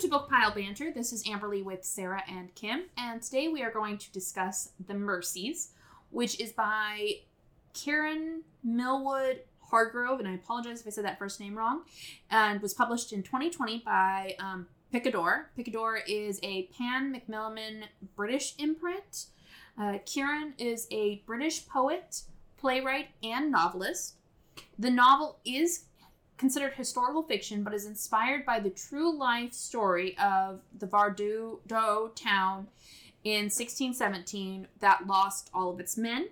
to 0.00 0.08
Book 0.08 0.30
Pile 0.30 0.54
Banter. 0.54 0.90
This 0.90 1.12
is 1.12 1.24
Amberly 1.24 1.62
with 1.62 1.84
Sarah 1.84 2.22
and 2.26 2.54
Kim, 2.54 2.84
and 2.96 3.20
today 3.20 3.48
we 3.48 3.62
are 3.62 3.70
going 3.70 3.98
to 3.98 4.10
discuss 4.12 4.70
The 4.86 4.94
Mercies, 4.94 5.72
which 6.08 6.40
is 6.40 6.52
by 6.52 7.16
Karen 7.74 8.40
Millwood 8.64 9.40
Hargrave, 9.60 10.18
and 10.18 10.26
I 10.26 10.32
apologize 10.32 10.80
if 10.80 10.86
I 10.86 10.90
said 10.90 11.04
that 11.04 11.18
first 11.18 11.38
name 11.38 11.54
wrong, 11.54 11.82
and 12.30 12.62
was 12.62 12.72
published 12.72 13.12
in 13.12 13.22
2020 13.22 13.82
by 13.84 14.36
um, 14.38 14.68
Picador. 14.90 15.50
Picador 15.54 15.98
is 16.08 16.40
a 16.42 16.62
Pan 16.78 17.12
Macmillan 17.12 17.84
British 18.16 18.54
imprint. 18.56 19.26
Uh, 19.78 19.98
Kiran 20.06 20.54
is 20.56 20.86
a 20.90 21.16
British 21.26 21.68
poet, 21.68 22.22
playwright, 22.56 23.08
and 23.22 23.52
novelist. 23.52 24.14
The 24.78 24.90
novel 24.90 25.40
is 25.44 25.84
considered 26.40 26.72
historical 26.72 27.22
fiction, 27.22 27.62
but 27.62 27.74
is 27.74 27.84
inspired 27.84 28.46
by 28.46 28.58
the 28.58 28.70
true 28.70 29.14
life 29.14 29.52
story 29.52 30.16
of 30.16 30.60
the 30.76 30.86
Vardø 30.86 31.58
town 32.16 32.66
in 33.22 33.44
1617 33.44 34.66
that 34.80 35.06
lost 35.06 35.50
all 35.52 35.70
of 35.70 35.78
its 35.78 35.98
men, 35.98 36.30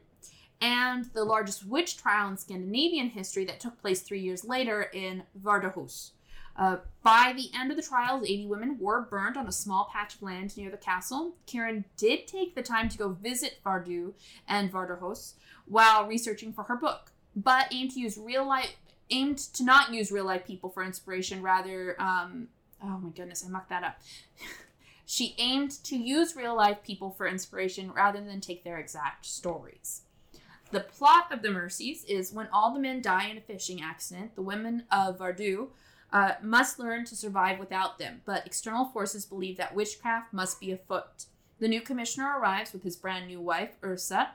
and 0.62 1.04
the 1.12 1.24
largest 1.24 1.66
witch 1.66 1.98
trial 1.98 2.30
in 2.30 2.38
Scandinavian 2.38 3.10
history 3.10 3.44
that 3.44 3.60
took 3.60 3.78
place 3.82 4.00
three 4.00 4.20
years 4.20 4.44
later 4.44 4.84
in 4.94 5.24
Vardøhus. 5.38 6.12
Uh, 6.56 6.78
by 7.02 7.34
the 7.36 7.50
end 7.54 7.70
of 7.70 7.76
the 7.76 7.82
trials, 7.82 8.24
80 8.24 8.46
women 8.46 8.78
were 8.80 9.02
burned 9.02 9.36
on 9.36 9.46
a 9.46 9.52
small 9.52 9.90
patch 9.92 10.14
of 10.14 10.22
land 10.22 10.56
near 10.56 10.70
the 10.70 10.78
castle. 10.78 11.34
Karen 11.46 11.84
did 11.98 12.26
take 12.26 12.54
the 12.54 12.62
time 12.62 12.88
to 12.88 12.98
go 12.98 13.10
visit 13.10 13.58
Vardø 13.64 14.14
and 14.48 14.72
Vardøhus 14.72 15.34
while 15.66 16.06
researching 16.06 16.52
for 16.54 16.64
her 16.64 16.76
book, 16.76 17.12
but 17.36 17.66
aimed 17.70 17.90
to 17.90 18.00
use 18.00 18.16
real 18.16 18.48
life 18.48 18.74
aimed 19.10 19.38
to 19.38 19.64
not 19.64 19.92
use 19.92 20.12
real 20.12 20.24
life 20.24 20.46
people 20.46 20.70
for 20.70 20.82
inspiration, 20.82 21.42
rather, 21.42 22.00
um, 22.00 22.48
oh 22.82 22.98
my 22.98 23.10
goodness, 23.10 23.44
I 23.44 23.48
mucked 23.48 23.70
that 23.70 23.84
up. 23.84 24.00
she 25.06 25.34
aimed 25.38 25.72
to 25.84 25.96
use 25.96 26.36
real 26.36 26.56
life 26.56 26.82
people 26.82 27.10
for 27.10 27.26
inspiration 27.26 27.92
rather 27.92 28.20
than 28.20 28.40
take 28.40 28.64
their 28.64 28.78
exact 28.78 29.26
stories. 29.26 30.02
The 30.70 30.80
plot 30.80 31.32
of 31.32 31.40
The 31.40 31.50
Mercies 31.50 32.04
is 32.04 32.32
when 32.32 32.48
all 32.52 32.74
the 32.74 32.80
men 32.80 33.00
die 33.00 33.28
in 33.28 33.38
a 33.38 33.40
fishing 33.40 33.80
accident, 33.80 34.34
the 34.34 34.42
women 34.42 34.84
of 34.92 35.18
Vardø 35.18 35.68
uh, 36.12 36.32
must 36.42 36.78
learn 36.78 37.04
to 37.06 37.16
survive 37.16 37.58
without 37.58 37.98
them, 37.98 38.20
but 38.26 38.46
external 38.46 38.86
forces 38.86 39.24
believe 39.24 39.56
that 39.56 39.74
witchcraft 39.74 40.32
must 40.32 40.60
be 40.60 40.70
afoot. 40.70 41.24
The 41.58 41.68
new 41.68 41.80
commissioner 41.80 42.38
arrives 42.38 42.72
with 42.72 42.82
his 42.82 42.96
brand 42.96 43.26
new 43.26 43.40
wife, 43.40 43.76
Ursa, 43.82 44.30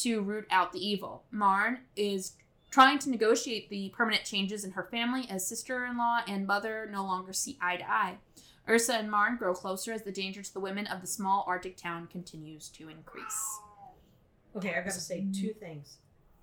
to 0.00 0.20
root 0.22 0.46
out 0.50 0.72
the 0.72 0.84
evil. 0.84 1.24
Marn 1.30 1.80
is 1.94 2.32
trying 2.76 2.98
to 2.98 3.08
negotiate 3.08 3.70
the 3.70 3.88
permanent 3.96 4.22
changes 4.22 4.62
in 4.62 4.72
her 4.72 4.82
family 4.82 5.26
as 5.30 5.46
sister 5.46 5.86
in 5.86 5.96
law 5.96 6.20
and 6.28 6.46
mother 6.46 6.86
no 6.92 7.02
longer 7.02 7.32
see 7.32 7.56
eye 7.58 7.78
to 7.78 7.90
eye. 7.90 8.16
Ursa 8.68 8.96
and 8.96 9.10
Marn 9.10 9.38
grow 9.38 9.54
closer 9.54 9.94
as 9.94 10.02
the 10.02 10.12
danger 10.12 10.42
to 10.42 10.52
the 10.52 10.60
women 10.60 10.86
of 10.86 11.00
the 11.00 11.06
small 11.06 11.42
Arctic 11.48 11.78
town 11.78 12.06
continues 12.06 12.68
to 12.68 12.90
increase. 12.90 13.58
Okay, 14.54 14.74
I've 14.76 14.84
got 14.84 14.92
to 14.92 15.00
say 15.00 15.24
two 15.32 15.54
mm. 15.54 15.56
things. 15.56 15.96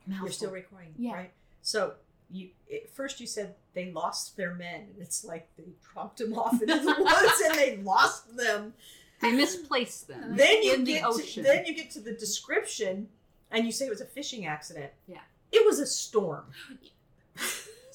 You're 0.08 0.31
still 0.31 0.50
recording, 0.50 0.95
Yeah. 0.98 1.14
right? 1.14 1.31
So 1.62 1.94
you 2.31 2.50
at 2.73 2.90
first 2.90 3.20
you 3.20 3.28
said 3.28 3.53
they 3.75 3.92
lost 3.92 4.36
their 4.36 4.56
men, 4.56 4.88
and 4.92 4.95
it's 5.00 5.23
like 5.23 5.47
they 5.56 5.66
dropped 5.94 6.18
them 6.18 6.34
off 6.34 6.59
into 6.59 6.80
the 6.80 6.95
woods 7.00 7.42
and 7.45 7.59
they 7.59 7.78
lost 7.78 8.36
them. 8.36 8.74
They 9.22 9.34
misplaced 9.34 10.07
them. 10.07 10.36
Then 10.36 10.63
you 10.63 10.74
in 10.74 10.84
the 10.84 10.94
get 10.94 11.02
to, 11.02 11.07
ocean. 11.09 11.44
then 11.44 11.68
you 11.68 11.75
get 11.75 11.91
to 11.91 12.00
the 12.00 12.13
description, 12.13 13.09
and 13.52 13.68
you 13.68 13.72
say 13.72 13.86
it 13.86 13.91
was 13.91 14.02
a 14.02 14.06
fishing 14.06 14.47
accident. 14.47 14.91
Yeah. 15.07 15.19
It 15.53 15.66
was 15.66 15.80
a 15.80 15.86
storm. 15.86 16.46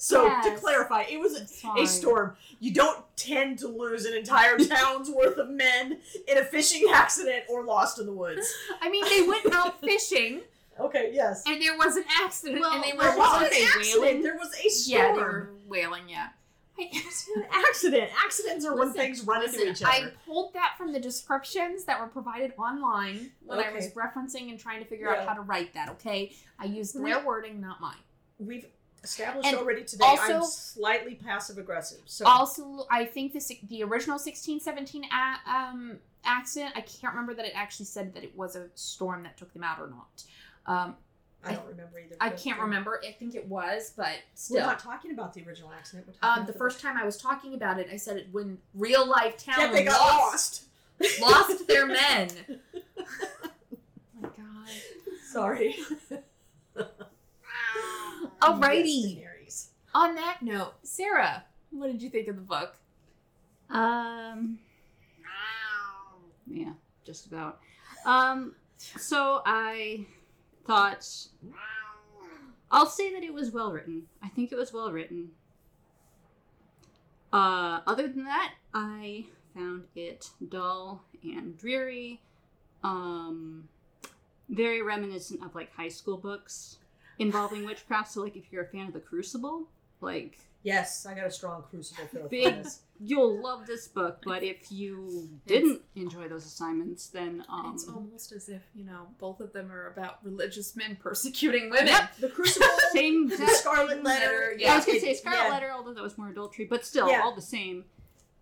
So 0.01 0.29
to 0.43 0.55
clarify, 0.55 1.01
it 1.11 1.19
was 1.19 1.35
a, 1.35 1.81
a 1.81 1.85
storm. 1.85 2.37
You 2.61 2.73
don't 2.73 3.03
tend 3.17 3.59
to 3.59 3.67
lose 3.67 4.05
an 4.05 4.13
entire 4.13 4.57
town's 4.75 5.09
worth 5.09 5.37
of 5.37 5.49
men 5.49 5.99
in 6.25 6.37
a 6.37 6.45
fishing 6.45 6.87
accident 6.93 7.43
or 7.49 7.65
lost 7.65 7.99
in 7.99 8.05
the 8.05 8.13
woods. 8.13 8.49
I 8.79 8.89
mean, 8.89 9.03
they 9.09 9.27
went 9.27 9.53
out 9.53 9.81
fishing, 9.81 10.39
Okay, 10.79 11.11
yes. 11.13 11.43
and 11.45 11.61
there 11.61 11.75
was 11.77 11.97
an 11.97 12.05
accident, 12.23 12.61
Well, 12.61 12.71
and 12.75 12.81
they 12.81 12.93
were 12.93 13.03
There 13.03 13.17
was 13.17 13.41
an 13.41 13.47
accident. 13.61 14.01
whaling? 14.01 14.23
There 14.23 14.37
was 14.37 14.53
a 14.65 14.69
storm. 14.69 15.01
Yeah, 15.01 15.13
they 15.13 15.19
were 15.19 15.49
whaling. 15.67 16.03
Yeah. 16.07 16.29
An 16.79 17.45
accident. 17.51 18.09
Accidents 18.25 18.65
are 18.65 18.75
when 18.75 18.93
things 18.93 19.23
run 19.25 19.41
Listen, 19.41 19.61
into 19.61 19.71
each 19.71 19.83
other. 19.83 19.91
I 19.91 20.11
pulled 20.25 20.53
that 20.53 20.75
from 20.77 20.93
the 20.93 20.99
descriptions 20.99 21.83
that 21.85 21.99
were 21.99 22.07
provided 22.07 22.53
online 22.57 23.31
when 23.45 23.59
I 23.59 23.71
was 23.71 23.89
referencing 23.91 24.49
and 24.49 24.59
trying 24.59 24.79
to 24.81 24.85
figure 24.85 25.07
Yeah. 25.11 25.21
out 25.21 25.27
how 25.27 25.33
to 25.35 25.41
write 25.41 25.73
that. 25.73 25.89
Okay, 25.89 26.33
I 26.59 26.65
used 26.65 26.95
their 26.95 27.23
wording, 27.25 27.59
not 27.61 27.81
mine. 27.81 27.95
We've 28.37 28.65
established 29.03 29.47
And 29.47 29.57
already 29.57 29.83
today. 29.83 30.05
I'm 30.07 30.43
slightly 30.43 31.15
passive 31.15 31.57
aggressive. 31.57 32.01
So 32.05 32.25
Also, 32.25 32.85
I 32.91 33.05
think 33.05 33.33
the 33.33 33.59
the 33.69 33.83
original 33.83 34.19
sixteen 34.19 34.59
seventeen 34.59 35.05
a- 35.05 35.49
um, 35.49 35.99
accident. 36.25 36.73
I 36.75 36.81
can't 36.81 37.13
remember 37.13 37.33
that 37.35 37.45
it 37.45 37.53
actually 37.55 37.85
said 37.85 38.13
that 38.13 38.23
it 38.23 38.35
was 38.35 38.55
a 38.55 38.67
storm 38.75 39.23
that 39.23 39.37
took 39.37 39.53
them 39.53 39.63
out 39.63 39.79
or 39.79 39.87
not. 39.89 40.23
Um, 40.65 40.95
I 41.43 41.53
don't 41.53 41.65
remember 41.67 41.97
either. 41.99 42.15
I 42.19 42.29
can't 42.31 42.59
remember. 42.59 43.01
I 43.07 43.11
think 43.13 43.33
it 43.35 43.47
was, 43.47 43.93
but 43.95 44.07
We're 44.07 44.15
still. 44.35 44.65
not 44.65 44.79
talking 44.79 45.11
about 45.11 45.33
the 45.33 45.43
original 45.45 45.71
accident. 45.71 46.05
We're 46.07 46.13
talking 46.13 46.27
Um, 46.29 46.37
about 46.39 46.47
the 46.47 46.53
book. 46.53 46.59
first 46.59 46.81
time 46.81 46.97
I 46.97 47.05
was 47.05 47.15
talking 47.17 47.53
about 47.53 47.79
it, 47.79 47.87
I 47.91 47.95
said 47.97 48.17
it 48.17 48.27
when 48.31 48.57
real 48.73 49.07
life 49.07 49.37
town 49.37 49.55
Yeah, 49.59 49.71
they 49.71 49.83
got 49.85 49.99
lost, 49.99 50.63
lost. 50.99 51.21
lost 51.21 51.67
their 51.67 51.85
men. 51.85 52.29
oh 52.75 52.99
my 54.21 54.27
god. 54.27 54.67
Sorry. 55.31 55.77
Alrighty. 58.41 59.21
Yes, 59.43 59.69
On 59.93 60.15
that 60.15 60.41
note, 60.41 60.73
Sarah, 60.83 61.43
what 61.71 61.87
did 61.87 62.01
you 62.01 62.09
think 62.09 62.27
of 62.27 62.35
the 62.35 62.41
book? 62.41 62.75
Um. 63.69 64.59
Yeah, 66.47 66.73
just 67.05 67.27
about. 67.27 67.59
Um. 68.05 68.55
So 68.77 69.41
I 69.45 70.05
thought 70.69 71.03
I'll 72.69 72.85
say 72.85 73.11
that 73.15 73.23
it 73.23 73.33
was 73.33 73.49
well 73.49 73.71
written. 73.71 74.03
I 74.21 74.27
think 74.27 74.51
it 74.51 74.55
was 74.55 74.71
well 74.71 74.91
written. 74.91 75.31
Uh, 77.33 77.79
other 77.87 78.07
than 78.07 78.25
that, 78.25 78.53
I 78.71 79.25
found 79.55 79.85
it 79.95 80.29
dull 80.47 81.03
and 81.23 81.57
dreary. 81.57 82.21
Um, 82.83 83.67
very 84.47 84.83
reminiscent 84.83 85.43
of 85.43 85.55
like 85.55 85.73
high 85.73 85.87
school 85.87 86.17
books 86.17 86.77
involving 87.17 87.65
witchcraft. 87.65 88.11
So, 88.11 88.21
like, 88.21 88.35
if 88.35 88.51
you're 88.51 88.63
a 88.63 88.67
fan 88.67 88.85
of 88.85 88.93
The 88.93 88.99
Crucible, 88.99 89.63
like 90.01 90.37
Yes, 90.61 91.07
I 91.07 91.15
got 91.15 91.25
a 91.25 91.31
strong 91.31 91.63
crucible 91.67 92.05
feel 92.05 92.27
Big-. 92.27 92.67
You'll 92.99 93.41
love 93.41 93.65
this 93.65 93.87
book. 93.87 94.21
But 94.25 94.43
if 94.43 94.71
you 94.71 95.29
didn't 95.47 95.81
enjoy 95.95 96.27
those 96.27 96.45
assignments, 96.45 97.07
then 97.07 97.43
um, 97.49 97.71
it's 97.73 97.87
almost 97.87 98.31
as 98.31 98.49
if, 98.49 98.61
you 98.75 98.85
know, 98.85 99.07
both 99.19 99.39
of 99.39 99.53
them 99.53 99.71
are 99.71 99.87
about 99.87 100.23
religious 100.23 100.75
men 100.75 100.97
persecuting 101.01 101.69
women. 101.69 101.87
Yep, 101.87 102.17
the 102.17 102.29
crucible. 102.29 102.67
same. 102.93 103.29
the 103.29 103.37
Scarlet 103.47 104.03
Letter. 104.03 104.55
Yeah, 104.57 104.73
I 104.73 104.75
was 104.77 104.85
gonna 104.85 104.99
say 104.99 105.13
Scarlet 105.13 105.45
yeah. 105.45 105.49
Letter, 105.49 105.71
although 105.71 105.93
that 105.93 106.03
was 106.03 106.17
more 106.17 106.29
adultery, 106.29 106.65
but 106.65 106.85
still, 106.85 107.09
Yeah. 107.09 107.21
all 107.23 107.35
the 107.35 107.41
same. 107.41 107.85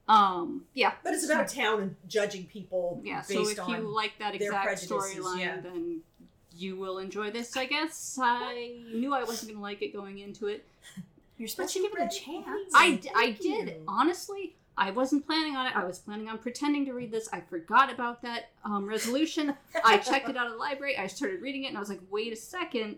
Um, 0.10 0.64
yeah, 0.74 0.94
But 1.04 1.14
it's 1.14 1.26
about 1.26 1.52
a 1.52 1.56
town 1.56 1.82
and 1.82 1.96
judging 2.08 2.46
people 2.46 3.02
yeah. 3.04 3.22
So 3.24 3.42
if 3.42 3.60
on. 3.60 3.70
you 3.70 3.94
like 3.94 4.14
that 4.20 4.36
exact 4.36 4.88
storyline, 4.88 5.40
yeah. 5.40 5.60
then 5.60 6.00
you 6.56 6.78
will 6.78 6.98
enjoy 6.98 7.30
this. 7.30 7.58
I 7.58 7.66
guess 7.66 8.18
I 8.22 8.78
knew 8.94 9.14
I 9.14 9.24
wasn't 9.26 9.52
gonna 9.52 9.62
like 9.62 9.82
it 9.82 9.94
going 9.94 10.20
into 10.20 10.48
it. 10.48 10.66
You're 11.38 11.48
supposed 11.48 11.74
But 11.76 11.82
to 11.82 11.88
give 11.90 11.98
it 12.00 12.14
a 12.16 12.20
chance. 12.26 12.72
I, 12.74 13.00
I 13.16 13.32
did 13.32 13.68
you. 13.70 13.84
honestly. 13.88 14.56
I 14.80 14.92
wasn't 14.92 15.26
planning 15.26 15.56
on 15.56 15.66
it. 15.66 15.76
I 15.76 15.84
was 15.86 15.98
planning 15.98 16.30
on 16.30 16.38
pretending 16.38 16.86
to 16.86 16.94
read 16.94 17.12
this. 17.12 17.28
I 17.34 17.42
forgot 17.42 17.92
about 17.92 18.22
that 18.22 18.50
um, 18.64 18.86
resolution. 18.88 19.56
I 19.84 19.98
checked 19.98 20.30
it 20.30 20.38
out 20.38 20.46
of 20.46 20.52
the 20.54 20.60
library. 20.60 20.96
I 20.98 21.08
started 21.08 21.42
reading 21.42 21.64
it, 21.64 21.70
and 21.70 21.78
I 21.78 21.80
was 21.80 21.90
like, 21.90 22.02
"Wait 22.12 22.32
a 22.32 22.36
second, 22.36 22.98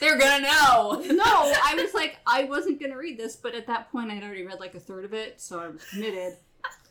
They're 0.00 0.16
gonna 0.18 0.44
know. 0.44 1.02
no, 1.14 1.22
I 1.24 1.74
was 1.76 1.92
like, 2.00 2.16
I 2.26 2.44
wasn't 2.44 2.80
gonna 2.80 2.96
read 2.96 3.18
this, 3.18 3.36
but 3.36 3.54
at 3.54 3.66
that 3.66 3.92
point, 3.92 4.10
I'd 4.10 4.22
already 4.24 4.46
read 4.46 4.60
like 4.60 4.74
a 4.74 4.80
third 4.80 5.04
of 5.04 5.12
it, 5.12 5.42
so 5.42 5.60
I 5.60 5.68
was 5.68 5.84
committed, 5.84 6.38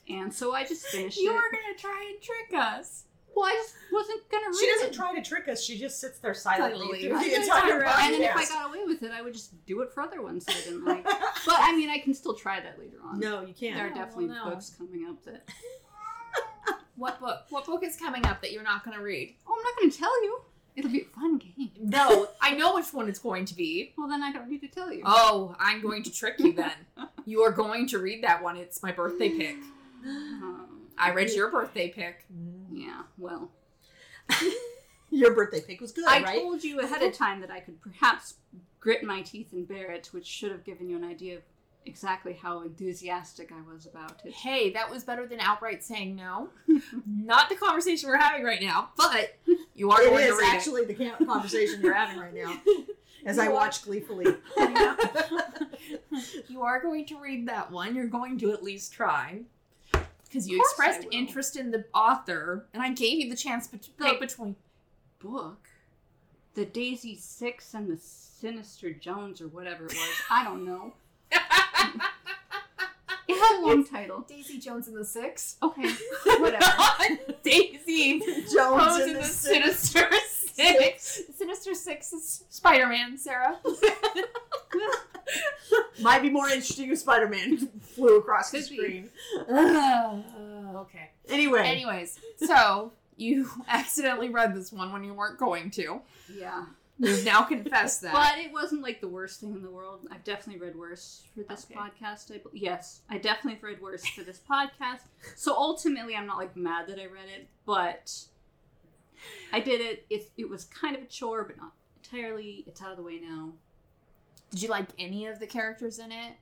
and 0.08 0.32
so 0.32 0.54
I 0.54 0.64
just 0.64 0.86
finished 0.86 1.18
You 1.18 1.32
it. 1.32 1.34
were 1.34 1.42
gonna 1.52 1.76
try 1.80 2.12
and 2.14 2.22
trick 2.22 2.54
us. 2.62 3.06
Well, 3.36 3.46
I 3.46 3.52
just 3.54 3.74
wasn't 3.92 4.30
gonna 4.30 4.48
read 4.48 4.58
She 4.60 4.68
doesn't 4.68 4.88
it. 4.90 4.94
try 4.94 5.16
to 5.16 5.22
trick 5.22 5.48
us. 5.48 5.64
She 5.64 5.78
just 5.78 6.00
sits 6.00 6.20
there 6.20 6.34
silently 6.34 6.80
Silently. 6.80 7.02
through 7.08 7.18
I'm 7.18 7.30
the 7.30 7.36
entire 7.36 7.82
podcast. 7.84 8.00
and 8.06 8.14
then 8.16 8.22
if 8.24 8.36
I 8.36 8.46
got 8.46 8.70
away 8.70 8.84
with 8.86 9.04
it, 9.04 9.12
I 9.12 9.22
would 9.22 9.34
just 9.34 9.66
do 9.66 9.82
it 9.82 9.92
for 9.92 10.02
other 10.02 10.22
ones 10.22 10.46
that 10.46 10.56
I 10.56 10.62
didn't 10.62 10.86
like. 10.86 11.04
But 11.04 11.56
I 11.60 11.76
mean, 11.76 11.90
I 11.90 11.98
can 12.00 12.14
still 12.14 12.34
try 12.36 12.60
that 12.60 12.78
later 12.80 12.98
on. 13.04 13.20
no, 13.20 13.42
you 13.42 13.54
can't. 13.54 13.76
There 13.76 13.86
are 13.86 13.90
well, 13.90 13.98
definitely 13.98 14.28
no. 14.28 14.50
books 14.50 14.70
coming 14.78 15.06
up 15.10 15.24
that. 15.26 15.48
What 16.96 17.20
book? 17.20 17.46
What 17.50 17.66
book 17.66 17.84
is 17.84 17.96
coming 17.98 18.24
up 18.26 18.42
that 18.42 18.52
you're 18.52 18.62
not 18.64 18.86
gonna 18.86 19.02
read? 19.02 19.36
Oh, 19.48 19.56
I'm 19.58 19.64
not 19.64 19.74
gonna 19.80 19.92
tell 19.92 20.24
you. 20.24 20.42
It'll 20.76 20.92
be 20.92 21.02
a 21.02 21.06
fun 21.20 21.38
game. 21.40 21.72
No, 21.80 22.28
I 22.42 22.54
know 22.56 22.76
which 22.76 22.94
one 22.94 23.08
it's 23.10 23.20
going 23.20 23.46
to 23.46 23.56
be. 23.56 23.94
Well, 23.98 24.08
then 24.08 24.24
I 24.24 24.32
don't 24.32 24.50
need 24.50 24.62
to 24.62 24.68
tell 24.68 24.92
you. 24.94 25.02
Oh, 25.06 25.56
I'm 25.60 25.82
going 25.82 26.02
to 26.04 26.12
trick 26.12 26.36
you 26.40 26.54
then. 26.54 26.72
You 27.26 27.42
are 27.42 27.52
going 27.52 27.88
to 27.90 28.00
read 28.00 28.24
that 28.24 28.42
one. 28.44 28.58
It's 28.58 28.82
my 28.84 28.92
birthday 28.92 29.30
pick. 29.30 29.56
Um, 30.06 30.82
I 30.98 31.12
read 31.12 31.32
your 31.32 31.50
birthday 31.50 31.88
pick. 31.90 32.26
Yeah. 32.74 33.04
Well, 33.18 33.52
Your 35.10 35.34
birthday 35.36 35.62
pick 35.62 35.80
was 35.80 35.92
good, 35.92 36.06
I 36.08 36.24
right? 36.24 36.42
told 36.42 36.64
you 36.64 36.80
ahead 36.80 37.04
of 37.04 37.14
time 37.14 37.40
that 37.42 37.52
I 37.52 37.60
could 37.60 37.80
perhaps 37.82 38.36
grit 38.80 39.04
my 39.04 39.22
teeth 39.22 39.54
and 39.54 39.68
bear 39.68 39.92
it, 39.92 40.10
which 40.12 40.26
should 40.26 40.52
have 40.52 40.64
given 40.64 40.90
you 40.90 40.98
an 40.98 41.04
idea 41.04 41.38
of 41.38 41.44
exactly 41.86 42.34
how 42.34 42.62
enthusiastic 42.62 43.52
I 43.52 43.62
was 43.72 43.86
about 43.86 44.22
it. 44.26 44.34
Hey, 44.34 44.72
that 44.72 44.90
was 44.90 45.04
better 45.04 45.28
than 45.28 45.40
outright 45.40 45.84
saying 45.84 46.16
no. 46.16 46.50
Not 47.06 47.50
the 47.50 47.56
conversation 47.56 48.10
we're 48.10 48.18
having 48.18 48.44
right 48.44 48.62
now, 48.62 48.90
but 48.98 49.38
you 49.76 49.92
are 49.92 50.02
It 50.02 50.10
going 50.10 50.26
to 50.26 50.34
is 50.34 50.40
read 50.40 50.56
actually 50.56 50.86
the 50.86 50.96
conversation 51.26 51.82
you're 51.82 51.94
having 51.94 52.20
right 52.20 52.34
now 52.34 52.56
as 53.26 53.38
I 53.38 53.48
are- 53.48 53.54
watch 53.54 53.84
gleefully. 53.84 54.26
you 56.48 56.62
are 56.64 56.82
going 56.82 57.06
to 57.08 57.20
read 57.20 57.48
that 57.48 57.72
one. 57.72 57.96
You're 57.96 58.08
going 58.08 58.38
to 58.40 58.52
at 58.52 58.64
least 58.64 58.94
try. 58.94 59.42
Because 60.34 60.50
you 60.50 60.58
Of 60.58 60.64
course 60.64 60.80
I 60.80 60.90
expressed 60.90 61.14
interest 61.14 61.56
in 61.56 61.70
the 61.70 61.86
author, 61.94 62.66
and 62.74 62.82
I 62.82 62.92
gave 62.92 63.20
you 63.20 63.30
the 63.30 63.36
chance 63.36 63.68
to 63.68 63.78
pick 63.78 64.20
between. 64.20 64.56
Book, 65.20 65.70
the 66.56 66.66
Daisy 66.66 67.16
Six 67.16 67.76
and 67.76 67.88
the 67.88 67.98
Sinister 67.98 68.92
Jones 68.92 69.42
or 69.42 69.48
whatever 69.48 69.86
it 69.86 69.94
was. 69.94 70.22
I 70.32 70.44
don't 70.44 70.66
know. 70.66 70.94
It 73.26 73.36
had 73.36 73.62
a 73.62 73.66
long 73.66 73.86
title. 73.86 74.26
Daisy 74.28 74.60
Jones 74.60 74.90
and 74.90 74.98
the 74.98 75.06
Six. 75.06 75.56
Okay, 75.64 75.94
whatever. 76.40 76.66
Daisy 77.42 78.20
Jones 78.20 78.98
and 78.98 79.16
the 79.16 79.20
the 79.20 79.24
Six. 79.24 79.80
Sinister 79.80 80.10
Six. 80.54 81.22
Sinister 81.38 81.74
Six 81.74 82.14
is 82.14 82.44
Spider 82.50 82.88
Man, 82.88 83.18
Sarah. 83.18 83.58
Might 86.02 86.22
be 86.22 86.30
more 86.30 86.48
interesting 86.48 86.92
if 86.92 87.00
Spider 87.00 87.28
Man 87.30 87.58
flew 87.96 88.18
across 88.20 88.52
the 88.52 88.60
Could 88.60 88.70
be. 88.70 88.76
screen. 88.76 89.10
Uh, 89.50 90.22
okay. 90.78 91.10
Anyway, 91.30 91.62
Anyways, 91.62 92.20
so 92.38 92.92
you 93.18 93.50
accidentally 93.68 94.30
read 94.30 94.56
this 94.56 94.72
one 94.72 94.92
when 94.92 95.04
you 95.04 95.14
weren't 95.14 95.40
going 95.40 95.72
to. 95.72 96.02
Yeah. 96.34 96.66
You've 97.00 97.26
now 97.26 97.42
confessed 97.44 98.02
that. 98.04 98.14
But 98.14 98.38
it 98.38 98.52
wasn't 98.54 98.84
like 98.84 99.02
the 99.02 99.08
worst 99.08 99.40
thing 99.40 99.54
in 99.56 99.64
the 99.64 99.70
world. 99.72 100.06
I've 100.12 100.24
definitely 100.24 100.62
read 100.66 100.76
worse 100.76 101.24
for 101.36 101.42
this 101.44 101.66
Okay. 101.70 101.80
podcast. 101.80 102.32
I, 102.32 102.38
bel- 102.38 102.52
yes, 102.54 103.02
I 103.10 103.18
definitely 103.18 103.54
have 103.56 103.64
read 103.64 103.82
worse 103.82 104.06
for 104.06 104.22
this 104.24 104.40
podcast. 104.50 105.00
So 105.36 105.56
ultimately, 105.56 106.16
I'm 106.16 106.28
not 106.28 106.38
like 106.38 106.56
mad 106.56 106.88
that 106.88 107.00
I 107.00 107.06
read 107.06 107.30
it, 107.36 107.48
but 107.66 108.14
I 109.52 109.60
did 109.60 109.82
it. 109.82 110.06
It, 110.10 110.32
it 110.38 110.50
was 110.50 110.66
kind 110.66 110.96
of 110.96 111.04
a 111.04 111.06
chore, 111.06 111.44
but 111.44 111.58
not 111.58 111.74
entirely. 112.04 112.64
It's 112.68 112.82
out 112.82 112.92
of 112.92 112.98
the 112.98 113.04
way 113.04 113.20
now. 113.20 113.54
Did 114.52 114.62
you 114.64 114.70
like 114.70 114.88
any 115.00 115.26
of 115.28 115.40
the 115.40 115.48
characters 115.48 116.00
in 116.00 116.12
it? 116.12 116.34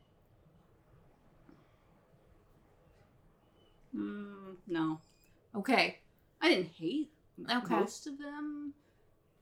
Mm, 3.96 4.56
no, 4.68 5.02
Okay. 5.56 6.00
I 6.42 6.50
didn't 6.50 6.72
hate 6.78 7.12
Okay. 7.50 7.76
most 7.76 8.08
of 8.08 8.18
them. 8.18 8.74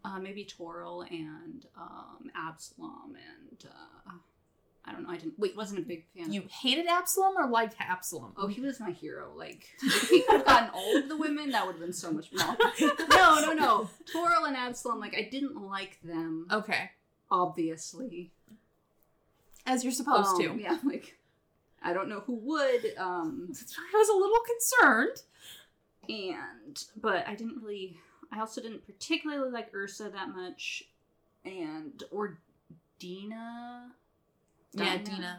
Uh, 0.03 0.17
maybe 0.17 0.45
Toril 0.45 1.03
and 1.11 1.65
um, 1.77 2.31
Absalom 2.35 3.15
and 3.15 3.65
uh, 3.65 4.11
I 4.85 4.91
don't 4.91 5.03
know. 5.03 5.09
I 5.11 5.17
didn't. 5.17 5.37
Wait, 5.37 5.55
wasn't 5.55 5.79
a 5.79 5.83
big 5.83 6.05
fan. 6.15 6.31
You 6.33 6.43
hated 6.49 6.87
Absalom 6.87 7.33
or 7.37 7.47
liked 7.49 7.75
Absalom? 7.79 8.33
Oh, 8.37 8.47
he 8.47 8.59
was 8.61 8.79
my 8.79 8.91
hero. 8.91 9.31
Like, 9.35 9.67
if 9.83 10.09
he 10.09 10.21
could 10.21 10.37
have 10.37 10.45
gotten 10.45 10.69
all 10.73 10.97
of 10.97 11.09
the 11.09 11.17
women, 11.17 11.51
that 11.51 11.65
would 11.67 11.73
have 11.73 11.81
been 11.81 11.93
so 11.93 12.11
much 12.11 12.29
more. 12.33 12.57
No, 13.09 13.41
no, 13.41 13.53
no. 13.53 13.89
Toril 14.13 14.47
and 14.47 14.55
Absalom, 14.55 14.99
like, 14.99 15.15
I 15.15 15.27
didn't 15.29 15.61
like 15.61 15.99
them, 16.03 16.47
Okay. 16.51 16.89
obviously. 17.29 18.31
As 19.65 19.83
you're 19.83 19.93
supposed 19.93 20.29
Um, 20.29 20.41
to. 20.57 20.61
Yeah, 20.61 20.77
like, 20.83 21.17
I 21.83 21.93
don't 21.93 22.09
know 22.09 22.21
who 22.21 22.35
would. 22.35 22.93
Um, 22.97 23.45
That's 23.49 23.77
why 23.77 23.83
I 23.93 23.97
was 23.97 24.09
a 24.09 24.13
little 24.13 24.39
concerned. 24.47 25.21
and, 26.09 26.83
but 26.99 27.27
I 27.27 27.35
didn't 27.35 27.61
really, 27.61 27.97
I 28.31 28.39
also 28.39 28.61
didn't 28.61 28.85
particularly 28.85 29.51
like 29.51 29.71
Ursa 29.75 30.09
that 30.13 30.29
much. 30.29 30.83
And, 31.45 32.01
or 32.11 32.39
Diinna. 32.99 33.89
Yeah, 34.73 34.97
Diinna. 34.97 35.03
Diinna. 35.09 35.35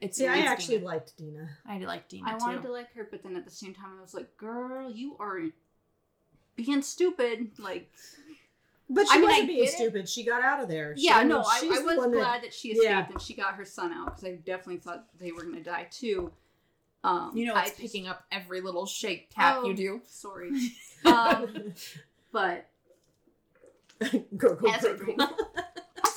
It's 0.00 0.18
see, 0.18 0.26
I 0.26 0.38
actually 0.40 0.78
Diinna. 0.80 0.84
liked 0.84 1.18
Diinna. 1.18 1.48
I 1.66 1.78
like 1.78 2.08
Diinna 2.08 2.22
I 2.26 2.32
too. 2.38 2.44
wanted 2.44 2.62
to 2.62 2.72
like 2.72 2.92
her, 2.94 3.06
but 3.10 3.22
then 3.22 3.36
at 3.36 3.44
the 3.44 3.50
same 3.50 3.74
time, 3.74 3.92
I 3.98 4.02
was 4.02 4.12
like, 4.14 4.36
girl, 4.36 4.90
you 4.90 5.16
are 5.20 5.40
being 6.56 6.82
stupid. 6.82 7.50
Like, 7.58 7.90
But 8.90 9.06
she 9.08 9.14
I 9.14 9.18
mean, 9.18 9.28
wasn't 9.28 9.46
being 9.48 9.64
get 9.64 9.68
it. 9.72 9.76
stupid. 9.76 10.08
She 10.08 10.24
got 10.24 10.42
out 10.42 10.60
of 10.62 10.68
there. 10.68 10.96
She- 10.96 11.06
Yeah, 11.06 11.18
mean, 11.20 11.28
no, 11.28 11.40
I, 11.40 11.60
I 11.64 11.68
was 11.80 11.96
one 11.96 12.10
that- 12.10 12.18
glad 12.18 12.42
that 12.42 12.52
she 12.52 12.68
escaped 12.70 12.90
Yeah. 12.90 13.06
and 13.10 13.20
she 13.22 13.34
got 13.34 13.54
her 13.54 13.64
son 13.64 13.92
out 13.92 14.06
because 14.16 14.24
I 14.24 14.32
definitely 14.36 14.78
thought 14.78 15.06
they 15.18 15.32
were 15.32 15.42
going 15.42 15.54
to 15.56 15.62
die 15.62 15.86
too. 15.90 16.32
Um, 17.04 17.32
You 17.36 17.46
know, 17.46 17.54
I 17.54 17.60
it's 17.62 17.70
just- 17.70 17.80
picking 17.80 18.06
up 18.08 18.24
every 18.32 18.60
little 18.60 18.86
shake 18.86 19.30
tap 19.30 19.58
Oh. 19.60 19.66
you 19.68 19.74
do. 19.74 20.00
Sorry, 20.06 20.50
um, 21.04 21.72
but 22.32 22.68
go, 24.36 24.54
go, 24.54 24.68
As 24.70 24.84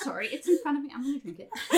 sorry, 0.04 0.28
it's 0.28 0.48
in 0.48 0.58
front 0.60 0.78
of 0.78 0.84
me. 0.84 0.92
I'm 0.94 1.04
to 1.04 1.20
drink 1.20 1.40
it. 1.40 1.50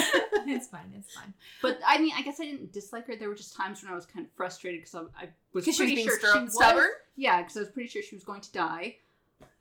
it's 0.47 0.67
fine. 0.67 0.91
It's 0.97 1.13
fine. 1.13 1.33
But 1.61 1.79
I 1.85 1.99
mean, 1.99 2.11
I 2.17 2.21
guess 2.21 2.39
I 2.39 2.45
didn't 2.45 2.71
dislike 2.71 3.07
her. 3.07 3.15
There 3.15 3.29
were 3.29 3.35
just 3.35 3.55
times 3.55 3.81
when 3.83 3.91
I 3.91 3.95
was 3.95 4.05
kind 4.05 4.25
of 4.25 4.31
frustrated 4.33 4.81
because 4.81 4.95
I, 4.95 4.99
I 5.23 5.29
was 5.53 5.65
Because 5.65 5.65
she 5.65 5.69
was 5.69 5.77
pretty 5.77 5.95
being 5.95 6.07
sure 6.07 6.19
stru- 6.19 6.33
she 6.33 6.43
was. 6.45 6.53
stubborn. 6.55 6.87
Yeah, 7.15 7.41
because 7.41 7.57
I 7.57 7.59
was 7.61 7.69
pretty 7.69 7.89
sure 7.89 8.01
she 8.01 8.15
was 8.15 8.23
going 8.23 8.41
to 8.41 8.51
die. 8.51 8.97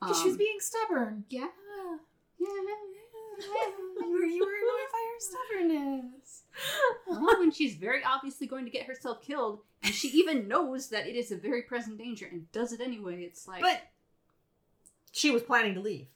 Because 0.00 0.18
she 0.18 0.24
was 0.26 0.34
Um, 0.34 0.38
being 0.38 0.56
stubborn. 0.60 1.24
yeah. 1.30 1.46
Yeah. 2.40 2.46
you 4.00 4.12
were, 4.12 4.26
you 4.26 4.44
were 4.44 4.52
annoyed 4.52 4.92
by 4.92 5.04
her 5.12 5.20
stubbornness. 5.20 6.42
Well, 7.06 7.38
when 7.38 7.52
she's 7.52 7.76
very 7.76 8.02
obviously 8.04 8.46
going 8.48 8.64
to 8.64 8.70
get 8.70 8.86
herself 8.86 9.22
killed, 9.22 9.60
and 9.82 9.94
she 9.94 10.08
even 10.08 10.48
knows 10.48 10.88
that 10.88 11.06
it 11.06 11.14
is 11.16 11.30
a 11.32 11.36
very 11.36 11.62
present 11.62 11.96
danger 11.98 12.26
and 12.30 12.50
does 12.52 12.72
it 12.72 12.80
anyway, 12.80 13.22
it's 13.22 13.46
like, 13.48 13.62
But 13.62 13.80
she 15.12 15.30
was 15.30 15.42
planning 15.42 15.74
to 15.74 15.80
leave. 15.80 16.08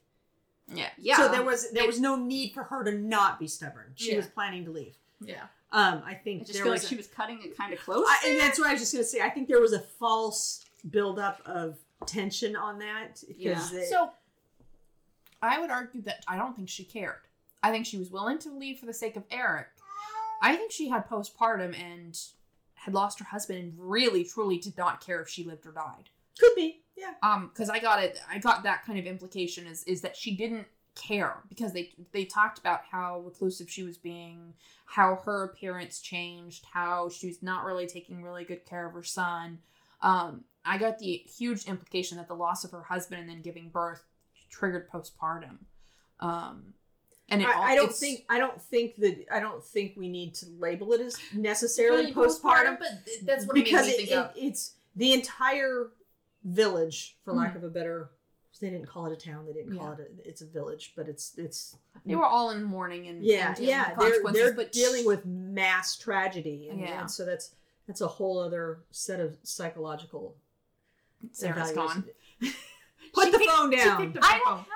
Yeah. 0.68 0.88
yeah. 0.98 1.16
So 1.16 1.28
there 1.28 1.42
was 1.42 1.70
there 1.72 1.86
was 1.86 2.00
no 2.00 2.16
need 2.16 2.52
for 2.54 2.62
her 2.64 2.84
to 2.84 2.92
not 2.92 3.38
be 3.38 3.46
stubborn. 3.46 3.92
She 3.94 4.10
Yeah. 4.12 4.16
was 4.18 4.26
planning 4.26 4.64
to 4.64 4.70
leave. 4.70 4.96
Yeah. 5.20 5.44
Um, 5.72 6.02
I 6.04 6.14
think 6.14 6.42
I 6.42 6.44
just 6.44 6.54
there 6.54 6.64
feel 6.64 6.72
was 6.72 6.82
like 6.82 6.86
a- 6.86 6.88
she 6.90 6.96
was 6.96 7.06
cutting 7.06 7.40
it 7.42 7.56
kind 7.56 7.72
of 7.72 7.80
close. 7.80 8.04
I, 8.06 8.28
and 8.28 8.38
that's 8.40 8.58
what 8.58 8.68
I 8.68 8.72
was 8.72 8.80
just 8.80 8.92
gonna 8.92 9.04
say. 9.04 9.20
I 9.22 9.30
think 9.30 9.48
there 9.48 9.60
was 9.60 9.72
a 9.72 9.80
false 9.80 10.64
buildup 10.90 11.40
of 11.46 11.78
tension 12.06 12.56
on 12.56 12.78
that 12.80 13.22
because 13.26 13.72
Yeah. 13.72 13.78
it- 13.80 13.88
So, 13.88 14.10
I 15.40 15.58
would 15.58 15.70
argue 15.70 16.02
that 16.02 16.24
I 16.28 16.36
don't 16.36 16.54
think 16.54 16.68
she 16.68 16.84
cared. 16.84 17.20
I 17.62 17.70
think 17.70 17.86
she 17.86 17.96
was 17.98 18.10
willing 18.10 18.38
to 18.40 18.50
leave 18.50 18.78
for 18.78 18.86
the 18.86 18.92
sake 18.94 19.16
of 19.16 19.24
Eric. 19.30 19.68
I 20.40 20.56
think 20.56 20.72
she 20.72 20.88
had 20.88 21.08
postpartum 21.08 21.78
and 21.78 22.18
had 22.74 22.94
lost 22.94 23.18
her 23.20 23.24
husband 23.26 23.58
and 23.60 23.72
really 23.78 24.24
truly 24.24 24.58
did 24.58 24.76
not 24.76 25.00
care 25.00 25.20
if 25.20 25.28
she 25.28 25.44
lived 25.44 25.66
or 25.66 25.72
died. 25.72 26.10
could 26.38 26.54
be, 26.56 26.81
yeah. 26.96 27.12
Um, 27.22 27.50
because 27.52 27.70
I 27.70 27.78
got 27.78 28.02
it, 28.02 28.20
I 28.30 28.38
got 28.38 28.62
that 28.64 28.84
kind 28.84 28.98
of 28.98 29.06
implication 29.06 29.66
is 29.66 29.84
is 29.84 30.00
that 30.02 30.16
she 30.16 30.36
didn't 30.36 30.66
care 30.94 31.36
because 31.48 31.72
they 31.72 31.92
they 32.12 32.24
talked 32.24 32.58
about 32.58 32.82
how 32.90 33.20
reclusive 33.20 33.70
she 33.70 33.82
was 33.82 33.96
being, 33.96 34.54
how 34.86 35.20
her 35.24 35.44
appearance 35.44 36.00
changed, 36.00 36.66
how 36.72 37.08
she 37.08 37.26
was 37.26 37.42
not 37.42 37.64
really 37.64 37.86
taking 37.86 38.22
really 38.22 38.44
good 38.44 38.64
care 38.66 38.86
of 38.86 38.92
her 38.94 39.02
son. 39.02 39.58
Um, 40.00 40.44
I 40.64 40.78
got 40.78 40.98
the 40.98 41.22
huge 41.38 41.66
implication 41.66 42.18
that 42.18 42.28
the 42.28 42.34
loss 42.34 42.64
of 42.64 42.70
her 42.72 42.82
husband 42.82 43.20
and 43.20 43.30
then 43.30 43.42
giving 43.42 43.68
birth 43.68 44.04
triggered 44.50 44.88
postpartum. 44.90 45.58
Um, 46.20 46.74
and 47.28 47.42
it 47.42 47.48
all, 47.48 47.62
I, 47.62 47.70
I 47.70 47.74
don't 47.74 47.92
think 47.92 48.24
I 48.28 48.38
don't 48.38 48.60
think 48.60 48.96
that 48.96 49.24
I 49.32 49.40
don't 49.40 49.64
think 49.64 49.94
we 49.96 50.08
need 50.08 50.34
to 50.36 50.46
label 50.58 50.92
it 50.92 51.00
as 51.00 51.16
necessarily 51.34 52.12
really 52.12 52.14
postpartum, 52.14 52.78
but 52.78 52.90
that's 53.24 53.46
what 53.46 53.54
because 53.54 53.88
it 53.88 53.92
it, 53.92 53.96
think 53.96 54.10
it, 54.10 54.14
of. 54.14 54.32
it's 54.36 54.74
the 54.94 55.14
entire 55.14 55.88
village, 56.44 57.16
for 57.24 57.32
lack 57.32 57.52
Mhm. 57.54 57.56
of 57.56 57.64
a 57.64 57.68
better. 57.70 58.10
They 58.60 58.70
didn't 58.70 58.86
call 58.86 59.06
it 59.06 59.12
a 59.12 59.16
town. 59.16 59.44
They 59.46 59.52
didn't 59.54 59.76
call 59.76 59.96
Yeah. 59.98 60.04
it. 60.04 60.14
A, 60.24 60.28
it's 60.28 60.40
a 60.40 60.46
village, 60.46 60.92
but 60.94 61.08
it's 61.08 61.36
it's 61.36 61.76
They 62.06 62.14
were 62.14 62.24
all 62.24 62.50
in 62.50 62.62
mourning 62.62 63.08
and 63.08 63.24
yeah 63.24 63.54
and 63.56 63.58
yeah. 63.58 63.94
with 63.98 64.22
They're 64.22 64.32
they're 64.32 64.54
but 64.54 64.70
dealing 64.70 65.04
with 65.04 65.24
mass 65.26 65.96
tragedy, 65.96 66.68
and, 66.68 66.78
Yeah. 66.80 67.00
and 67.00 67.10
so 67.10 67.24
that's 67.24 67.54
that's 67.88 68.00
a 68.00 68.06
whole 68.06 68.38
other 68.38 68.84
set 68.92 69.18
of 69.18 69.38
psychological. 69.42 70.36
Sarah's 71.32 71.70
evaluation. 71.70 72.02
gone. 72.40 72.50
Put 73.12 73.24
She 73.24 73.30
the 73.32 73.38
picked- 73.38 73.50
phone 73.50 73.70
down. 73.70 73.96
picked 74.12 74.16
up 74.18 74.24
I 74.24 74.38
the 74.38 74.44
don't 74.44 74.58
have 74.58 74.66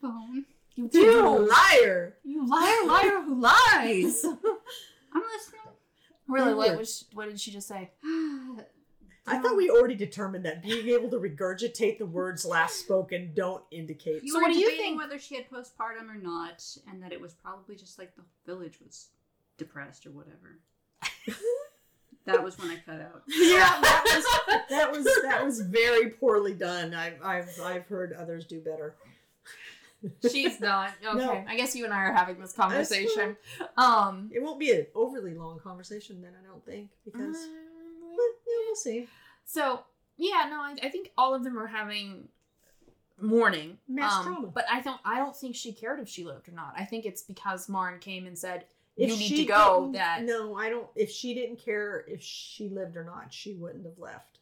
the 0.00 0.08
phone. 0.08 0.46
You 0.74 0.84
You 0.84 0.88
do. 0.90 1.48
liar! 1.50 2.16
You 2.24 2.46
liar, 2.48 2.84
liar 2.86 3.20
who 3.22 3.40
lies. 3.40 4.24
I'm 5.14 5.22
listening. 5.34 5.60
really? 6.28 6.54
What 6.54 6.76
was? 6.78 6.98
She, 6.98 7.04
what 7.14 7.28
did 7.28 7.38
she 7.40 7.50
just 7.50 7.68
say? 7.68 7.90
I 9.26 9.38
thought 9.38 9.56
we 9.56 9.70
already 9.70 9.94
determined 9.94 10.44
that 10.46 10.62
being 10.62 10.88
able 10.88 11.08
to 11.10 11.16
regurgitate 11.18 11.98
the 11.98 12.06
words 12.06 12.44
last 12.44 12.80
spoken 12.80 13.32
don't 13.34 13.62
indicate. 13.70 14.24
You 14.24 14.32
So 14.32 14.38
were 14.38 14.42
what 14.46 14.52
do 14.52 14.58
you 14.58 14.64
debating 14.70 14.84
think- 14.84 15.00
whether 15.00 15.18
she 15.18 15.36
had 15.36 15.48
postpartum 15.48 16.08
or 16.10 16.16
not, 16.20 16.64
and 16.90 17.02
that 17.02 17.12
it 17.12 17.20
was 17.20 17.34
probably 17.34 17.76
just 17.76 17.98
like 17.98 18.14
the 18.16 18.22
village 18.46 18.80
was 18.84 19.08
depressed 19.58 20.06
or 20.06 20.10
whatever. 20.10 20.58
that 22.24 22.42
was 22.42 22.58
when 22.58 22.70
I 22.70 22.76
cut 22.84 23.00
out. 23.00 23.22
yeah, 23.28 23.78
that 23.80 24.02
was 24.04 24.60
that 24.70 24.90
was 24.92 25.04
that 25.22 25.44
was 25.44 25.60
very 25.60 26.10
poorly 26.10 26.54
done. 26.54 26.92
I've 26.94 27.22
I've 27.22 27.60
I've 27.62 27.86
heard 27.86 28.12
others 28.12 28.44
do 28.44 28.60
better. 28.60 28.96
She's 30.32 30.60
not. 30.60 30.90
Okay. 31.06 31.16
No. 31.16 31.44
I 31.46 31.56
guess 31.56 31.76
you 31.76 31.84
and 31.84 31.94
I 31.94 31.98
are 31.98 32.12
having 32.12 32.40
this 32.40 32.52
conversation. 32.52 33.36
Um. 33.76 34.30
It 34.34 34.42
won't 34.42 34.58
be 34.58 34.72
an 34.72 34.86
overly 34.96 35.34
long 35.34 35.60
conversation 35.60 36.20
then, 36.22 36.32
I 36.42 36.44
don't 36.44 36.64
think, 36.64 36.90
because 37.04 37.36
but, 37.36 37.38
yeah, 37.38 37.71
we'll 38.16 38.76
see. 38.76 39.08
So 39.44 39.84
yeah, 40.16 40.46
no, 40.48 40.60
I, 40.60 40.76
I 40.82 40.88
think 40.88 41.10
all 41.16 41.34
of 41.34 41.44
them 41.44 41.58
are 41.58 41.66
having 41.66 42.28
mourning, 43.20 43.78
Mass 43.88 44.14
um, 44.14 44.24
trauma. 44.24 44.48
But 44.48 44.66
I 44.70 44.80
don't. 44.80 45.00
I 45.04 45.18
don't 45.18 45.36
think 45.36 45.54
she 45.56 45.72
cared 45.72 46.00
if 46.00 46.08
she 46.08 46.24
lived 46.24 46.48
or 46.48 46.52
not. 46.52 46.74
I 46.76 46.84
think 46.84 47.06
it's 47.06 47.22
because 47.22 47.68
Marn 47.68 47.98
came 47.98 48.26
and 48.26 48.38
said, 48.38 48.64
If 48.96 49.10
you 49.10 49.16
need 49.16 49.36
to 49.36 49.44
go. 49.44 49.90
That 49.94 50.24
no, 50.24 50.56
I 50.56 50.68
don't. 50.68 50.86
If 50.94 51.10
she 51.10 51.34
didn't 51.34 51.56
care 51.56 52.04
if 52.08 52.22
she 52.22 52.68
lived 52.68 52.96
or 52.96 53.04
not, 53.04 53.32
she 53.32 53.54
wouldn't 53.54 53.84
have 53.84 53.98
left. 53.98 54.38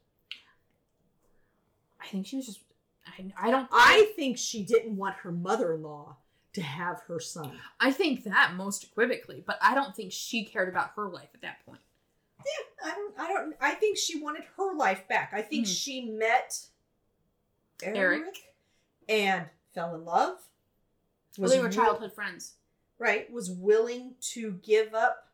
I 2.00 2.07
think 2.07 2.27
she 2.27 2.37
was 2.37 2.47
just. 2.47 2.61
I, 3.07 3.49
I 3.49 3.50
don't. 3.50 3.69
I 3.73 4.12
think 4.17 4.39
she 4.39 4.62
didn't 4.62 4.97
want 4.97 5.17
her 5.17 5.33
mother-in-law 5.33 6.17
to 6.55 6.62
have 6.62 7.00
her 7.07 7.21
son. 7.21 7.53
I 7.79 7.93
think 7.93 8.25
that 8.25 8.55
most 8.57 8.85
equivocally, 8.85 9.43
but 9.47 9.59
I 9.62 9.75
don't 9.75 9.95
think 9.95 10.12
she 10.12 10.45
cared 10.45 10.69
about 10.69 10.93
her 10.97 11.09
life 11.09 11.29
at 11.35 11.43
that 11.43 11.65
point. 11.65 11.81
I 12.85 12.90
don't. 12.92 13.18
I 13.18 13.28
don't. 13.28 13.56
I 13.61 13.73
think 13.75 13.97
she 13.99 14.20
wanted 14.20 14.44
her 14.56 14.75
life 14.75 15.06
back. 15.09 15.32
I 15.32 15.42
think 15.42 15.66
Mhm. 15.66 15.76
she 15.82 16.04
met 16.06 16.66
Eric, 17.82 17.97
Eric. 18.23 18.54
and 19.09 19.47
fell 19.75 19.94
in 19.94 20.04
love. 20.04 20.38
Well, 21.38 21.50
they 21.50 21.61
were 21.61 21.68
childhood 21.68 22.12
friends. 22.14 22.54
right? 22.99 23.30
Was 23.32 23.50
willing 23.50 24.14
to 24.20 24.52
give 24.62 24.94
up 24.94 25.28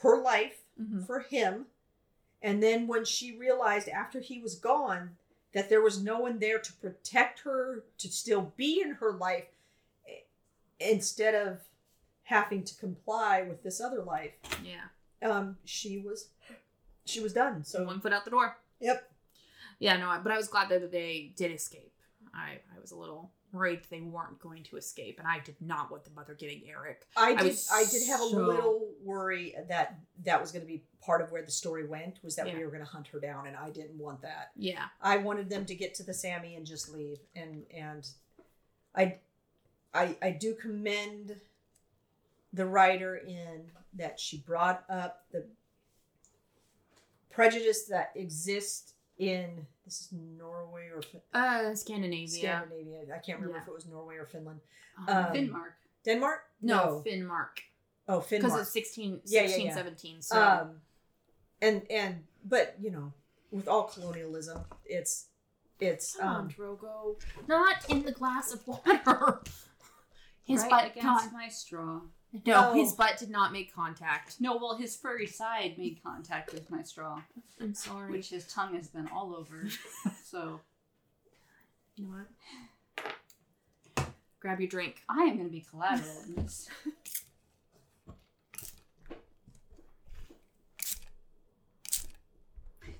her 0.00 0.16
life 0.22 0.62
Mhm. 0.80 1.06
for 1.06 1.20
him, 1.20 1.66
and 2.40 2.62
then 2.62 2.86
when 2.86 3.04
she 3.04 3.36
realized 3.36 3.86
after 3.88 4.20
he 4.20 4.38
was 4.40 4.54
gone 4.54 5.18
that 5.52 5.68
there 5.68 5.82
was 5.82 6.02
no 6.02 6.18
one 6.20 6.38
there 6.38 6.58
to 6.58 6.72
protect 6.72 7.40
her, 7.40 7.84
to 7.98 8.08
still 8.10 8.40
be 8.56 8.80
in 8.80 8.92
her 8.92 9.12
life, 9.12 9.48
instead 10.80 11.34
of 11.34 11.60
having 12.24 12.64
to 12.64 12.74
comply 12.76 13.42
with 13.42 13.62
this 13.62 13.78
other 13.80 14.02
life, 14.02 14.32
Yeah. 14.64 14.88
Um, 15.22 15.56
she 15.64 15.98
was 15.98 16.28
she 17.04 17.20
was 17.20 17.32
done. 17.32 17.64
So 17.64 17.78
So 17.78 17.84
one 17.84 18.00
foot 18.00 18.12
out 18.12 18.24
the 18.24 18.30
door. 18.30 18.56
yep. 18.80 19.08
Yeah, 19.78 19.96
no, 19.96 20.20
but 20.22 20.32
I 20.32 20.36
was 20.36 20.46
glad 20.48 20.68
that 20.68 20.92
they 20.92 21.32
did 21.36 21.50
escape. 21.50 21.92
I, 22.34 22.60
I 22.74 22.80
was 22.80 22.92
a 22.92 22.96
little 22.96 23.32
worried 23.52 23.80
they 23.90 24.00
weren't 24.00 24.38
going 24.38 24.62
to 24.62 24.76
escape, 24.76 25.18
and 25.18 25.26
I 25.28 25.40
did 25.40 25.56
not 25.60 25.90
want 25.90 26.04
the 26.04 26.10
mother 26.12 26.34
getting 26.34 26.62
Eric. 26.68 27.06
I 27.16 27.30
I 27.32 27.34
did. 27.34 27.44
was 27.48 27.68
I 27.72 27.84
did 27.90 28.06
have 28.08 28.20
a 28.20 28.24
little 28.24 28.88
worry 29.02 29.54
that 29.68 29.98
that 30.24 30.40
was 30.40 30.52
going 30.52 30.62
to 30.62 30.66
be 30.68 30.84
part 31.04 31.20
of 31.20 31.32
where 31.32 31.42
the 31.42 31.50
story 31.50 31.86
went. 31.86 32.18
Was 32.22 32.36
that 32.36 32.46
Yeah. 32.46 32.56
we 32.56 32.64
were 32.64 32.70
going 32.70 32.84
to 32.84 32.88
hunt 32.88 33.08
her 33.08 33.18
down, 33.20 33.46
and 33.48 33.56
I 33.56 33.70
didn't 33.70 33.98
want 33.98 34.22
that. 34.22 34.52
Yeah. 34.56 34.84
I 35.00 35.16
wanted 35.18 35.50
them 35.50 35.66
to 35.66 35.74
get 35.74 35.94
to 35.96 36.04
the 36.04 36.14
Sami 36.14 36.54
and 36.54 36.64
just 36.64 36.88
leave. 36.90 37.18
And 37.34 37.64
and 37.76 38.08
I 38.94 39.18
I 39.92 40.16
I 40.22 40.30
do 40.30 40.54
commend 40.54 41.40
the 42.52 42.66
writer 42.66 43.16
in 43.16 43.70
that 43.94 44.18
she 44.20 44.38
brought 44.38 44.84
up 44.88 45.24
the 45.32 45.44
prejudice 47.30 47.84
that 47.86 48.12
exists 48.14 48.94
in 49.18 49.66
this 49.84 50.00
is 50.02 50.08
Norway 50.12 50.88
or 50.94 51.02
Fin- 51.02 51.20
Uh, 51.34 51.74
Scandinavia. 51.74 52.28
Scandinavia. 52.28 53.14
I 53.14 53.18
can't 53.18 53.38
remember 53.40 53.56
Yeah. 53.56 53.62
if 53.62 53.68
it 53.68 53.74
was 53.74 53.86
Norway 53.86 54.16
or 54.16 54.26
Finland. 54.26 54.60
Um, 54.96 55.08
Um, 55.08 55.32
Denmark. 55.32 55.74
Denmark? 56.04 56.40
no, 56.60 57.02
Finnmark. 57.04 57.60
Oh, 58.08 58.20
Because 58.20 58.52
Finnmark. 58.52 58.60
it's 58.62 58.70
16, 58.70 59.22
Yeah, 59.24 59.42
yeah, 59.42 59.46
16 59.46 59.66
yeah. 59.66 59.74
17. 59.74 60.22
So. 60.22 60.42
um 60.42 60.82
and 61.60 61.86
and 61.90 62.26
but 62.44 62.76
you 62.80 62.90
know, 62.90 63.12
with 63.50 63.68
all 63.68 63.84
colonialism, 63.84 64.64
it's 64.84 65.28
it's 65.80 66.16
Come 66.16 66.28
on, 66.28 66.40
um 66.42 66.48
Drogo. 66.50 67.20
Not 67.48 67.88
in 67.90 68.02
the 68.04 68.12
glass 68.12 68.52
of 68.52 68.66
water. 68.66 69.40
His 70.44 70.60
right 70.62 70.70
butt 70.70 70.96
against 70.96 71.32
my 71.32 71.48
straw. 71.48 72.00
No, 72.46 72.70
Oh. 72.70 72.74
his 72.74 72.92
butt 72.94 73.18
did 73.18 73.30
not 73.30 73.52
make 73.52 73.74
contact. 73.74 74.40
No, 74.40 74.56
well, 74.56 74.76
his 74.76 74.96
furry 74.96 75.26
side 75.26 75.76
made 75.78 76.00
contact 76.02 76.52
with 76.52 76.70
my 76.70 76.82
straw, 76.82 77.22
I'm 77.60 77.74
sorry. 77.74 78.10
which 78.10 78.30
his 78.30 78.46
tongue 78.46 78.74
has 78.74 78.88
been 78.88 79.08
all 79.08 79.34
over. 79.34 79.68
so 80.24 80.60
you 81.96 82.04
know 82.06 82.24
what? 83.96 84.06
Grab 84.40 84.60
your 84.60 84.68
drink. 84.68 85.02
I 85.08 85.24
am 85.24 85.36
going 85.36 85.48
to 85.48 85.52
be 85.52 85.60
collateral 85.68 86.22
in 86.26 86.34
this. 86.42 86.68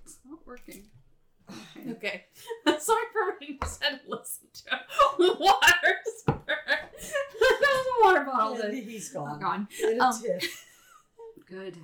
It's 0.05 0.19
not 0.29 0.47
working. 0.47 0.85
Okay. 1.79 1.91
Okay. 1.93 2.25
sorry 2.79 3.03
for 3.13 3.37
making 3.41 3.59
you 3.63 3.69
said 3.69 4.01
listen 4.07 4.47
to 4.55 4.79
water. 5.19 5.95
that 6.27 7.61
was 7.61 7.87
a 7.87 8.05
water 8.05 8.25
bottle. 8.25 8.55
and 8.55 8.63
that- 8.63 8.75
he's 8.75 9.09
gone. 9.11 9.41
gone. 9.41 9.69
In 9.83 10.01
a 10.01 10.05
Um, 10.05 10.21
tiff. 10.23 10.67
Good. 11.49 11.75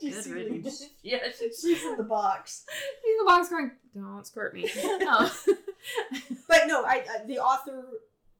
Do 0.00 0.06
you 0.06 0.12
good 0.12 0.24
see 0.24 0.32
riddance. 0.32 0.80
Lena? 0.80 0.92
Yeah, 1.02 1.18
she's, 1.38 1.60
She's 1.60 1.82
in 1.84 1.96
the 1.96 2.02
box. 2.04 2.64
she's 2.70 3.10
in 3.12 3.18
the 3.26 3.28
box 3.30 3.48
going, 3.48 3.70
don't 3.94 4.26
squirt 4.26 4.54
me. 4.54 4.70
Oh. 4.76 5.32
But 6.48 6.62
no, 6.66 6.84
I, 6.84 7.04
I 7.10 7.24
the 7.26 7.38
author 7.40 7.84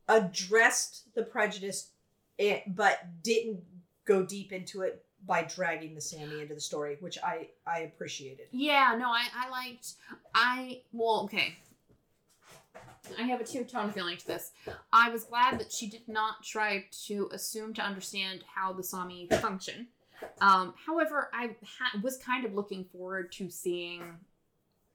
addressed 0.08 1.12
the 1.14 1.22
prejudice, 1.22 1.90
eh, 2.38 2.60
but 2.66 3.00
didn't 3.22 3.60
go 4.04 4.24
deep 4.24 4.52
into 4.52 4.82
it 4.82 5.04
by 5.26 5.42
dragging 5.42 5.94
the 5.94 6.00
Sami 6.00 6.40
into 6.40 6.54
the 6.54 6.60
story, 6.60 6.96
which 7.00 7.18
I 7.22 7.48
I 7.66 7.80
appreciated. 7.80 8.46
Yeah, 8.50 8.96
no, 8.98 9.08
I, 9.08 9.26
I 9.36 9.50
liked 9.50 9.94
I 10.34 10.82
well, 10.92 11.22
okay. 11.24 11.56
I 13.18 13.22
have 13.22 13.40
a 13.40 13.44
two 13.44 13.64
tone 13.64 13.90
feeling 13.90 14.16
to 14.16 14.26
this. 14.26 14.52
I 14.92 15.10
was 15.10 15.24
glad 15.24 15.58
that 15.58 15.72
she 15.72 15.88
did 15.88 16.06
not 16.06 16.42
try 16.44 16.86
to 17.06 17.28
assume 17.32 17.74
to 17.74 17.82
understand 17.82 18.44
how 18.54 18.72
the 18.72 18.82
Sami 18.82 19.28
function. 19.40 19.88
Um, 20.40 20.74
however, 20.86 21.28
I 21.32 21.56
ha- 21.64 21.98
was 22.02 22.16
kind 22.18 22.44
of 22.44 22.54
looking 22.54 22.84
forward 22.84 23.32
to 23.32 23.50
seeing 23.50 24.02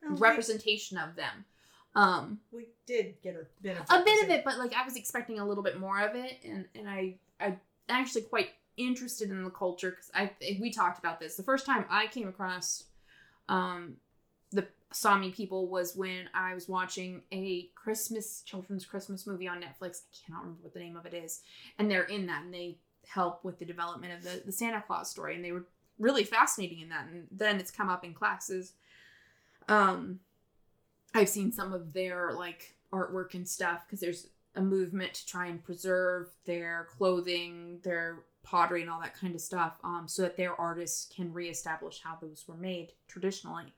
representation 0.02 0.98
of 0.98 1.16
them. 1.16 1.46
Um, 1.96 2.40
We, 2.52 2.68
did 2.86 3.16
get 3.22 3.36
a 3.36 3.46
bit 3.62 3.78
of 3.78 3.84
a 3.90 4.04
bit 4.04 4.24
of 4.24 4.30
it, 4.30 4.44
but 4.46 4.58
like 4.58 4.74
I 4.74 4.86
was 4.86 4.96
expecting 4.96 5.40
a 5.40 5.46
little 5.46 5.64
bit 5.64 5.80
more 5.80 6.00
of 6.00 6.16
it, 6.16 6.38
and 6.46 6.66
and 6.76 6.88
I 6.88 7.16
I 7.40 7.58
actually 7.90 8.22
quite 8.22 8.50
interested 8.78 9.30
in 9.30 9.44
the 9.44 9.50
culture 9.50 9.92
because 9.92 10.12
I 10.14 10.32
we 10.60 10.72
talked 10.72 11.00
about 11.00 11.20
this 11.20 11.36
the 11.36 11.44
first 11.44 11.66
time 11.66 11.86
I 11.90 12.08
came 12.08 12.28
across 12.28 12.86
um 13.50 13.98
the 14.52 14.68
Sami 14.92 15.32
people 15.32 15.68
was 15.68 15.96
when 15.96 16.30
I 16.34 16.54
was 16.54 16.70
watching 16.70 17.22
a 17.32 17.70
Christmas 17.76 18.42
children's 18.44 18.86
Christmas 18.86 19.28
movie 19.28 19.48
on 19.48 19.62
Netflix. 19.62 20.04
I 20.04 20.26
cannot 20.26 20.42
remember 20.44 20.64
what 20.64 20.74
the 20.74 20.80
name 20.80 20.96
of 20.96 21.06
it 21.06 21.14
is, 21.14 21.42
and 21.78 21.92
they're 21.92 22.04
in 22.04 22.28
that 22.28 22.44
and 22.44 22.54
they 22.54 22.78
help 23.08 23.44
with 23.44 23.60
the 23.60 23.66
development 23.66 24.14
of 24.14 24.24
the 24.24 24.44
the 24.46 24.52
Santa 24.52 24.82
Claus 24.86 25.10
story, 25.10 25.36
and 25.36 25.44
they 25.44 25.52
were 25.52 25.66
really 26.00 26.24
fascinating 26.24 26.80
in 26.80 26.90
that. 26.90 27.08
And 27.08 27.28
then 27.32 27.60
it's 27.60 27.72
come 27.72 27.90
up 27.90 28.06
in 28.06 28.14
classes. 28.14 28.74
Um, 29.68 30.20
I've 31.14 31.30
seen 31.30 31.52
some 31.52 31.74
of 31.74 31.94
their 31.94 32.34
like 32.34 32.76
artwork 32.94 33.34
and 33.34 33.48
stuff 33.48 33.86
because 33.86 34.00
there's 34.00 34.28
a 34.56 34.62
movement 34.62 35.14
to 35.14 35.26
try 35.26 35.48
and 35.48 35.64
preserve 35.64 36.30
their 36.46 36.88
clothing, 36.98 37.80
their 37.84 38.20
pottery, 38.48 38.82
and 38.82 38.90
all 38.90 39.02
that 39.02 39.14
kind 39.14 39.36
of 39.36 39.42
stuff, 39.42 39.74
um, 39.84 40.06
so 40.08 40.22
that 40.22 40.38
their 40.38 40.60
artists 40.60 41.12
can 41.14 41.34
reestablish 41.34 42.02
how 42.02 42.18
those 42.22 42.46
were 42.48 42.56
made 42.58 42.94
traditionally. 43.08 43.74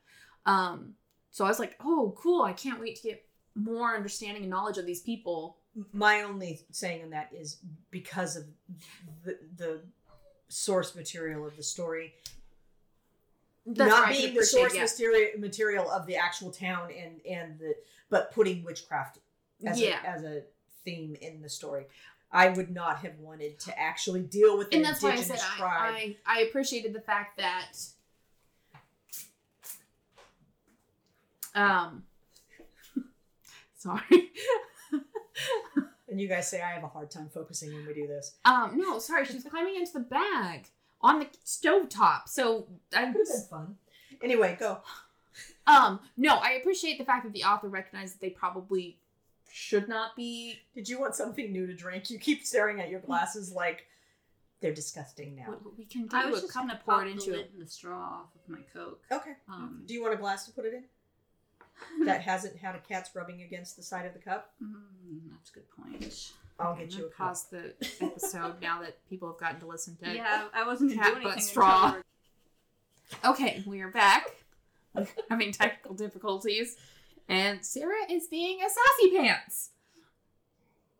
Um, 0.46 0.94
so 1.32 1.44
I 1.44 1.48
was 1.48 1.58
like, 1.58 1.74
oh, 1.84 2.14
cool! 2.16 2.42
I 2.42 2.52
can't 2.52 2.80
wait 2.80 2.96
to 2.96 3.02
get 3.02 3.26
more 3.54 3.94
understanding 3.94 4.42
and 4.44 4.50
knowledge 4.50 4.78
of 4.78 4.86
these 4.86 5.00
people. 5.02 5.56
My 5.92 6.22
only 6.22 6.60
saying 6.70 7.02
on 7.02 7.10
that 7.10 7.30
is 7.32 7.58
because 7.90 8.36
of 8.36 8.44
the 9.24 9.38
the 9.56 9.80
source 10.48 10.94
material 10.94 11.46
of 11.46 11.56
the 11.56 11.62
story 11.62 12.14
That's 13.66 13.88
not 13.88 14.08
could 14.08 14.16
being 14.16 14.34
the 14.34 14.44
source 14.44 14.74
yeah. 14.74 14.82
material 14.82 15.30
material 15.38 15.90
of 15.90 16.06
the 16.06 16.16
actual 16.16 16.50
town 16.50 16.88
and 16.90 17.20
and 17.24 17.58
the 17.58 17.74
but 18.08 18.32
putting 18.32 18.64
witchcraft 18.64 19.18
as 19.64 19.80
Yeah. 19.80 20.02
a, 20.04 20.08
as 20.08 20.24
a 20.24 20.42
theme 20.84 21.14
in 21.20 21.40
the 21.42 21.48
story. 21.48 21.86
I 22.32 22.48
would 22.48 22.70
not 22.70 22.98
have 22.98 23.18
wanted 23.18 23.58
to 23.60 23.78
actually 23.78 24.22
deal 24.22 24.56
with 24.56 24.68
an 24.68 24.76
and 24.76 24.84
that's 24.84 25.02
why 25.02 25.10
I 25.10 25.12
indigenous 25.14 25.40
said 25.42 25.58
tribe. 25.58 25.94
I, 25.94 26.16
I, 26.26 26.38
I 26.38 26.40
appreciated 26.42 26.92
the 26.92 27.00
fact 27.00 27.38
that 27.38 27.72
um 31.54 32.04
sorry 33.76 34.30
and 36.08 36.20
you 36.20 36.28
guys 36.28 36.48
say 36.48 36.60
I 36.60 36.70
have 36.72 36.84
a 36.84 36.88
hard 36.88 37.10
time 37.10 37.28
focusing 37.32 37.72
when 37.74 37.86
we 37.86 37.94
do 37.94 38.06
this. 38.06 38.34
um 38.44 38.78
no 38.78 38.98
sorry 38.98 39.24
she's 39.24 39.44
climbing 39.44 39.76
into 39.76 39.92
the 39.94 40.00
bag 40.00 40.68
on 41.00 41.18
the 41.20 41.26
stovetop 41.44 42.28
so 42.28 42.66
I 42.94 43.06
That's 43.12 43.48
fun. 43.48 43.76
Anyway, 44.22 44.56
go. 44.60 44.78
um 45.66 46.00
no 46.16 46.36
I 46.36 46.52
appreciate 46.52 46.98
the 46.98 47.04
fact 47.04 47.24
that 47.24 47.32
the 47.32 47.44
author 47.44 47.68
recognized 47.68 48.14
that 48.14 48.20
they 48.20 48.30
probably 48.30 48.98
should 49.52 49.88
not 49.88 50.14
be 50.16 50.60
Did 50.74 50.88
you 50.88 51.00
want 51.00 51.14
something 51.14 51.52
new 51.52 51.66
to 51.66 51.74
drink? 51.74 52.10
You 52.10 52.18
keep 52.18 52.44
staring 52.44 52.80
at 52.80 52.88
your 52.88 53.00
glasses 53.00 53.52
like 53.52 53.86
they're 54.60 54.74
disgusting 54.74 55.34
now. 55.36 55.56
we- 55.64 55.70
we 55.78 55.84
can 55.84 56.08
I 56.12 56.24
do 56.26 56.30
was 56.30 56.38
a 56.40 56.42
just 56.42 56.52
cup 56.54 56.62
going 56.64 56.70
to 56.70 56.78
to 56.78 56.84
pour 56.84 56.94
pour 56.94 57.04
it 57.06 57.10
into 57.12 57.38
it 57.38 57.50
and 57.52 57.60
the 57.62 57.68
straw 57.70 58.20
off 58.22 58.34
of 58.34 58.48
my 58.48 58.60
Coke. 58.74 59.02
Okay. 59.10 59.32
Um, 59.48 59.82
Do 59.86 59.94
you 59.94 60.02
want 60.02 60.14
a 60.14 60.18
glass 60.18 60.44
to 60.46 60.52
put 60.52 60.64
it 60.66 60.74
in 60.74 60.84
that 62.06 62.20
hasn't 62.22 62.56
had 62.56 62.74
a 62.74 62.78
cat's 62.80 63.10
rubbing 63.14 63.42
against 63.42 63.76
the 63.76 63.82
side 63.82 64.04
of 64.06 64.12
the 64.12 64.18
cup? 64.18 64.52
mm, 64.62 65.20
that's 65.32 65.50
a 65.50 65.54
good 65.54 65.70
point. 65.70 66.32
I'll 66.58 66.74
get 66.76 66.82
I'm 66.84 66.90
you 66.90 66.96
a 66.96 67.00
gonna 67.00 67.08
cup. 67.10 67.26
pause 67.28 67.44
the 67.50 67.74
episode 68.02 68.60
now 68.60 68.80
that 68.82 68.98
people 69.08 69.28
have 69.28 69.38
gotten 69.38 69.60
to 69.60 69.66
listen 69.66 69.96
to 69.96 70.04
it 70.10 70.16
Yeah, 70.16 70.44
I 70.52 70.66
wasn't 70.66 70.90
going 70.90 70.98
to 71.00 71.04
Cat 71.04 71.14
do 71.14 71.22
butt 71.22 71.32
anything. 71.32 71.48
straw. 71.48 71.84
until 71.86 71.92
we 71.92 73.28
were- 73.28 73.30
Okay, 73.34 73.62
we 73.66 73.80
are 73.80 73.90
back. 73.90 74.26
having 75.30 75.52
technical 75.52 75.94
difficulties. 75.94 76.76
And 77.30 77.64
Sarah 77.64 78.10
is 78.10 78.26
being 78.26 78.58
a 78.60 78.68
sassy 78.68 79.16
pants. 79.16 79.70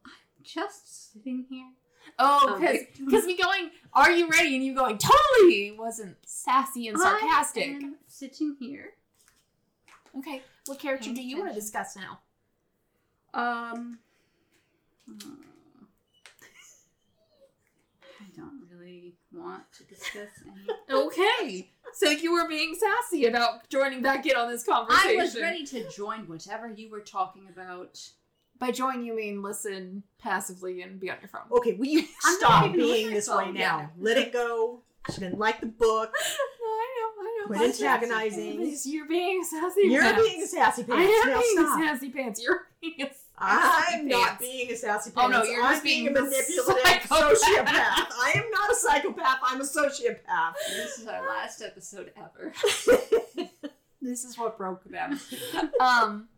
I'm 0.06 0.12
just 0.44 1.12
sitting 1.12 1.44
here. 1.50 1.66
Oh, 2.20 2.56
because 2.58 2.78
victim. 2.78 3.06
because 3.10 3.26
me 3.26 3.36
going, 3.36 3.70
"Are 3.92 4.12
you 4.12 4.28
ready?" 4.28 4.54
and 4.54 4.64
you 4.64 4.72
going, 4.74 4.96
"Totally," 4.96 5.74
wasn't 5.76 6.16
sassy 6.24 6.86
and 6.86 6.96
sarcastic. 6.98 7.64
I 7.64 7.72
am 7.72 7.96
sitting 8.06 8.56
here. 8.60 8.92
Okay, 10.16 10.42
what 10.66 10.78
character 10.78 11.12
do 11.12 11.20
you 11.20 11.38
want 11.38 11.50
to 11.50 11.54
discuss 11.54 11.96
now? 11.96 12.20
Um 13.34 13.98
I 18.20 18.24
don't 19.32 19.42
want 19.42 19.62
to 19.78 19.84
discuss 19.84 20.28
any. 20.46 20.66
Okay, 20.90 21.70
so 21.94 22.10
you 22.10 22.32
were 22.32 22.48
being 22.48 22.74
sassy 22.74 23.26
about 23.26 23.68
joining 23.68 24.02
back 24.02 24.26
in 24.26 24.36
on 24.36 24.50
this 24.50 24.64
conversation. 24.64 25.20
I 25.20 25.22
was 25.22 25.36
ready 25.36 25.64
to 25.66 25.88
join 25.90 26.26
whatever 26.26 26.68
you 26.68 26.90
were 26.90 27.00
talking 27.00 27.46
about. 27.48 28.00
By 28.58 28.72
join, 28.72 29.04
you 29.04 29.16
mean 29.16 29.40
listen 29.42 30.02
passively 30.18 30.82
and 30.82 31.00
be 31.00 31.10
on 31.10 31.16
your 31.20 31.28
phone. 31.28 31.42
Okay, 31.52 31.74
will 31.74 31.86
you 31.86 32.04
I'm 32.24 32.36
stop 32.36 32.72
being 32.72 33.10
this 33.10 33.28
phone, 33.28 33.54
way 33.54 33.60
yeah. 33.60 33.68
now? 33.68 33.90
Let 33.98 34.18
it 34.18 34.32
go. 34.32 34.82
She 35.12 35.20
didn't 35.20 35.38
like 35.38 35.60
the 35.60 35.66
book. 35.66 36.12
No, 36.12 36.66
I 36.66 36.96
know, 36.96 37.22
I 37.22 37.38
know. 37.40 37.46
Quit 37.46 37.80
antagonizing. 37.80 38.76
You're 38.84 39.08
being 39.08 39.42
sassy. 39.44 39.82
You're 39.84 40.02
pants. 40.02 40.28
being 40.28 40.46
sassy 40.46 40.84
pants. 40.84 41.00
I 41.00 41.02
am 41.02 41.30
now 41.30 41.40
being 41.40 41.56
stop. 41.56 41.80
sassy 41.80 42.10
pants. 42.10 42.42
You're 42.42 42.66
being 42.80 42.94
a 43.00 43.04
sassy 43.04 43.19
I'm 43.40 44.06
not 44.06 44.38
being 44.38 44.70
a 44.70 44.76
sassy 44.76 45.10
Oh, 45.16 45.26
no, 45.28 45.42
you're 45.44 45.62
I'm 45.62 45.72
just 45.72 45.84
being, 45.84 46.04
being 46.04 46.16
a 46.16 46.20
manipulative 46.20 46.64
psychopath. 46.84 47.08
sociopath. 47.08 47.68
I 47.68 48.32
am 48.36 48.50
not 48.50 48.70
a 48.70 48.74
psychopath. 48.74 49.38
I'm 49.42 49.60
a 49.60 49.64
sociopath. 49.64 50.54
This 50.68 50.98
is 50.98 51.06
our 51.06 51.26
last 51.26 51.62
episode 51.62 52.12
ever. 52.16 52.52
This 54.02 54.24
is 54.24 54.38
what 54.38 54.56
broke 54.56 54.82
them. 54.84 55.20
um. 55.80 56.28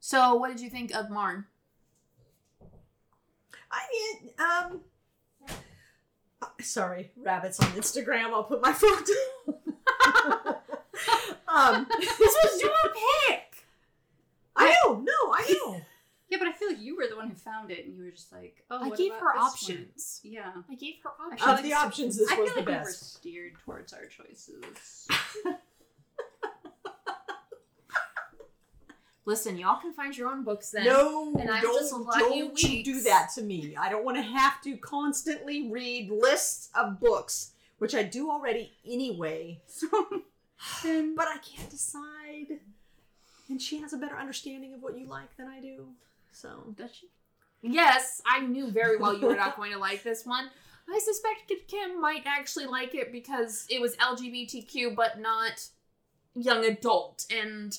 So, 0.00 0.34
what 0.34 0.50
did 0.50 0.60
you 0.60 0.68
think 0.68 0.94
of 0.94 1.08
Marn? 1.10 1.46
I 3.72 3.80
mean, 3.90 4.30
um, 4.38 4.80
sorry, 6.60 7.10
rabbits 7.16 7.58
on 7.60 7.68
Instagram. 7.68 8.24
I'll 8.34 8.44
put 8.44 8.60
my 8.60 8.72
phone 8.72 9.02
down. 9.02 10.56
um, 11.48 11.86
this 11.98 12.18
was 12.18 12.60
your 12.60 12.70
pick. 13.28 13.49
I 15.48 15.52
know, 15.52 15.72
no, 15.72 15.80
Yeah, 16.28 16.38
but 16.38 16.48
I 16.48 16.52
feel 16.52 16.68
like 16.68 16.80
you 16.80 16.96
were 16.96 17.06
the 17.08 17.16
one 17.16 17.28
who 17.28 17.34
found 17.34 17.70
it, 17.70 17.84
and 17.86 17.96
you 17.96 18.04
were 18.04 18.10
just 18.10 18.32
like, 18.32 18.64
"Oh, 18.70 18.84
I 18.84 18.88
what 18.88 18.98
gave 18.98 19.12
about 19.12 19.20
her 19.20 19.32
this 19.34 19.38
one? 19.38 19.46
options. 19.46 20.20
Yeah. 20.22 20.52
I 20.70 20.74
gave 20.74 20.94
her 21.02 21.10
options. 21.10 21.42
Of 21.42 21.48
like 21.48 21.62
the 21.62 21.70
so- 21.70 21.76
options, 21.76 22.16
this 22.18 22.30
I 22.30 22.34
feel 22.36 22.44
was 22.44 22.52
the 22.54 22.60
like 22.60 22.68
we 22.68 22.74
were 22.74 22.90
steered 22.92 23.52
towards 23.64 23.92
our 23.92 24.06
choices. 24.06 25.08
Listen, 29.26 29.58
y'all 29.58 29.80
can 29.80 29.92
find 29.92 30.16
your 30.16 30.28
own 30.28 30.42
books 30.44 30.70
then. 30.70 30.86
No, 30.86 31.34
and 31.38 31.50
I 31.50 31.60
will 31.60 31.68
don't, 31.74 31.78
just 31.80 31.92
don't 32.18 32.36
you 32.36 32.52
you 32.56 32.82
do 32.82 33.00
that 33.02 33.28
to 33.34 33.42
me. 33.42 33.76
I 33.78 33.88
don't 33.90 34.04
want 34.04 34.16
to 34.16 34.22
have 34.22 34.60
to 34.62 34.76
constantly 34.78 35.70
read 35.70 36.10
lists 36.10 36.70
of 36.74 36.98
books, 36.98 37.52
which 37.78 37.94
I 37.94 38.02
do 38.02 38.30
already 38.30 38.72
anyway. 38.84 39.60
So 39.66 39.86
then, 40.82 41.14
But 41.14 41.28
I 41.28 41.38
can't 41.38 41.70
decide. 41.70 42.60
And 43.50 43.60
she 43.60 43.80
has 43.80 43.92
a 43.92 43.98
better 43.98 44.16
understanding 44.16 44.72
of 44.74 44.82
what 44.82 44.96
you 44.96 45.06
like 45.06 45.36
than 45.36 45.48
I 45.48 45.60
do. 45.60 45.86
So 46.32 46.72
does 46.76 46.94
she? 46.94 47.08
Yes, 47.62 48.22
I 48.24 48.40
knew 48.40 48.70
very 48.70 48.96
well 48.96 49.18
you 49.18 49.26
were 49.26 49.36
not 49.36 49.56
going 49.56 49.72
to 49.72 49.78
like 49.78 50.02
this 50.02 50.24
one. 50.24 50.48
I 50.88 50.98
suspect 50.98 51.52
Kim 51.68 52.00
might 52.00 52.22
actually 52.26 52.66
like 52.66 52.94
it 52.94 53.12
because 53.12 53.66
it 53.68 53.80
was 53.80 53.96
LGBTQ 53.96 54.94
but 54.94 55.20
not 55.20 55.68
young 56.34 56.64
adult. 56.64 57.26
And 57.30 57.76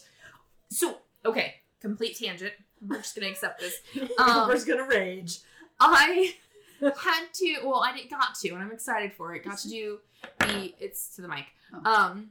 so, 0.70 0.98
okay, 1.26 1.56
complete 1.80 2.18
tangent. 2.18 2.54
We're 2.86 2.98
just 2.98 3.16
going 3.16 3.26
to 3.26 3.32
accept 3.32 3.60
this. 3.60 3.80
Um, 4.20 4.30
Amber's 4.30 4.66
gonna 4.66 4.88
rage. 4.88 5.40
I 5.80 6.36
had 6.82 7.26
to, 7.36 7.58
well, 7.64 7.84
I 7.84 7.96
didn't 7.96 8.10
got 8.12 8.36
to, 8.42 8.50
and 8.50 8.62
I'm 8.62 8.72
excited 8.72 9.14
for 9.14 9.34
it. 9.34 9.44
Got 9.44 9.60
to 9.60 9.70
do 9.70 10.00
the, 10.40 10.74
it's 10.80 11.16
to 11.16 11.22
the 11.22 11.28
mic, 11.28 11.46
Oh. 11.74 11.92
um, 11.92 12.30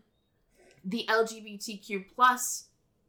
the 0.84 1.04
LGBTQ 1.08 2.04
plus 2.14 2.66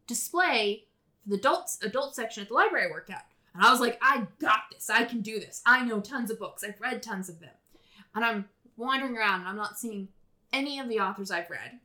display 0.08 0.86
for 1.24 1.30
the 1.30 1.36
adults 1.36 1.80
adult 1.84 2.16
section 2.16 2.42
at 2.42 2.50
the 2.50 2.56
library 2.56 2.88
I 2.88 2.92
work 2.92 3.10
at. 3.10 3.26
And 3.54 3.64
I 3.64 3.72
was 3.72 3.80
like, 3.80 4.00
I 4.02 4.28
got 4.40 4.62
this. 4.72 4.90
I 4.90 5.04
can 5.04 5.22
do 5.22 5.40
this. 5.40 5.62
I 5.66 5.84
know 5.84 6.00
tons 6.00 6.32
of 6.32 6.40
books. 6.40 6.64
I've 6.64 6.80
read 6.80 7.04
tons 7.04 7.30
of 7.30 7.40
them. 7.40 7.50
And 8.16 8.24
I'm 8.24 8.46
wandering 8.78 9.18
around 9.18 9.42
and 9.42 9.50
I'm 9.50 9.58
not 9.58 9.78
seeing 9.78 10.08
any 10.54 10.80
of 10.80 10.90
the 10.90 11.00
authors 11.00 11.32
I've 11.32 11.50
read. 11.50 11.80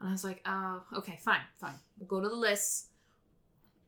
And 0.00 0.08
I 0.08 0.12
was 0.12 0.24
like, 0.24 0.42
oh, 0.46 0.82
okay, 0.96 1.18
fine, 1.20 1.40
fine. 1.56 1.74
We'll 1.98 2.08
go 2.08 2.20
to 2.20 2.28
the 2.28 2.34
lists. 2.34 2.86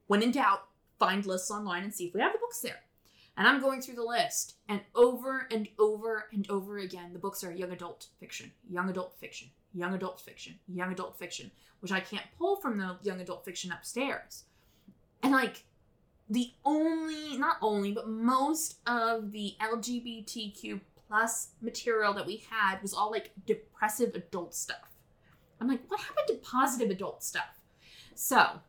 When 0.06 0.22
in 0.22 0.32
doubt, 0.32 0.64
find 0.98 1.24
lists 1.24 1.50
online 1.50 1.84
and 1.84 1.94
see 1.94 2.06
if 2.06 2.14
we 2.14 2.20
have 2.20 2.32
the 2.32 2.38
books 2.38 2.60
there. 2.60 2.80
And 3.36 3.46
I'm 3.46 3.60
going 3.60 3.80
through 3.80 3.94
the 3.94 4.02
list, 4.02 4.56
and 4.68 4.80
over 4.94 5.46
and 5.50 5.68
over 5.78 6.26
and 6.32 6.50
over 6.50 6.78
again, 6.78 7.12
the 7.12 7.18
books 7.18 7.42
are 7.44 7.52
young 7.52 7.70
adult 7.70 8.08
fiction, 8.18 8.50
young 8.68 8.90
adult 8.90 9.16
fiction, 9.18 9.48
young 9.74 9.94
adult 9.94 10.20
fiction, 10.20 10.58
young 10.68 10.92
adult 10.92 11.18
fiction, 11.18 11.50
which 11.80 11.92
I 11.92 12.00
can't 12.00 12.26
pull 12.38 12.56
from 12.56 12.78
the 12.78 12.96
young 13.02 13.20
adult 13.20 13.44
fiction 13.44 13.72
upstairs. 13.72 14.44
And 15.22 15.32
like, 15.32 15.64
the 16.28 16.52
only, 16.64 17.36
not 17.36 17.56
only, 17.60 17.92
but 17.92 18.08
most 18.08 18.78
of 18.86 19.32
the 19.32 19.54
LGBTQ 19.60 20.80
plus 21.08 21.48
material 21.60 22.12
that 22.14 22.26
we 22.26 22.44
had 22.48 22.80
was 22.82 22.94
all 22.94 23.10
like 23.10 23.32
depressive 23.46 24.14
adult 24.14 24.54
stuff. 24.54 24.90
I'm 25.60 25.68
like, 25.68 25.80
what 25.88 26.00
happened 26.00 26.28
to 26.28 26.34
positive 26.34 26.90
adult 26.90 27.22
stuff? 27.22 27.58
So, 28.14 28.60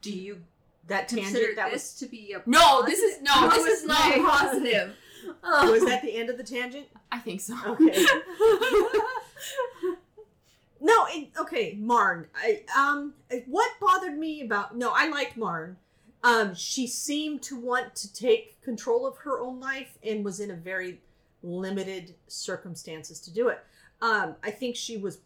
Do 0.00 0.10
you 0.12 0.42
that 0.88 1.08
Consider 1.08 1.30
tangent 1.30 1.56
that 1.56 1.70
this 1.72 1.94
to 1.94 2.06
be 2.06 2.32
a 2.32 2.42
no, 2.46 2.82
this 2.84 2.98
is 2.98 3.22
no, 3.22 3.48
this 3.50 3.66
is 3.66 3.86
not 3.86 4.14
positive. 4.16 4.96
Was, 5.42 5.70
was 5.70 5.84
that 5.84 6.02
the 6.02 6.16
end 6.16 6.30
of 6.30 6.36
the 6.36 6.44
tangent? 6.44 6.86
I 7.10 7.18
think 7.18 7.40
so. 7.40 7.56
Okay. 7.66 8.04
No, 10.84 11.06
it, 11.10 11.28
okay, 11.38 11.76
Marn. 11.78 12.26
I, 12.34 12.62
um, 12.76 13.14
what 13.46 13.70
bothered 13.80 14.18
me 14.18 14.42
about 14.42 14.76
no, 14.76 14.92
I 14.92 15.08
liked 15.08 15.36
Marn. 15.36 15.76
Um, 16.24 16.54
she 16.56 16.88
seemed 16.88 17.42
to 17.42 17.56
want 17.58 17.94
to 17.96 18.12
take 18.12 18.60
control 18.62 19.06
of 19.06 19.16
her 19.18 19.40
own 19.40 19.60
life 19.60 19.96
and 20.04 20.24
was 20.24 20.40
in 20.40 20.50
a 20.50 20.56
very 20.56 21.00
limited 21.42 22.16
circumstances 22.26 23.20
to 23.20 23.32
do 23.32 23.48
it. 23.48 23.60
Um, 24.00 24.34
I 24.42 24.50
think 24.50 24.74
she 24.74 24.96
was 24.96 25.18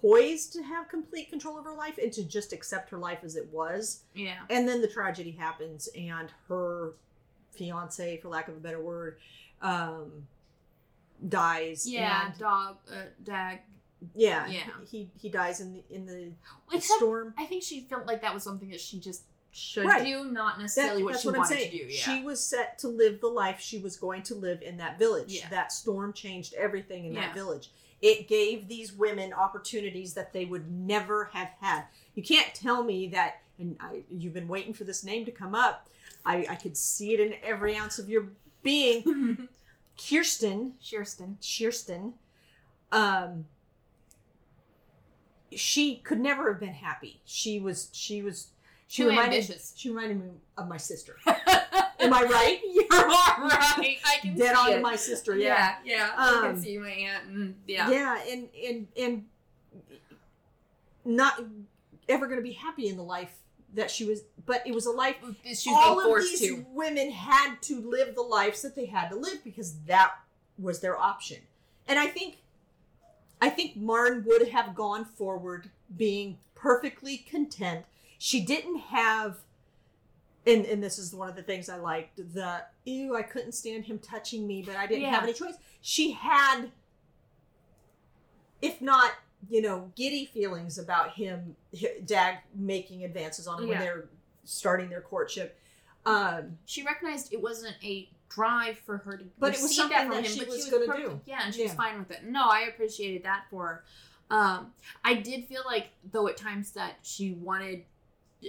poised 0.00 0.52
to 0.54 0.62
have 0.62 0.88
complete 0.88 1.30
control 1.30 1.58
of 1.58 1.64
her 1.64 1.74
life 1.74 1.98
and 1.98 2.12
to 2.12 2.24
just 2.24 2.52
accept 2.52 2.90
her 2.90 2.98
life 2.98 3.20
as 3.22 3.36
it 3.36 3.48
was. 3.52 4.00
yeah. 4.14 4.38
And 4.50 4.68
then 4.68 4.80
the 4.80 4.88
tragedy 4.88 5.30
happens, 5.30 5.88
and 5.96 6.32
her 6.48 6.94
fiance, 7.52 8.18
for 8.18 8.28
lack 8.28 8.48
of 8.48 8.56
a 8.56 8.60
better 8.60 8.80
word, 8.80 9.18
um, 9.64 10.26
dies. 11.28 11.88
Yeah, 11.88 12.26
and- 12.30 12.38
dog, 12.38 12.76
uh, 12.90 13.02
dag. 13.22 13.60
yeah, 14.14 14.46
Yeah. 14.46 14.60
He 14.90 15.10
he 15.16 15.28
dies 15.28 15.60
in 15.60 15.72
the 15.74 15.82
in 15.90 16.06
the 16.06 16.32
Except, 16.72 16.98
storm. 16.98 17.34
I 17.38 17.46
think 17.46 17.62
she 17.62 17.80
felt 17.80 18.06
like 18.06 18.20
that 18.22 18.34
was 18.34 18.42
something 18.42 18.68
that 18.70 18.80
she 18.80 18.98
just 19.00 19.22
should 19.50 19.86
Right. 19.86 20.04
do, 20.04 20.24
not 20.30 20.56
That- 20.56 20.62
necessarily 20.62 21.02
what 21.04 21.20
she 21.20 21.28
what 21.28 21.38
wanted 21.38 21.58
to 21.58 21.70
do. 21.70 21.76
Yeah. 21.88 22.00
She 22.02 22.22
was 22.22 22.44
set 22.44 22.76
to 22.80 22.88
live 22.88 23.20
the 23.20 23.28
life 23.28 23.60
she 23.60 23.78
was 23.78 23.96
going 23.96 24.22
to 24.24 24.34
live 24.34 24.60
in 24.62 24.76
that 24.78 24.98
village. 24.98 25.32
Yeah. 25.34 25.48
That 25.48 25.72
storm 25.72 26.12
changed 26.12 26.54
everything 26.54 27.04
in 27.06 27.14
Yeah. 27.14 27.26
that 27.26 27.34
village. 27.34 27.70
It 28.02 28.26
gave 28.28 28.66
these 28.68 28.92
women 28.92 29.32
opportunities 29.32 30.12
that 30.14 30.32
they 30.32 30.44
would 30.44 30.70
never 30.70 31.26
have 31.26 31.48
had. 31.60 31.84
You 32.14 32.22
can't 32.22 32.52
tell 32.54 32.82
me 32.82 33.06
that, 33.08 33.40
and 33.58 33.76
I, 33.80 34.02
you've 34.10 34.34
been 34.34 34.48
waiting 34.48 34.74
for 34.74 34.84
this 34.84 35.04
name 35.04 35.24
to 35.24 35.30
come 35.30 35.54
up. 35.54 35.88
I, 36.26 36.44
I 36.50 36.56
could 36.56 36.76
see 36.76 37.14
it 37.14 37.20
in 37.20 37.34
every 37.42 37.76
ounce 37.76 37.98
of 37.98 38.08
your 38.10 38.28
being. 38.64 39.48
Kirsten, 40.08 40.72
Shearston. 40.82 41.36
Kirsten, 41.40 42.14
um, 42.90 43.44
she 45.52 45.96
could 45.98 46.18
never 46.18 46.50
have 46.52 46.58
been 46.60 46.72
happy. 46.74 47.20
She 47.24 47.60
was, 47.60 47.90
she 47.92 48.20
was, 48.22 48.48
she 48.88 49.02
Too 49.04 49.10
reminded, 49.10 49.36
ambitious. 49.42 49.72
she 49.76 49.90
reminded 49.90 50.20
me 50.20 50.30
of 50.58 50.66
my 50.66 50.78
sister. 50.78 51.16
Am 51.26 52.12
I 52.12 52.22
right? 52.24 52.60
You're 52.72 53.04
all 53.04 53.48
right. 53.48 53.98
I 54.04 54.16
can 54.20 54.36
Dead 54.36 54.54
see 54.56 54.60
on 54.60 54.66
to 54.72 54.76
it. 54.78 54.82
my 54.82 54.96
sister. 54.96 55.36
Yeah. 55.38 55.76
Yeah, 55.84 55.96
yeah. 55.96 56.10
I 56.16 56.28
Um, 56.34 56.42
can 56.54 56.60
see 56.60 56.76
my 56.78 56.90
aunt. 56.90 57.24
And, 57.28 57.54
yeah. 57.68 57.88
yeah, 57.90 58.18
and 58.28 58.48
and 58.66 58.88
and 58.98 59.24
not 61.04 61.40
ever 62.08 62.26
going 62.26 62.38
to 62.38 62.42
be 62.42 62.52
happy 62.52 62.88
in 62.88 62.96
the 62.96 63.02
life 63.02 63.32
that 63.74 63.90
she 63.90 64.04
was. 64.04 64.22
But 64.46 64.66
it 64.66 64.74
was 64.74 64.86
a 64.86 64.90
life. 64.90 65.16
She's 65.44 65.66
all 65.68 66.00
of 66.00 66.22
these 66.22 66.40
to. 66.40 66.66
women 66.72 67.10
had 67.10 67.60
to 67.62 67.80
live 67.80 68.14
the 68.14 68.22
lives 68.22 68.62
that 68.62 68.74
they 68.74 68.86
had 68.86 69.08
to 69.10 69.16
live 69.16 69.42
because 69.44 69.76
that 69.86 70.14
was 70.58 70.80
their 70.80 70.98
option. 70.98 71.38
And 71.86 71.98
I 71.98 72.06
think, 72.06 72.38
I 73.40 73.50
think 73.50 73.76
Marn 73.76 74.24
would 74.26 74.48
have 74.48 74.74
gone 74.74 75.04
forward 75.04 75.70
being 75.96 76.38
perfectly 76.54 77.18
content. 77.18 77.84
She 78.18 78.40
didn't 78.40 78.78
have. 78.78 79.38
And, 80.46 80.66
and 80.66 80.82
this 80.82 80.98
is 80.98 81.14
one 81.14 81.30
of 81.30 81.36
the 81.36 81.42
things 81.42 81.70
I 81.70 81.76
liked. 81.76 82.16
The 82.34 82.64
ew, 82.84 83.16
I 83.16 83.22
couldn't 83.22 83.52
stand 83.52 83.86
him 83.86 83.98
touching 83.98 84.46
me, 84.46 84.62
but 84.62 84.76
I 84.76 84.86
didn't 84.86 85.08
have 85.10 85.22
any 85.22 85.32
choice. 85.32 85.54
She 85.80 86.12
had, 86.12 86.66
if 88.60 88.82
not, 88.82 89.12
you 89.48 89.62
know, 89.62 89.90
giddy 89.96 90.26
feelings 90.26 90.78
about 90.78 91.12
him, 91.12 91.56
Dag 92.04 92.38
making 92.54 93.04
advances 93.04 93.46
on 93.46 93.62
him 93.62 93.68
when 93.68 93.78
they're 93.78 94.04
starting 94.44 94.88
their 94.88 95.00
courtship. 95.00 95.58
Um, 96.06 96.58
she 96.66 96.82
recognized 96.82 97.32
it 97.32 97.40
wasn't 97.40 97.76
a 97.82 98.08
drive 98.28 98.78
for 98.78 98.98
her 98.98 99.16
to 99.16 99.24
But 99.38 99.54
it 99.54 99.62
was 99.62 99.74
something 99.74 99.96
from 99.96 100.10
that 100.10 100.24
him, 100.24 100.32
she 100.32 100.44
was 100.44 100.68
gonna 100.68 100.96
do. 100.96 101.20
Yeah, 101.24 101.40
and 101.44 101.54
she 101.54 101.62
was 101.62 101.74
fine 101.74 101.98
with 101.98 102.10
it. 102.10 102.24
No, 102.24 102.48
I 102.48 102.62
appreciated 102.62 103.22
that 103.24 103.44
for 103.50 103.66
her. 103.66 103.84
Um, 104.30 104.72
I 105.04 105.14
did 105.14 105.46
feel 105.46 105.62
like 105.66 105.90
though 106.10 106.28
at 106.28 106.36
times 106.36 106.72
that 106.72 106.96
she 107.02 107.32
wanted, 107.32 107.84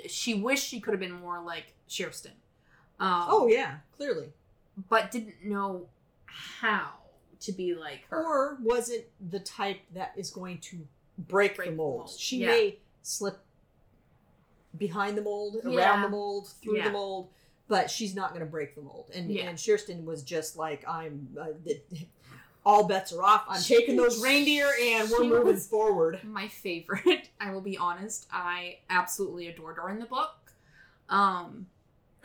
she 0.08 0.34
wished 0.34 0.68
she 0.68 0.80
could 0.80 0.94
have 0.94 1.00
been 1.00 1.14
more 1.14 1.42
like 1.42 1.74
Sherston. 1.90 2.32
Um, 3.00 3.26
oh 3.28 3.48
yeah, 3.48 3.76
clearly. 3.98 4.28
but 4.90 5.12
didn't 5.12 5.44
know 5.44 5.88
how 6.26 6.92
to 7.46 7.52
be 7.52 7.76
like 7.76 8.02
her. 8.10 8.24
Or 8.24 8.58
was 8.62 8.90
it 8.90 9.12
the 9.30 9.40
type 9.40 9.80
that 9.94 10.14
is 10.16 10.30
going 10.32 10.60
to 10.60 10.78
break, 11.18 11.56
Break 11.56 11.68
the 11.68 11.72
the 11.72 11.78
mold? 11.78 11.98
mold, 12.00 12.10
She 12.18 12.38
yeah. 12.38 12.48
may 12.48 12.80
slip 13.02 13.40
behind 14.78 15.18
the 15.18 15.22
mold, 15.22 15.58
around 15.64 15.74
Yeah. 15.74 16.02
the 16.04 16.10
mold, 16.10 16.50
through 16.62 16.78
Yeah. 16.78 16.86
the 16.86 16.92
mold, 16.92 17.30
but 17.68 17.90
she's 17.90 18.14
not 18.14 18.30
going 18.30 18.42
to 18.42 18.46
break 18.46 18.76
the 18.76 18.82
mold. 18.82 19.10
And 19.14 19.32
Yeah. 19.32 19.48
and 19.50 19.58
Sherston 19.58 20.04
was 20.06 20.24
just 20.24 20.58
like, 20.58 20.88
I'm. 20.88 21.36
Uh, 21.40 21.48
the, 21.64 21.82
all 22.66 22.88
bets 22.88 23.14
are 23.14 23.22
off. 23.22 23.46
I'm 23.48 23.62
taking 23.62 23.96
those 23.96 24.24
reindeer 24.24 24.68
and 24.82 25.08
we're 25.12 25.24
moving 25.24 25.56
forward. 25.58 26.24
my 26.24 26.48
favorite. 26.48 27.30
I 27.40 27.52
will 27.52 27.62
be 27.62 27.78
honest. 27.78 28.26
I 28.32 28.80
absolutely 28.90 29.48
adored 29.48 29.76
her 29.78 29.88
in 29.92 30.00
the 30.00 30.08
book. 30.08 30.34
Um, 31.08 31.68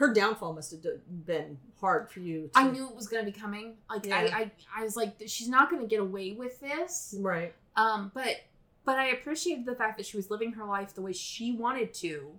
Her 0.00 0.14
downfall 0.14 0.54
must 0.54 0.70
have 0.70 0.80
been 1.26 1.58
hard 1.78 2.10
for 2.10 2.20
you. 2.20 2.48
To, 2.54 2.58
I 2.58 2.70
knew 2.70 2.88
it 2.88 2.96
was 2.96 3.06
gonna 3.06 3.22
be 3.22 3.32
coming. 3.32 3.74
Like 3.90 4.06
Yeah. 4.06 4.16
I, 4.16 4.22
I, 4.22 4.52
I 4.78 4.82
was 4.82 4.96
like, 4.96 5.14
she's 5.26 5.48
not 5.48 5.70
gonna 5.70 5.86
get 5.86 6.00
away 6.00 6.32
with 6.32 6.58
this. 6.58 7.14
Right. 7.20 7.54
Um, 7.76 8.10
but 8.14 8.36
but 8.86 8.98
I 8.98 9.08
appreciated 9.08 9.66
the 9.66 9.74
fact 9.74 9.98
that 9.98 10.06
she 10.06 10.16
was 10.16 10.30
living 10.30 10.52
her 10.52 10.64
life 10.64 10.94
the 10.94 11.02
way 11.02 11.12
she 11.12 11.52
wanted 11.52 11.92
to 11.94 12.32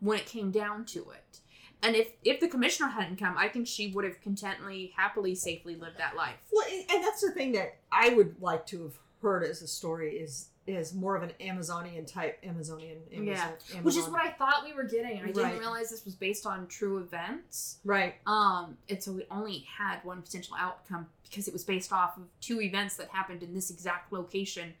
when 0.00 0.18
it 0.18 0.26
came 0.26 0.50
down 0.50 0.84
to 0.86 1.10
it. 1.10 1.38
And 1.84 1.94
if 1.94 2.14
if 2.24 2.40
the 2.40 2.48
commissioner 2.48 2.88
hadn't 2.88 3.20
come, 3.20 3.36
I 3.38 3.48
think 3.48 3.68
she 3.68 3.92
would 3.92 4.04
have 4.04 4.20
contently, 4.20 4.92
happily, 4.96 5.36
safely 5.36 5.76
lived 5.76 5.98
that 5.98 6.16
life. 6.16 6.38
Well, 6.52 6.66
and 6.68 7.04
that's 7.04 7.20
the 7.20 7.30
thing 7.30 7.52
that 7.52 7.76
I 7.92 8.08
would 8.08 8.42
like 8.42 8.66
to 8.66 8.82
have 8.82 8.98
heard 9.22 9.44
as 9.44 9.62
a 9.62 9.68
story 9.68 10.16
is 10.16 10.48
is 10.68 10.92
more 10.92 11.16
of 11.16 11.22
an 11.22 11.32
Amazonian 11.40 12.04
type 12.04 12.38
Amazonian. 12.44 12.98
Amazon, 13.12 13.24
Yeah. 13.26 13.44
Amazon. 13.48 13.82
Which 13.84 13.96
is 13.96 14.06
what 14.08 14.20
I 14.24 14.30
thought 14.30 14.64
we 14.64 14.72
were 14.74 14.84
getting. 14.84 15.20
I 15.22 15.32
didn't 15.32 15.58
realize 15.58 15.90
this 15.90 16.04
was 16.04 16.14
based 16.14 16.46
on 16.46 16.66
true 16.66 16.98
events. 16.98 17.78
Right. 17.84 18.16
Um, 18.26 18.76
and 18.88 19.02
so 19.02 19.16
it 19.18 19.26
only 19.30 19.66
had 19.78 20.00
one 20.04 20.20
potential 20.22 20.56
outcome 20.58 21.06
because 21.24 21.48
it 21.48 21.52
was 21.52 21.64
based 21.64 21.92
off 21.92 22.16
of 22.16 22.24
two 22.40 22.60
events 22.60 22.96
that 22.96 23.08
happened 23.08 23.42
in 23.42 23.54
this 23.54 23.70
exact 23.70 24.12
location 24.12 24.74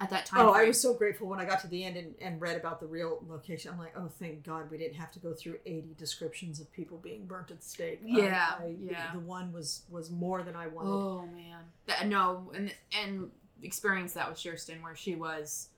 at 0.00 0.10
that 0.10 0.26
time. 0.26 0.40
Oh, 0.46 0.52
I 0.52 0.64
was 0.64 0.80
so 0.80 0.92
grateful 0.94 1.28
when 1.28 1.38
I 1.38 1.44
got 1.44 1.60
to 1.60 1.68
the 1.68 1.84
end 1.84 1.96
and, 1.96 2.14
and 2.20 2.40
read 2.40 2.56
about 2.56 2.80
the 2.80 2.86
real 2.86 3.22
location. 3.28 3.70
I'm 3.72 3.78
like, 3.78 3.96
oh, 3.96 4.08
thank 4.18 4.44
God 4.44 4.70
we 4.70 4.76
didn't 4.78 4.96
have 4.96 5.12
to 5.12 5.18
go 5.20 5.32
through 5.32 5.58
80 5.64 5.94
descriptions 5.98 6.60
of 6.60 6.70
people 6.72 6.98
being 6.98 7.26
burnt 7.26 7.50
at 7.50 7.60
the 7.60 7.66
stake. 7.66 8.00
Yeah, 8.04 8.54
I- 8.60 8.74
yeah. 8.80 9.12
The 9.12 9.20
one 9.20 9.52
was 9.52 9.82
was 9.88 10.10
more 10.10 10.42
than 10.42 10.56
I 10.56 10.66
wanted. 10.66 10.90
Oh 10.90 11.26
man, 11.32 11.60
that, 11.86 12.06
no, 12.08 12.50
and 12.54 12.72
and 13.00 13.30
experienced 13.64 14.14
that 14.14 14.28
with 14.28 14.38
Sherston, 14.38 14.82
where 14.82 14.94
she 14.96 15.14
was 15.14 15.68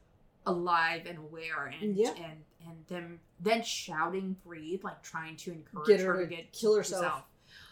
alive 0.44 1.06
and 1.06 1.18
aware, 1.18 1.66
and 1.80 1.96
Yeah. 1.96 2.10
and 2.16 2.44
and 2.66 2.86
them 2.88 3.20
then 3.40 3.62
shouting, 3.62 4.36
breathe, 4.44 4.82
like 4.82 5.02
trying 5.02 5.36
to 5.36 5.52
encourage 5.52 5.86
Get 5.86 6.00
her, 6.00 6.14
her 6.14 6.20
to 6.22 6.26
get 6.26 6.52
kill 6.52 6.74
herself. 6.76 7.22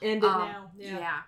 End 0.03 0.23
it 0.23 0.29
Um, 0.29 0.39
now. 0.41 0.71
Yeah. 0.77 1.23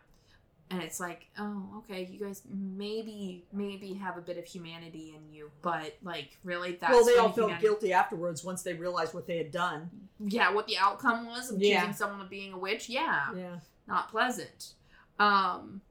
And 0.69 0.83
it's 0.83 0.99
like, 0.99 1.29
oh, 1.39 1.75
okay, 1.79 2.05
you 2.05 2.19
guys 2.19 2.43
maybe 2.49 3.45
maybe 3.53 3.95
have 3.95 4.17
a 4.17 4.21
bit 4.21 4.37
of 4.37 4.45
humanity 4.45 5.15
in 5.17 5.33
you, 5.33 5.51
but 5.63 5.97
like 6.03 6.39
really, 6.45 6.73
that's 6.73 6.93
well, 6.93 7.05
they 7.05 7.17
all 7.17 7.27
felt 7.33 7.37
humanity- 7.51 7.63
guilty 7.67 7.93
afterwards 7.93 8.43
once 8.45 8.63
they 8.63 8.75
realized 8.75 9.15
what 9.15 9.27
they 9.29 9.39
had 9.39 9.51
done. 9.53 10.09
Yeah, 10.19 10.53
what 10.53 10.67
the 10.67 10.77
outcome 10.79 11.27
was 11.27 11.51
of 11.53 11.61
Yeah. 11.63 11.81
choosing 11.81 11.95
someone 11.95 12.21
of 12.21 12.29
being 12.31 12.53
a 12.53 12.59
witch. 12.59 12.89
Yeah, 12.89 13.33
Yeah. 13.35 13.61
not 13.87 14.11
pleasant. 14.11 14.75
Um, 15.19 15.83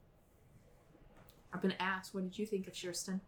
I'm 1.56 1.62
gonna 1.62 1.76
ask, 1.80 2.14
what 2.14 2.24
did 2.24 2.38
you 2.38 2.46
think 2.46 2.68
of 2.68 2.74
Sherston? 2.74 3.20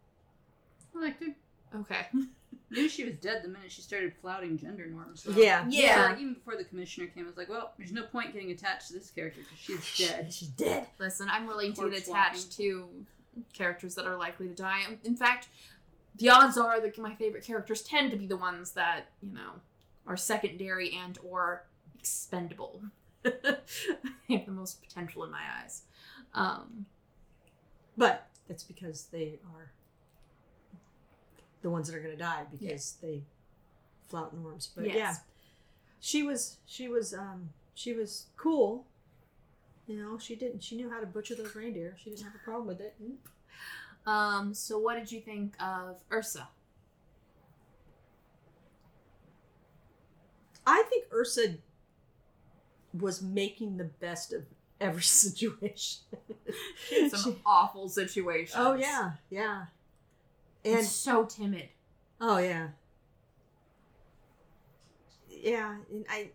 I 0.95 0.99
liked 1.01 1.23
her. 1.23 1.79
Okay. 1.79 2.07
Knew 2.69 2.89
she 2.89 3.03
was 3.05 3.13
dead 3.15 3.43
the 3.43 3.47
minute 3.49 3.71
she 3.71 3.81
started 3.81 4.13
flouting 4.21 4.57
gender 4.57 4.85
norms. 4.87 5.23
so- 5.23 5.31
Yeah. 5.31 5.65
Yeah. 5.69 6.07
Like, 6.09 6.19
even 6.19 6.33
before 6.33 6.55
the 6.57 6.63
commissioner 6.65 7.07
came, 7.07 7.23
I 7.23 7.27
was 7.27 7.37
like, 7.37 7.49
well, 7.49 7.73
there's 7.77 7.91
no 7.91 8.03
point 8.03 8.33
getting 8.33 8.51
attached 8.51 8.87
to 8.87 8.93
this 8.93 9.09
character 9.09 9.41
because 9.41 9.57
she's 9.57 10.07
dead. 10.07 10.33
She's 10.33 10.47
dead. 10.49 10.87
Listen, 10.99 11.27
I'm 11.29 11.45
willing 11.47 11.73
to 11.73 11.81
get 11.89 12.05
Corpse 12.05 12.07
attached 12.07 12.51
to 12.57 12.89
characters 13.53 13.95
that 13.95 14.05
are 14.05 14.17
likely 14.17 14.47
to 14.47 14.53
die. 14.55 14.81
In 15.05 15.15
fact, 15.15 15.47
the 16.17 16.29
odds 16.29 16.57
are 16.57 16.81
that 16.81 16.97
my 16.97 17.13
favorite 17.15 17.45
characters 17.45 17.81
tend 17.83 18.11
to 18.11 18.17
be 18.17 18.25
the 18.25 18.37
ones 18.37 18.71
that 18.71 19.05
you 19.21 19.33
know 19.33 19.51
are 20.07 20.17
secondary 20.17 20.91
and 20.93 21.19
or 21.23 21.63
expendable. 21.97 22.81
they 23.23 23.31
have 24.29 24.45
the 24.45 24.51
most 24.51 24.81
potential 24.81 25.23
in 25.23 25.31
my 25.31 25.41
eyes. 25.61 25.83
Um, 26.33 26.85
But 27.97 28.27
that's 28.47 28.63
because 28.63 29.05
they 29.11 29.39
are 29.55 29.71
the 31.61 31.69
ones 31.69 31.87
that 31.87 31.95
are 31.97 31.99
going 32.01 32.15
to 32.15 32.21
die 32.21 32.43
because 32.51 32.95
they 33.01 33.23
flout 34.07 34.35
norms. 34.37 34.69
But 34.75 34.85
Yes. 34.85 34.95
yeah, 34.95 35.15
she 35.99 36.23
was 36.23 36.57
she 36.65 36.87
was 36.87 37.13
um 37.13 37.49
she 37.73 37.93
was 37.93 38.27
cool. 38.37 38.85
You 39.87 39.97
know, 40.03 40.17
she 40.17 40.35
didn't 40.35 40.61
she 40.63 40.75
knew 40.75 40.89
how 40.89 40.99
to 40.99 41.05
butcher 41.07 41.35
those 41.35 41.55
reindeer. 41.55 41.95
She 41.97 42.09
didn't 42.11 42.23
have 42.25 42.35
a 42.35 42.39
problem 42.43 42.67
with 42.67 42.81
it. 42.81 42.95
um, 44.05 44.53
so 44.53 44.77
what 44.77 44.95
did 44.95 45.11
you 45.11 45.19
think 45.21 45.55
of 45.61 45.97
Ursa? 46.11 46.47
I 50.65 50.83
think 50.89 51.05
Ursa 51.13 51.55
was 52.93 53.21
making 53.21 53.77
the 53.77 53.85
best 53.85 54.33
of 54.33 54.43
every 54.79 55.01
situation. 55.03 55.99
Some 57.09 57.33
She- 57.33 57.41
awful 57.45 57.89
situations. 57.89 58.53
oh 58.57 58.73
yeah, 58.75 59.11
yeah. 59.29 59.65
and 60.65 60.77
And 60.77 60.85
so 60.85 61.25
timid. 61.25 61.69
Oh 62.19 62.37
yeah. 62.37 62.69
Yeah, 65.29 65.75
and 65.91 66.05
I 66.09 66.29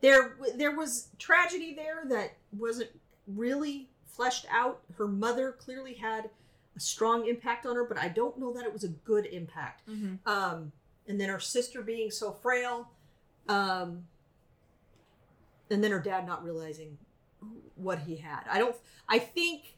there 0.00 0.36
there 0.56 0.74
was 0.76 1.08
tragedy 1.18 1.74
there 1.74 2.02
that 2.08 2.32
wasn't 2.56 2.90
really 3.26 3.88
fleshed 4.06 4.46
out. 4.50 4.80
Her 4.98 5.06
mother 5.06 5.52
clearly 5.52 5.94
had 5.94 6.28
a 6.76 6.80
strong 6.80 7.26
impact 7.28 7.66
on 7.66 7.76
her, 7.76 7.84
but 7.84 7.98
I 7.98 8.08
don't 8.08 8.38
know 8.38 8.52
that 8.54 8.64
it 8.64 8.72
was 8.72 8.84
a 8.84 8.88
good 8.88 9.26
impact. 9.26 9.88
Mm-hmm. 9.88 10.28
Um, 10.28 10.72
and 11.06 11.20
then 11.20 11.28
her 11.28 11.38
sister 11.40 11.82
being 11.82 12.10
so 12.10 12.32
frail, 12.32 12.88
um, 13.48 14.04
and 15.70 15.82
then 15.84 15.90
her 15.92 16.00
dad 16.00 16.26
not 16.26 16.42
realizing 16.44 16.98
what 17.76 18.00
he 18.00 18.16
had. 18.16 18.40
I 18.50 18.58
don't. 18.58 18.76
I 19.08 19.18
think 19.18 19.76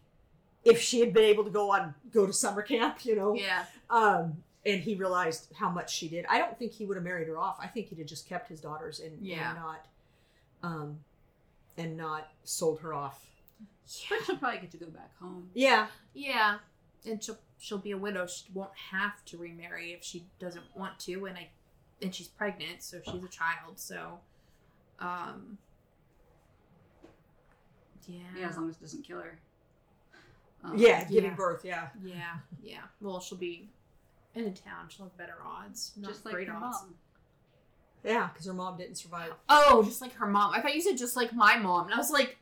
if 0.64 0.81
she 0.81 1.00
had 1.00 1.12
been 1.12 1.24
able 1.24 1.44
to 1.44 1.50
go 1.50 1.72
on 1.72 1.94
go 2.12 2.27
to 2.27 2.33
summer 2.33 2.62
camp, 2.62 3.05
you 3.05 3.16
know, 3.16 3.35
Yeah. 3.35 3.64
um, 3.90 4.42
and 4.66 4.81
he 4.81 4.94
realized 4.94 5.53
how 5.55 5.68
much 5.68 5.94
she 5.94 6.09
did. 6.09 6.24
I 6.29 6.38
don't 6.38 6.59
think 6.59 6.72
he 6.72 6.87
would 6.87 6.96
have 6.96 7.05
married 7.05 7.29
her 7.29 7.38
off. 7.38 7.59
I 7.61 7.66
think 7.66 7.88
he'd 7.88 7.98
have 7.98 8.07
just 8.07 8.27
kept 8.29 8.48
his 8.48 8.61
daughters 8.61 8.98
and, 9.00 9.18
Yeah. 9.24 9.50
and 9.50 9.59
not, 9.59 9.87
um, 10.62 10.98
and 11.77 11.96
not 11.96 12.29
sold 12.44 12.81
her 12.81 12.94
off. 12.94 13.27
Yeah. 13.61 13.66
But 14.11 14.24
she'll 14.24 14.37
probably 14.38 14.61
get 14.61 14.70
to 14.70 14.77
go 14.79 14.87
back 14.87 15.11
home. 15.20 15.50
Yeah, 15.55 15.88
Yeah, 16.14 16.59
and 17.05 17.22
she'll 17.22 17.38
she'll 17.59 17.79
be 17.79 17.90
a 17.90 17.98
widow. 17.98 18.27
She 18.27 18.44
won't 18.55 18.74
have 18.90 19.22
to 19.27 19.37
remarry 19.38 19.92
if 19.92 20.03
she 20.03 20.24
doesn't 20.38 20.64
want 20.74 20.98
to, 21.00 21.27
and 21.27 21.37
I 21.37 21.50
and 22.03 22.14
she's 22.14 22.29
pregnant, 22.29 22.83
so 22.83 23.00
she's 23.05 23.22
a 23.22 23.29
child. 23.29 23.79
So, 23.79 24.20
um, 24.98 25.59
yeah, 28.09 28.19
Yeah, 28.38 28.49
as 28.49 28.57
long 28.57 28.69
as 28.71 28.77
it 28.77 28.81
doesn't 28.83 29.03
kill 29.05 29.19
her. 29.21 29.38
Um, 30.62 30.75
yeah, 30.79 31.05
giving 31.05 31.31
yeah. 31.31 31.37
birth. 31.37 31.64
Yeah, 31.64 31.88
yeah, 32.05 32.37
yeah. 32.62 32.79
Well, 33.01 33.21
she'll 33.21 33.37
be 33.38 33.69
in 34.35 34.45
a 34.45 34.51
town. 34.51 34.87
She'll 34.88 35.07
have 35.07 35.17
better 35.19 35.37
odds, 35.45 35.93
not 35.97 36.11
Just 36.12 36.25
like 36.25 36.35
great 36.35 36.49
her 36.49 36.55
odds. 36.55 36.79
mom. 36.83 36.95
yeah, 38.03 38.29
because 38.33 38.47
her 38.47 38.55
mom 38.55 38.79
didn't 38.79 38.97
survive. 38.97 39.33
Oh, 39.49 39.83
just 39.85 40.01
like 40.01 40.14
her 40.14 40.27
mom. 40.27 40.53
I 40.55 40.61
thought 40.62 40.75
you 40.75 40.81
said 40.81 40.97
just 40.97 41.17
like 41.17 41.35
my 41.35 41.57
mom, 41.59 41.87
and 41.87 41.95
I 41.95 41.99
was 41.99 42.11
like, 42.11 42.38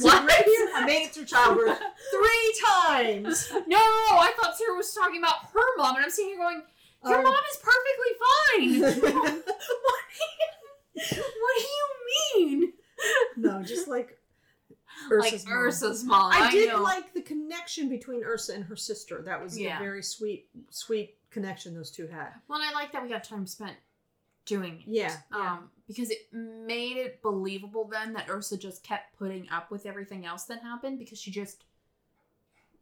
what? 0.00 0.26
right 0.26 0.44
here, 0.44 0.68
I 0.74 0.84
made 0.84 1.04
it 1.04 1.12
through 1.12 1.26
childbirth 1.26 1.78
three 2.12 2.54
times. 2.66 3.48
no, 3.52 3.58
no, 3.60 3.76
no, 3.76 4.18
I 4.18 4.32
thought 4.40 4.56
Sarah 4.56 4.76
was 4.76 4.92
talking 4.92 5.20
about 5.20 5.46
her 5.52 5.76
mom, 5.76 5.94
and 5.96 6.04
I'm 6.04 6.10
sitting 6.10 6.30
here 6.32 6.38
going, 6.38 6.62
your 7.04 7.18
Um, 7.18 7.24
mom 7.24 7.34
is 7.50 7.58
perfectly 7.62 8.92
fine. 8.98 9.04
what, 9.14 10.02
do 10.12 11.16
you, 11.16 11.22
what 11.40 11.56
do 11.56 11.62
you 11.62 12.46
mean? 12.58 12.72
no, 13.36 13.62
just 13.62 13.88
like 13.88 14.18
Ursa's 15.10 15.44
like 15.44 15.54
mom. 15.54 15.58
Ursa's 15.64 16.04
mom. 16.04 16.32
I, 16.32 16.50
did 16.50 16.68
know. 16.68 16.82
like 16.82 17.12
the 17.14 17.22
connection 17.22 17.88
between 17.88 18.22
Ursa 18.24 18.54
and 18.54 18.64
her 18.64 18.76
sister. 18.76 19.22
That 19.22 19.42
was 19.42 19.58
Yeah. 19.58 19.76
a 19.76 19.78
very 19.82 20.02
sweet, 20.02 20.48
sweet 20.70 21.16
connection 21.30 21.74
those 21.74 21.90
two 21.90 22.06
had. 22.06 22.28
Well, 22.48 22.60
and 22.60 22.68
I 22.68 22.72
like 22.72 22.92
that 22.92 23.02
we 23.02 23.08
got 23.08 23.24
time 23.24 23.46
spent 23.46 23.76
doing 24.46 24.80
it. 24.80 24.82
Yeah, 24.86 25.16
yeah. 25.32 25.52
Um, 25.52 25.70
because 25.86 26.10
it 26.10 26.32
made 26.32 26.96
it 26.96 27.22
believable 27.22 27.84
then 27.90 28.12
that 28.14 28.28
Ursa 28.28 28.56
just 28.56 28.82
kept 28.82 29.16
putting 29.18 29.48
up 29.50 29.70
with 29.70 29.86
everything 29.86 30.26
else 30.26 30.44
that 30.44 30.60
happened 30.62 30.98
because 30.98 31.20
she 31.20 31.30
just 31.30 31.64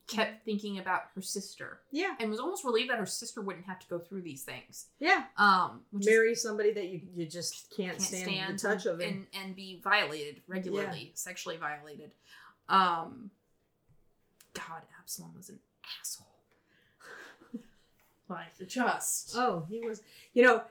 kept 0.09 0.45
thinking 0.45 0.79
about 0.79 1.03
her 1.15 1.23
sister 1.23 1.81
Yeah, 1.93 2.15
and 2.19 2.31
was 2.31 2.41
almost 2.41 2.65
relieved 2.65 2.91
that 2.91 2.99
her 2.99 3.07
sister 3.07 3.41
wouldn't 3.41 3.67
have 3.67 3.79
to 3.79 3.87
go 3.89 3.99
through 3.99 4.23
these 4.23 4.43
things. 4.43 4.87
yeah. 4.99 5.25
Um, 5.37 5.83
which 5.91 6.07
is- 6.07 6.11
Marry 6.13 6.35
somebody 6.35 6.73
that 6.73 6.87
you, 6.89 7.03
you 7.15 7.27
just 7.27 7.69
can't, 7.77 7.91
can't 7.93 8.03
stand, 8.03 8.25
stand, 8.25 8.59
the 8.59 8.63
touch 8.69 8.87
of 8.87 9.01
it. 9.01 9.13
and 9.13 9.27
and 9.33 9.55
be 9.55 9.81
violated 9.85 10.43
regularly, 10.49 11.13
sexually 11.15 11.57
violated. 11.59 12.11
Um, 12.69 13.31
God, 14.55 14.83
Absalom 14.99 15.35
was 15.37 15.49
an 15.51 15.59
asshole. 16.01 16.27
like 18.29 18.57
the 18.59 18.65
just 18.67 19.35
Oh, 19.37 19.65
he 19.69 19.81
was. 19.81 20.03
You 20.33 20.43
know, 20.43 20.63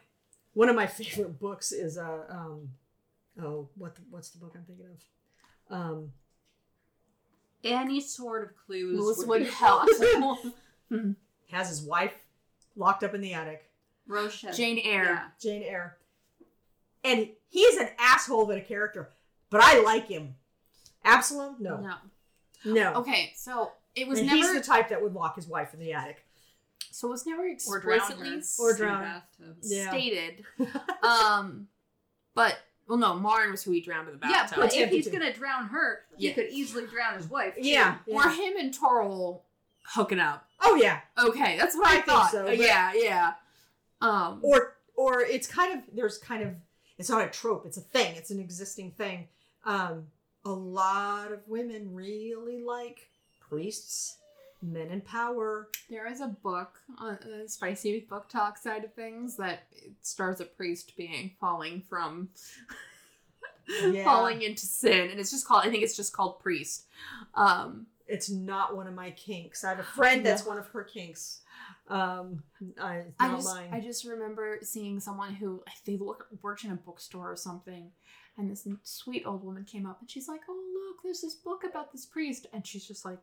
one 0.53 0.69
of 0.69 0.75
my 0.75 0.87
favorite 0.99 1.39
books 1.39 1.71
is 1.71 1.97
uh 1.97 2.23
um 2.29 2.69
oh 3.41 3.69
what 3.75 3.95
the, 3.95 4.01
what's 4.09 4.29
the 4.29 4.39
book 4.39 4.53
I'm 4.55 4.63
thinking 4.63 4.87
of? 4.87 5.75
Um 5.77 6.11
Any 7.63 8.01
sort 8.01 8.43
of 8.43 8.55
clues 8.65 8.99
Lewis 8.99 9.17
would 9.19 9.27
would 9.27 9.43
be 9.43 9.49
help. 9.49 9.83
awesome. 9.83 11.15
has 11.51 11.69
his 11.69 11.81
wife 11.81 12.13
locked 12.75 13.03
up 13.03 13.13
in 13.13 13.21
the 13.21 13.33
attic, 13.33 13.69
Rochet. 14.07 14.55
Jane 14.55 14.79
Eyre. 14.83 15.03
Yeah. 15.03 15.23
Jane 15.41 15.63
Eyre, 15.63 15.97
and 17.03 17.29
he's 17.49 17.77
an 17.77 17.89
asshole 17.99 18.43
of 18.49 18.55
a 18.57 18.61
character, 18.61 19.09
but 19.49 19.61
I 19.61 19.81
like 19.81 20.07
him. 20.07 20.35
Absalom, 21.03 21.55
no, 21.59 21.77
No. 21.77 22.73
no. 22.73 22.93
Okay, 22.95 23.31
so 23.35 23.71
it 23.95 24.07
was 24.07 24.19
and 24.19 24.27
never 24.27 24.37
he's 24.37 24.53
the 24.53 24.61
type 24.61 24.89
that 24.89 25.01
would 25.01 25.13
lock 25.13 25.35
his 25.35 25.47
wife 25.47 25.73
in 25.73 25.79
the 25.79 25.93
attic. 25.93 26.25
so 26.91 27.07
it 27.07 27.11
was 27.11 27.25
never 27.25 27.43
Or 27.67 27.79
drown 27.79 27.99
her. 28.11 28.41
Or 28.59 28.73
drown. 28.75 29.01
bathtub. 29.03 29.57
Yeah. 29.63 29.89
stated. 29.89 30.43
um, 31.03 31.67
but 32.35 32.57
well, 32.87 32.97
no, 32.97 33.15
Marn 33.15 33.51
was 33.51 33.63
who 33.63 33.71
he 33.71 33.81
drowned 33.81 34.07
in 34.07 34.13
the 34.13 34.19
bathtub. 34.19 34.57
Yeah, 34.57 34.63
but 34.65 34.75
if 34.75 34.89
he's 34.89 35.07
gonna 35.09 35.33
drown 35.33 35.67
her, 35.67 36.01
he 36.17 36.27
Yeah. 36.27 36.33
could 36.33 36.47
easily 36.49 36.85
drown 36.87 37.15
his 37.17 37.29
wife. 37.29 37.55
too. 37.55 37.61
Yeah. 37.67 37.97
Or 38.07 38.29
him 38.29 38.53
and 38.57 38.73
Toril 38.73 39.41
hooking 39.93 40.19
up. 40.19 40.47
Oh 40.61 40.75
yeah. 40.75 41.01
Okay, 41.17 41.57
that's 41.57 41.75
what 41.75 41.87
I, 41.87 41.91
I 41.91 41.93
think 41.95 42.05
thought. 42.05 42.31
so, 42.31 42.41
Uh, 42.43 42.45
but- 42.47 42.57
yeah, 42.57 42.93
yeah. 42.95 43.33
Um, 44.01 44.39
or 44.43 44.75
or 44.95 45.21
it's 45.21 45.47
kind 45.47 45.73
of 45.77 45.83
there's 45.95 46.17
kind 46.17 46.43
of 46.43 46.53
it's 46.97 47.09
not 47.09 47.23
a 47.25 47.29
trope 47.29 47.65
it's 47.65 47.77
a 47.77 47.81
thing 47.81 48.15
it's 48.15 48.29
an 48.31 48.39
existing 48.39 48.89
thing 48.91 49.27
um 49.65 50.07
a 50.45 50.49
lot 50.51 51.31
of 51.31 51.39
women 51.47 51.93
really 51.93 52.59
like 52.63 53.09
priests 53.49 54.17
men 54.61 54.89
in 54.89 55.01
power. 55.01 55.69
There 55.89 56.07
is 56.11 56.21
a 56.21 56.27
book 56.27 56.79
on 56.97 57.17
the 57.23 57.47
spicy 57.47 58.01
book 58.09 58.29
talk 58.29 58.57
side 58.57 58.83
of 58.83 58.93
things 58.93 59.37
that 59.37 59.67
stars 60.01 60.39
a 60.41 60.45
priest 60.45 60.95
being 60.97 61.31
falling 61.39 61.83
from 61.89 62.29
yeah. 63.85 64.03
falling 64.03 64.41
into 64.41 64.65
sin, 64.65 65.09
and 65.09 65.19
it's 65.19 65.31
just 65.31 65.47
called. 65.47 65.65
I 65.65 65.69
think 65.69 65.83
it's 65.83 65.95
just 65.95 66.13
called 66.13 66.39
priest. 66.39 66.85
Um, 67.35 67.87
it's 68.07 68.29
not 68.29 68.75
one 68.75 68.87
of 68.87 68.93
my 68.93 69.11
kinks. 69.11 69.63
I 69.63 69.69
have 69.69 69.79
a 69.79 69.83
friend 69.83 70.25
that's 70.25 70.45
one 70.45 70.57
of 70.57 70.67
her 70.67 70.83
kinks. 70.83 71.41
Um 71.89 72.43
I, 72.81 73.03
I 73.19 73.29
just 73.29 73.55
mine. 73.55 73.69
I 73.71 73.79
just 73.79 74.03
remember 74.05 74.59
seeing 74.61 74.99
someone 74.99 75.33
who 75.33 75.63
they 75.85 75.95
look, 75.95 76.27
worked 76.41 76.65
in 76.65 76.71
a 76.71 76.75
bookstore 76.75 77.31
or 77.31 77.37
something, 77.37 77.91
and 78.37 78.51
this 78.51 78.67
sweet 78.83 79.23
old 79.25 79.43
woman 79.43 79.63
came 79.63 79.85
up 79.85 80.01
and 80.01 80.09
she's 80.09 80.27
like, 80.27 80.41
"Oh 80.49 80.63
look, 80.73 81.03
there's 81.03 81.21
this 81.21 81.35
book 81.35 81.63
about 81.63 81.93
this 81.93 82.05
priest," 82.05 82.47
and 82.51 82.65
she's 82.67 82.85
just 82.85 83.05
like, 83.05 83.19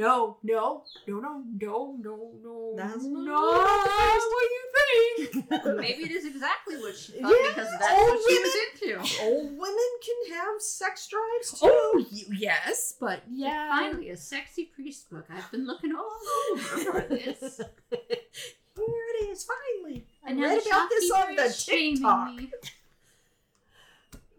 "No, 0.00 0.38
no, 0.42 0.84
no, 1.06 1.20
no, 1.20 1.44
no, 1.60 1.96
no, 2.00 2.32
no, 2.42 2.74
That's 2.76 3.04
no, 3.04 3.20
not 3.20 3.84
the 3.84 3.90
priest." 3.90 4.26
what 4.32 4.46
you 4.56 4.64
think?" 4.80 5.76
Maybe 5.80 6.02
it 6.04 6.10
is 6.12 6.24
exactly 6.26 6.76
what 6.78 6.96
she 6.96 7.12
thought 7.20 7.30
Yeah, 7.30 7.48
because 7.54 7.70
that's 7.78 7.92
old 7.92 8.08
what 8.10 8.20
she 8.28 8.34
women- 8.34 8.50
was 8.92 9.06
into. 9.06 9.24
old 9.24 9.58
women 9.58 9.90
can 10.06 10.36
have 10.36 10.60
sex 10.62 11.08
drives 11.08 11.60
too 11.60 11.68
oh, 11.70 12.06
y- 12.10 12.36
yes, 12.38 12.94
but 12.98 13.22
yeah, 13.30 13.68
Finally, 13.70 14.10
a 14.10 14.16
sexy 14.16 14.64
priest 14.74 15.10
book. 15.10 15.26
I've 15.30 15.50
been 15.50 15.66
looking 15.66 15.94
all 15.94 16.18
over 16.52 16.58
for 16.60 17.00
this. 17.08 17.60
here 17.90 19.04
it 19.20 19.28
is 19.30 19.44
finally 19.44 20.06
i 20.24 20.30
And 20.30 20.38
now 20.40 20.46
read 20.48 20.62
the 20.64 20.68
about 20.70 20.88
this 20.90 21.10
on 21.10 21.18
shopkeeper 21.20 21.42
the 21.42 21.48
is 21.48 21.60
shaming 21.62 21.94
tiktok 21.96 22.34
me. 22.36 22.50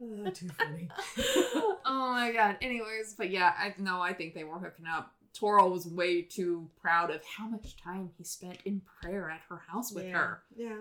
Oh, 0.03 0.29
too 0.31 0.49
funny 0.57 0.89
oh 1.85 2.11
my 2.15 2.31
god. 2.31 2.57
Anyways, 2.59 3.13
but 3.15 3.29
yeah, 3.29 3.53
I 3.55 3.75
no, 3.77 4.01
I 4.01 4.13
think 4.13 4.33
they 4.33 4.43
were 4.43 4.57
hooking 4.57 4.87
up. 4.87 5.13
Toril 5.39 5.71
was 5.71 5.87
way 5.87 6.21
too 6.21 6.69
proud 6.81 7.09
of 7.09 7.21
how 7.23 7.47
much 7.47 7.77
time 7.81 8.09
he 8.17 8.23
spent 8.23 8.57
in 8.65 8.81
prayer 9.01 9.29
at 9.29 9.39
her 9.49 9.61
house 9.67 9.91
with 9.93 10.05
yeah. 10.05 10.11
her. 10.11 10.41
Yeah. 10.55 10.75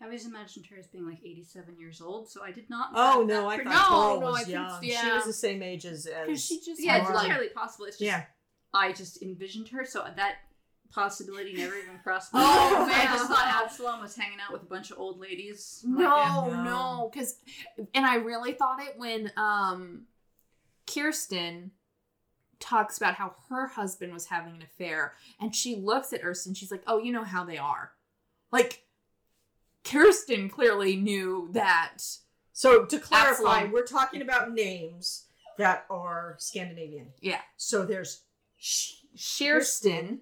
I 0.00 0.04
always 0.04 0.26
imagined 0.26 0.66
her 0.66 0.76
as 0.78 0.86
being 0.86 1.06
like 1.08 1.18
87 1.24 1.76
years 1.78 2.00
old, 2.00 2.28
so 2.30 2.42
I 2.42 2.52
did 2.52 2.70
not. 2.70 2.90
Oh 2.94 3.24
no, 3.26 3.42
that 3.42 3.46
I 3.48 3.56
prediction. 3.56 3.72
thought 3.80 3.90
No, 3.90 3.96
Coral 3.96 4.20
no, 4.20 4.26
I 4.26 4.30
was 4.30 4.40
think- 4.42 4.50
young. 4.50 4.82
She 4.82 5.12
was 5.12 5.24
the 5.24 5.32
same 5.32 5.62
age 5.62 5.84
as. 5.86 6.06
Because 6.26 6.44
she 6.44 6.60
just 6.60 6.80
Yeah, 6.82 6.98
it's 6.98 7.08
Lauren. 7.10 7.24
entirely 7.26 7.48
possible. 7.48 7.86
It's 7.86 7.98
just 7.98 8.06
yeah. 8.06 8.24
I 8.72 8.92
just 8.92 9.22
envisioned 9.22 9.68
her, 9.68 9.84
so 9.84 10.04
that 10.16 10.36
possibility 10.92 11.54
never 11.54 11.74
even 11.76 11.98
crossed 12.04 12.32
my 12.32 12.40
Oh, 12.44 12.80
mind. 12.86 12.92
I 12.92 13.04
just 13.06 13.26
thought 13.28 13.62
Absalom 13.64 14.00
was 14.00 14.14
hanging 14.16 14.38
out 14.40 14.52
with 14.52 14.62
a 14.62 14.66
bunch 14.66 14.92
of 14.92 14.98
old 14.98 15.18
ladies. 15.18 15.82
like 15.84 15.98
No, 15.98 16.46
No. 16.50 16.62
no, 16.62 17.10
because, 17.12 17.36
and 17.92 18.06
I 18.06 18.16
really 18.16 18.52
thought 18.52 18.80
it 18.80 18.94
when 18.96 19.32
um, 19.36 20.02
Kirsten 20.92 21.72
talks 22.64 22.96
about 22.96 23.14
how 23.14 23.34
her 23.48 23.68
husband 23.68 24.12
was 24.12 24.26
having 24.26 24.56
an 24.56 24.62
affair, 24.62 25.14
and 25.40 25.54
she 25.54 25.76
looks 25.76 26.12
at 26.12 26.24
Erskine, 26.24 26.54
she's 26.54 26.70
like, 26.70 26.82
"Oh, 26.86 26.98
you 26.98 27.12
know 27.12 27.24
how 27.24 27.44
they 27.44 27.58
are." 27.58 27.92
Like, 28.50 28.84
Kirsten 29.84 30.48
clearly 30.48 30.96
knew 30.96 31.48
that. 31.52 31.98
So 32.52 32.84
to 32.86 32.98
clarify, 32.98 33.58
Absalom. 33.58 33.72
we're 33.72 33.86
talking 33.86 34.22
about 34.22 34.52
names 34.52 35.26
that 35.58 35.84
are 35.90 36.36
Scandinavian. 36.38 37.08
Yeah. 37.20 37.40
So 37.56 37.84
there's 37.84 38.22
Sh- 38.56 38.94
Kirsten, 39.38 40.20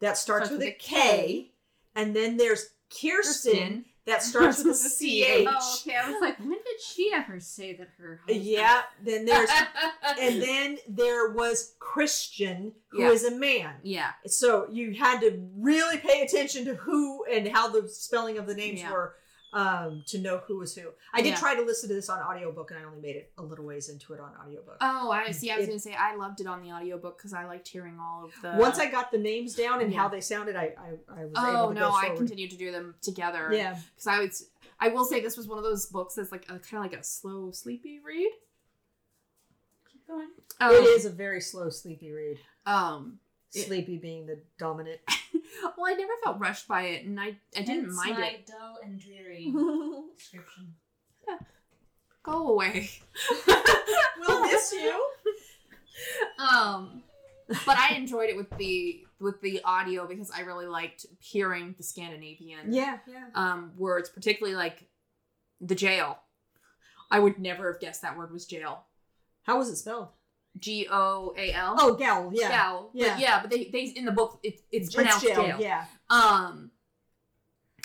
that 0.00 0.16
starts 0.16 0.46
Starts 0.46 0.50
with 0.50 0.60
with 0.60 0.68
a 0.68 0.70
a 0.70 0.78
K, 0.78 1.52
and 1.94 2.14
then 2.14 2.36
there's 2.36 2.68
Kirsten, 2.90 3.52
Kirsten. 3.52 3.84
that 4.06 4.22
starts 4.22 4.58
with 4.58 4.68
a 4.68 4.74
Starts 4.74 5.00
with 5.00 5.10
a 5.10 5.44
CH. 5.44 5.48
Oh, 5.50 5.78
okay. 5.86 5.96
I 5.96 6.10
was 6.10 6.20
like, 6.20 6.38
when 6.38 6.50
did 6.50 6.67
she 6.80 7.10
ever 7.14 7.40
say 7.40 7.74
that 7.76 7.88
her 7.98 8.20
husband? 8.26 8.44
Yeah. 8.44 8.82
Then 9.04 9.24
there's 9.24 9.50
and 10.20 10.42
then 10.42 10.78
there 10.88 11.30
was 11.30 11.74
Christian, 11.78 12.72
who 12.88 13.02
is 13.10 13.22
Yeah. 13.22 13.30
a 13.30 13.38
man. 13.38 13.74
yeah, 13.82 14.10
So 14.26 14.66
you 14.70 14.94
had 14.94 15.20
to 15.20 15.40
really 15.56 15.98
pay 15.98 16.22
attention 16.22 16.64
to 16.66 16.74
who 16.74 17.24
and 17.24 17.48
how 17.48 17.68
the 17.68 17.88
spelling 17.88 18.38
of 18.38 18.46
the 18.46 18.54
names 18.54 18.80
Yeah. 18.80 18.92
were 18.92 19.14
um, 19.50 20.04
to 20.08 20.18
know 20.18 20.42
who 20.46 20.58
was 20.58 20.74
who. 20.74 20.88
I 21.14 21.22
did 21.22 21.30
Yeah. 21.30 21.36
try 21.36 21.54
to 21.54 21.62
listen 21.62 21.88
to 21.88 21.94
this 21.94 22.10
on 22.10 22.18
audiobook 22.20 22.70
and 22.70 22.78
I 22.78 22.84
only 22.84 23.00
made 23.00 23.16
it 23.16 23.32
a 23.38 23.42
little 23.42 23.64
ways 23.64 23.88
into 23.88 24.12
it 24.12 24.20
on 24.20 24.30
audiobook. 24.44 24.76
Oh, 24.82 25.10
I 25.10 25.30
see. 25.30 25.50
I 25.50 25.56
was 25.56 25.64
It- 25.64 25.68
gonna 25.70 25.78
say 25.80 25.94
I 25.94 26.16
loved 26.16 26.42
it 26.42 26.46
on 26.46 26.62
the 26.62 26.70
audiobook 26.70 27.16
because 27.16 27.32
I 27.32 27.46
liked 27.46 27.66
hearing 27.66 27.98
all 27.98 28.26
of 28.26 28.32
the. 28.42 28.58
Once 28.60 28.78
I 28.78 28.90
got 28.90 29.10
the 29.10 29.16
names 29.16 29.54
down 29.54 29.80
and 29.80 29.90
Yeah. 29.90 30.00
how 30.00 30.08
they 30.08 30.20
sounded, 30.20 30.54
I 30.54 30.74
I, 30.78 31.20
I 31.20 31.24
was 31.24 31.32
oh 31.36 31.56
able 31.64 31.68
to 31.68 31.80
no, 31.80 31.92
I 31.92 32.10
continued 32.14 32.50
to 32.50 32.58
do 32.58 32.70
them 32.70 32.94
together. 33.00 33.48
Yeah, 33.50 33.78
because 33.94 34.06
I 34.06 34.18
would. 34.18 34.32
I 34.80 34.88
will 34.88 35.04
say 35.04 35.20
this 35.20 35.36
was 35.36 35.48
one 35.48 35.58
of 35.58 35.64
those 35.64 35.86
books 35.86 36.14
that's 36.14 36.30
like 36.32 36.44
a 36.44 36.58
kind 36.58 36.84
of 36.84 36.90
like 36.90 36.94
a 37.00 37.02
slow, 37.04 37.50
sleepy 37.50 38.00
read. 38.04 38.30
Keep 39.90 40.06
going. 40.06 40.28
Um, 40.60 40.70
it 40.72 40.84
is 40.86 41.04
a 41.04 41.10
very 41.10 41.40
slow, 41.40 41.70
sleepy 41.70 42.12
read. 42.12 42.38
Um. 42.66 43.18
It- 43.54 43.66
Sleepy 43.66 43.96
being 43.96 44.26
the 44.26 44.38
dominant. 44.58 45.00
Well, 45.76 45.90
I 45.90 45.94
never 45.94 46.12
felt 46.22 46.38
rushed 46.38 46.68
by 46.68 46.82
it, 46.82 47.04
and 47.06 47.18
I 47.18 47.36
I 47.56 47.62
didn't 47.62 47.84
Hence 47.86 47.96
mind 47.96 48.18
my 48.18 48.26
it. 48.28 48.46
dull 48.46 48.78
and 48.84 49.00
dreary 49.00 49.46
description. 50.16 50.74
Go 52.22 52.48
away. 52.48 52.90
we'll 54.20 54.42
miss 54.42 54.72
you. 54.72 55.04
Um, 56.38 56.97
but 57.66 57.78
I 57.78 57.94
enjoyed 57.94 58.28
it 58.30 58.36
with 58.36 58.50
the 58.58 59.04
with 59.20 59.40
the 59.40 59.60
audio 59.64 60.06
because 60.06 60.30
I 60.30 60.40
really 60.40 60.66
liked 60.66 61.06
hearing 61.18 61.74
the 61.76 61.82
Scandinavian 61.82 62.72
Yeah, 62.72 62.98
yeah. 63.06 63.26
um 63.34 63.72
words, 63.76 64.08
particularly 64.08 64.56
like 64.56 64.86
the 65.60 65.74
jail. 65.74 66.18
I 67.10 67.18
would 67.20 67.38
never 67.38 67.72
have 67.72 67.80
guessed 67.80 68.02
that 68.02 68.16
word 68.18 68.30
was 68.32 68.44
jail. 68.46 68.84
How 69.44 69.56
was 69.58 69.68
it 69.70 69.76
spelled? 69.76 70.08
G 70.58 70.86
O 70.90 71.34
A 71.38 71.52
L. 71.52 71.76
Oh, 71.78 71.94
gal. 71.94 72.30
Yeah. 72.34 72.48
Gal. 72.48 72.90
Yeah. 72.92 73.08
But 73.14 73.20
yeah, 73.20 73.40
but 73.40 73.50
they, 73.50 73.64
they 73.72 73.84
in 73.84 74.04
the 74.04 74.12
book 74.12 74.40
it, 74.42 74.60
it's 74.70 74.88
It's 74.88 74.94
pronounced 74.94 75.24
jail, 75.24 75.42
jail. 75.42 75.56
Yeah. 75.60 75.84
Um 76.10 76.70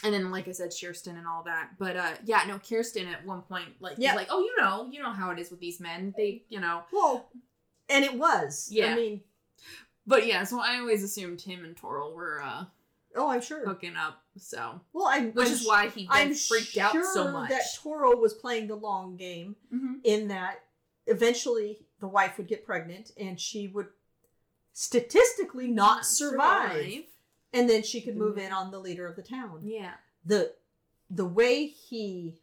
and 0.04 0.14
then 0.14 0.32
like 0.32 0.48
I 0.50 0.52
said, 0.52 0.72
Kirsten 0.80 1.16
and 1.16 1.26
all 1.26 1.44
that. 1.44 1.72
But 1.80 1.96
uh 1.96 2.12
yeah, 2.26 2.44
no, 2.48 2.60
Kirsten 2.60 3.08
at 3.08 3.26
one 3.26 3.42
point 3.44 3.70
like 3.80 3.96
Yeah. 3.98 4.16
like, 4.16 4.28
Oh, 4.30 4.40
you 4.42 4.54
know, 4.58 4.90
you 4.92 5.02
know 5.02 5.12
how 5.12 5.32
it 5.32 5.40
is 5.40 5.50
with 5.52 5.60
these 5.62 5.80
men. 5.80 6.14
They 6.18 6.44
you 6.50 6.60
know 6.60 6.84
Well, 6.92 7.30
and 7.90 8.04
it 8.04 8.18
was. 8.18 8.68
Yeah. 8.72 8.88
I 8.92 8.96
mean, 8.96 9.22
But 10.06 10.26
yeah, 10.28 10.44
so 10.44 10.60
I 10.60 10.80
always 10.80 11.04
assumed 11.04 11.42
him 11.42 11.64
and 11.64 11.76
Toril 11.76 12.14
were 12.14 12.42
uh 12.44 12.66
oh, 13.16 13.30
I'm 13.30 13.42
sure. 13.42 13.66
hooking 13.66 13.96
up. 13.96 14.22
So 14.38 14.82
Well, 14.92 15.06
I'm. 15.08 15.32
which 15.34 15.48
I'm 15.48 15.54
is 15.54 15.68
why 15.68 15.88
he 15.90 16.08
I'm 16.10 16.34
freaked 16.34 16.78
out 16.78 16.96
so 17.14 17.32
much. 17.32 17.50
that 17.50 17.62
Toro 17.82 18.16
was 18.18 18.34
playing 18.34 18.68
the 18.68 18.76
long 18.76 19.16
game 19.16 19.56
Mhm. 19.74 20.00
in 20.04 20.28
that 20.30 20.64
eventually 21.08 21.86
the 22.00 22.08
wife 22.08 22.38
would 22.38 22.48
get 22.48 22.66
pregnant 22.66 23.12
and 23.18 23.40
she 23.40 23.68
would 23.68 23.88
statistically 24.74 25.68
not 25.70 26.06
survive, 26.06 27.04
and 27.54 27.70
then 27.70 27.84
she 27.84 28.02
could 28.02 28.18
move 28.18 28.38
in 28.40 28.52
on 28.52 28.72
the 28.72 28.80
leader 28.80 29.06
of 29.08 29.16
the 29.16 29.22
town. 29.22 29.60
Yeah. 29.64 29.94
The 30.26 30.56
the 31.10 31.26
way 31.26 31.68
he 31.68 32.40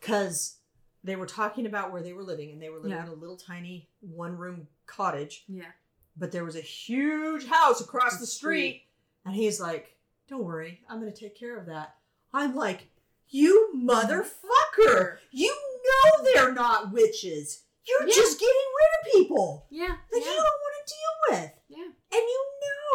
cuz 0.00 0.56
they 1.04 1.16
were 1.16 1.26
talking 1.26 1.64
about 1.66 1.92
where 1.92 2.02
they 2.02 2.12
were 2.12 2.22
living, 2.22 2.50
and 2.50 2.60
they 2.60 2.68
were 2.68 2.76
living 2.78 2.92
Yeah. 2.92 3.04
in 3.04 3.08
a 3.08 3.14
little 3.14 3.36
tiny 3.36 3.88
one 4.00 4.36
room 4.36 4.68
cottage, 4.90 5.44
Yeah. 5.48 5.72
but 6.16 6.32
there 6.32 6.44
was 6.44 6.56
a 6.56 6.60
huge 6.60 7.46
house 7.46 7.80
across 7.80 8.14
The 8.14 8.20
the 8.20 8.26
street. 8.26 8.82
And 9.24 9.34
he's 9.34 9.60
like, 9.60 9.96
Don't 10.28 10.44
worry, 10.44 10.80
I'm 10.88 11.00
going 11.00 11.12
to 11.12 11.18
take 11.18 11.34
care 11.38 11.56
of 11.58 11.66
that. 11.66 11.94
I'm 12.34 12.54
like, 12.54 12.88
You 13.28 13.70
motherfucker! 13.76 15.16
You 15.30 15.48
know 15.84 16.24
they're 16.24 16.52
not 16.52 16.92
witches. 16.92 17.62
You're 17.86 18.06
Yeah. 18.08 18.14
just 18.14 18.38
getting 18.38 18.54
rid 18.54 18.90
of 18.98 19.12
people 19.12 19.66
Yeah. 19.70 19.96
that 20.10 20.18
you 20.18 20.24
don't 20.24 20.36
want 20.36 20.74
to 20.86 20.94
deal 20.94 21.38
with. 21.40 21.50
Yeah. 21.68 21.84
And 21.84 21.92
you 22.12 22.44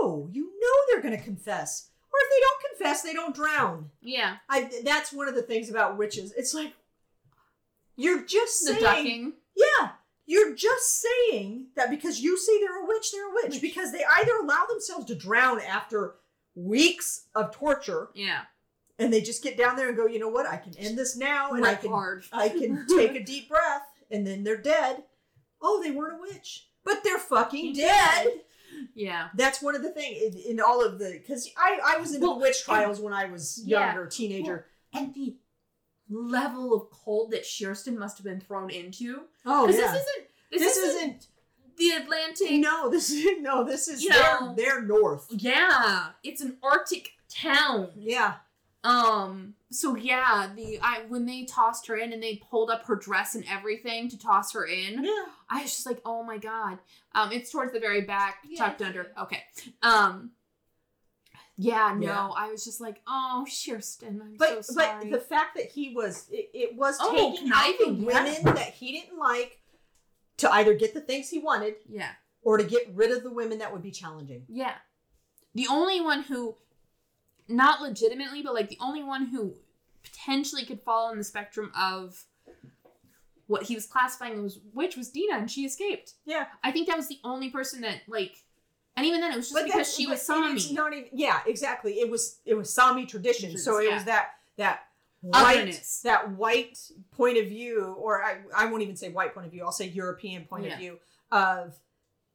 know, 0.01 0.29
you 0.31 0.43
know 0.59 0.75
they're 0.87 1.01
going 1.01 1.17
to 1.17 1.23
confess. 1.23 1.89
Or 2.11 2.19
if 2.23 2.29
they 2.29 2.39
don't 2.41 2.63
confess, 2.77 3.01
they 3.01 3.13
don't 3.13 3.35
drown. 3.35 3.91
Yeah. 4.01 4.37
I 4.49 4.69
that's 4.83 5.11
one 5.11 5.27
of 5.27 5.35
the 5.35 5.41
things 5.41 5.69
about 5.69 5.97
witches. 5.97 6.31
It's 6.37 6.53
like 6.53 6.73
you're 7.97 8.23
just 8.23 8.65
The 8.65 8.73
saying, 8.73 8.81
ducking. 8.83 9.33
yeah, 9.55 9.91
you're 10.25 10.55
just 10.55 11.03
saying 11.29 11.67
that 11.75 11.89
because 11.89 12.19
you 12.19 12.37
say 12.37 12.59
they're 12.59 12.83
a 12.83 12.85
witch, 12.87 13.11
they're 13.11 13.29
a 13.29 13.33
witch 13.33 13.61
because 13.61 13.91
they 13.91 14.03
either 14.17 14.31
allow 14.41 14.65
themselves 14.67 15.05
to 15.05 15.15
drown 15.15 15.59
after 15.61 16.15
weeks 16.55 17.27
of 17.35 17.51
torture, 17.51 18.09
Yeah. 18.15 18.41
and 18.97 19.11
they 19.13 19.21
just 19.21 19.43
get 19.43 19.57
down 19.57 19.75
there 19.75 19.87
and 19.89 19.97
go, 19.97 20.07
you 20.07 20.19
know 20.19 20.29
what, 20.29 20.47
I 20.47 20.57
can 20.57 20.75
end 20.77 20.97
this 20.97 21.15
now, 21.17 21.51
and 21.51 21.65
I 21.65 21.75
can 21.75 21.89
hard. 21.91 22.23
I 22.31 22.49
can 22.49 22.85
take 22.97 23.15
a 23.15 23.23
deep 23.23 23.49
breath, 23.49 23.83
and 24.09 24.25
then 24.25 24.43
they're 24.43 24.57
dead. 24.61 25.03
Oh, 25.61 25.81
they 25.83 25.91
weren't 25.91 26.19
a 26.19 26.21
witch, 26.21 26.67
but 26.83 27.03
they're 27.03 27.17
fucking 27.19 27.73
dead. 27.73 28.27
Yeah. 28.93 29.29
That's 29.35 29.61
one 29.61 29.75
of 29.75 29.83
the 29.83 29.91
things 29.91 30.35
in, 30.35 30.51
in 30.51 30.59
all 30.61 30.83
of 30.85 30.99
the 30.99 31.11
because 31.21 31.49
I 31.57 31.79
I 31.85 31.97
was 31.97 32.13
into 32.13 32.25
Well, 32.27 32.35
the 32.35 32.41
witch 32.41 32.63
trials 32.63 32.99
when 32.99 33.13
I 33.13 33.25
was 33.25 33.61
yeah. 33.65 33.87
younger, 33.93 34.07
teenager. 34.07 34.65
And 34.93 35.13
the 35.13 35.35
level 36.09 36.73
of 36.73 36.89
cold 36.91 37.31
that 37.31 37.45
Kirsten 37.45 37.97
must 37.97 38.17
have 38.17 38.25
been 38.25 38.39
thrown 38.41 38.69
into. 38.69 39.21
oh 39.45 39.67
Because 39.67 39.81
this 39.81 39.91
isn't. 39.91 40.27
This, 40.51 40.61
This 40.61 40.77
isn't, 40.77 40.99
isn't. 41.01 41.27
the 41.77 41.89
Atlantic. 41.91 42.51
No, 42.59 42.89
this 42.89 43.09
is 43.09 43.25
no. 43.41 43.63
This 43.63 43.87
is 43.87 44.05
their 44.07 44.39
know- 44.41 44.53
their 44.55 44.81
north. 44.81 45.27
Yeah. 45.29 46.09
It's 46.23 46.41
an 46.41 46.57
Arctic 46.63 47.11
town. 47.29 47.89
Yeah, 47.97 48.35
Um. 48.83 49.55
So 49.71 49.95
yeah, 49.95 50.49
the 50.55 50.79
I 50.81 51.01
when 51.09 51.25
they 51.25 51.43
tossed 51.45 51.87
her 51.87 51.97
in 51.97 52.13
and 52.13 52.21
they 52.23 52.41
pulled 52.49 52.69
up 52.69 52.85
her 52.85 52.95
dress 52.95 53.35
and 53.35 53.43
everything 53.49 54.07
to 54.09 54.17
toss 54.17 54.53
her 54.53 54.65
in, 54.65 55.03
yeah. 55.03 55.25
I 55.49 55.63
was 55.63 55.71
just 55.71 55.85
like, 55.85 55.99
oh 56.05 56.23
my 56.23 56.37
god. 56.37 56.77
Um. 57.13 57.31
It's 57.31 57.51
towards 57.51 57.73
the 57.73 57.79
very 57.79 58.01
back, 58.01 58.37
Yeah, 58.47 58.59
tucked 58.65 58.81
under. 58.83 59.11
Okay. 59.23 59.43
Um. 59.81 60.31
Yeah. 61.57 61.95
No. 61.97 62.05
Yeah. 62.07 62.27
I 62.35 62.51
was 62.51 62.63
just 62.65 62.81
like, 62.81 63.01
oh, 63.07 63.45
Kirsten. 63.45 64.21
I'm 64.21 64.35
But 64.37 64.65
so 64.65 64.75
but 64.75 64.85
sorry. 64.85 65.09
the 65.09 65.19
fact 65.19 65.55
that 65.55 65.65
he 65.71 65.93
was 65.93 66.27
it, 66.31 66.49
it 66.53 66.75
was 66.75 66.97
Oh, 66.99 67.31
taking 67.33 67.51
out 67.53 67.73
the 67.79 67.93
women 67.93 68.43
that 68.55 68.73
he 68.73 68.91
didn't 68.91 69.17
like 69.17 69.59
to 70.37 70.51
either 70.51 70.73
get 70.73 70.93
the 70.93 71.01
things 71.01 71.29
he 71.29 71.39
wanted 71.39 71.75
yeah. 71.89 72.11
or 72.41 72.57
to 72.57 72.63
get 72.63 72.91
rid 72.93 73.11
of 73.11 73.23
the 73.23 73.31
women 73.31 73.59
that 73.59 73.71
would 73.71 73.83
be 73.83 73.91
challenging. 73.91 74.43
Yeah. 74.49 74.73
The 75.53 75.67
only 75.69 76.01
one 76.01 76.23
who, 76.23 76.55
not 77.47 77.81
legitimately, 77.81 78.41
but 78.43 78.53
like 78.53 78.67
the 78.67 78.77
only 78.81 79.03
one 79.03 79.27
who 79.27 79.53
potentially 80.03 80.65
could 80.65 80.81
fall 80.81 81.09
in 81.11 81.17
the 81.17 81.23
spectrum 81.23 81.71
of 81.79 82.25
what 83.47 83.63
he 83.63 83.75
was 83.75 83.85
classifying 83.85 84.43
as 84.43 84.59
witch 84.73 84.97
was 84.97 85.09
Diinna, 85.11 85.37
and 85.37 85.51
she 85.51 85.65
escaped. 85.65 86.13
Yeah. 86.25 86.47
I 86.63 86.71
think 86.71 86.87
that 86.87 86.97
was 86.97 87.07
the 87.07 87.19
only 87.23 87.49
person 87.49 87.81
that, 87.81 88.01
like, 88.07 88.43
and 88.97 89.05
even 89.05 89.21
then 89.21 89.31
it 89.33 89.35
was 89.37 89.49
just 89.49 89.53
But 89.55 89.65
because 89.65 89.93
she 89.93 90.07
was 90.07 90.21
Sami. 90.21 90.59
not 90.73 90.93
even. 90.93 91.09
Yeah, 91.13 91.41
exactly. 91.45 91.99
It 91.99 92.09
was 92.09 92.39
it 92.45 92.53
was 92.55 92.71
Sami 92.73 93.05
tradition, 93.05 93.57
so 93.57 93.77
it 93.79 93.87
Yeah. 93.89 93.95
was 93.95 94.03
that 94.05 94.31
that 94.57 94.87
white 95.21 95.57
Otherness. 95.57 96.01
that 96.01 96.31
white 96.31 96.77
point 97.11 97.37
of 97.37 97.47
view, 97.47 97.95
or 97.99 98.23
I 98.23 98.41
I 98.55 98.65
won't 98.65 98.83
even 98.83 98.95
say 98.95 99.09
white 99.09 99.33
point 99.33 99.45
of 99.47 99.51
view. 99.51 99.63
I'll 99.63 99.71
say 99.71 99.87
European 99.87 100.45
point 100.45 100.65
Yeah. 100.65 100.73
of 100.73 100.79
view 100.79 100.99
of 101.31 101.79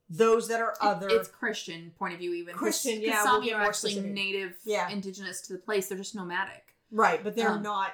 those 0.09 0.49
that 0.49 0.61
are 0.61 0.75
other. 0.81 1.09
It's 1.09 1.29
Christian 1.29 1.93
point 1.99 2.15
of 2.15 2.19
view, 2.19 2.35
even. 2.35 2.55
'cause- 2.55 2.59
Christian, 2.61 2.95
'cause 2.97 3.03
yeah, 3.05 3.23
we'll 3.23 3.35
Sami 3.35 3.53
are 3.53 3.63
actually 3.63 3.93
specific. 3.93 4.13
native, 4.13 4.59
Yeah. 4.65 4.89
indigenous 4.91 5.41
to 5.43 5.53
the 5.53 5.59
place. 5.61 5.89
They're 5.89 5.99
just 5.99 6.15
nomadic. 6.17 6.75
right, 6.91 7.23
but 7.23 7.37
they're 7.37 7.51
um, 7.51 7.63
not. 7.63 7.93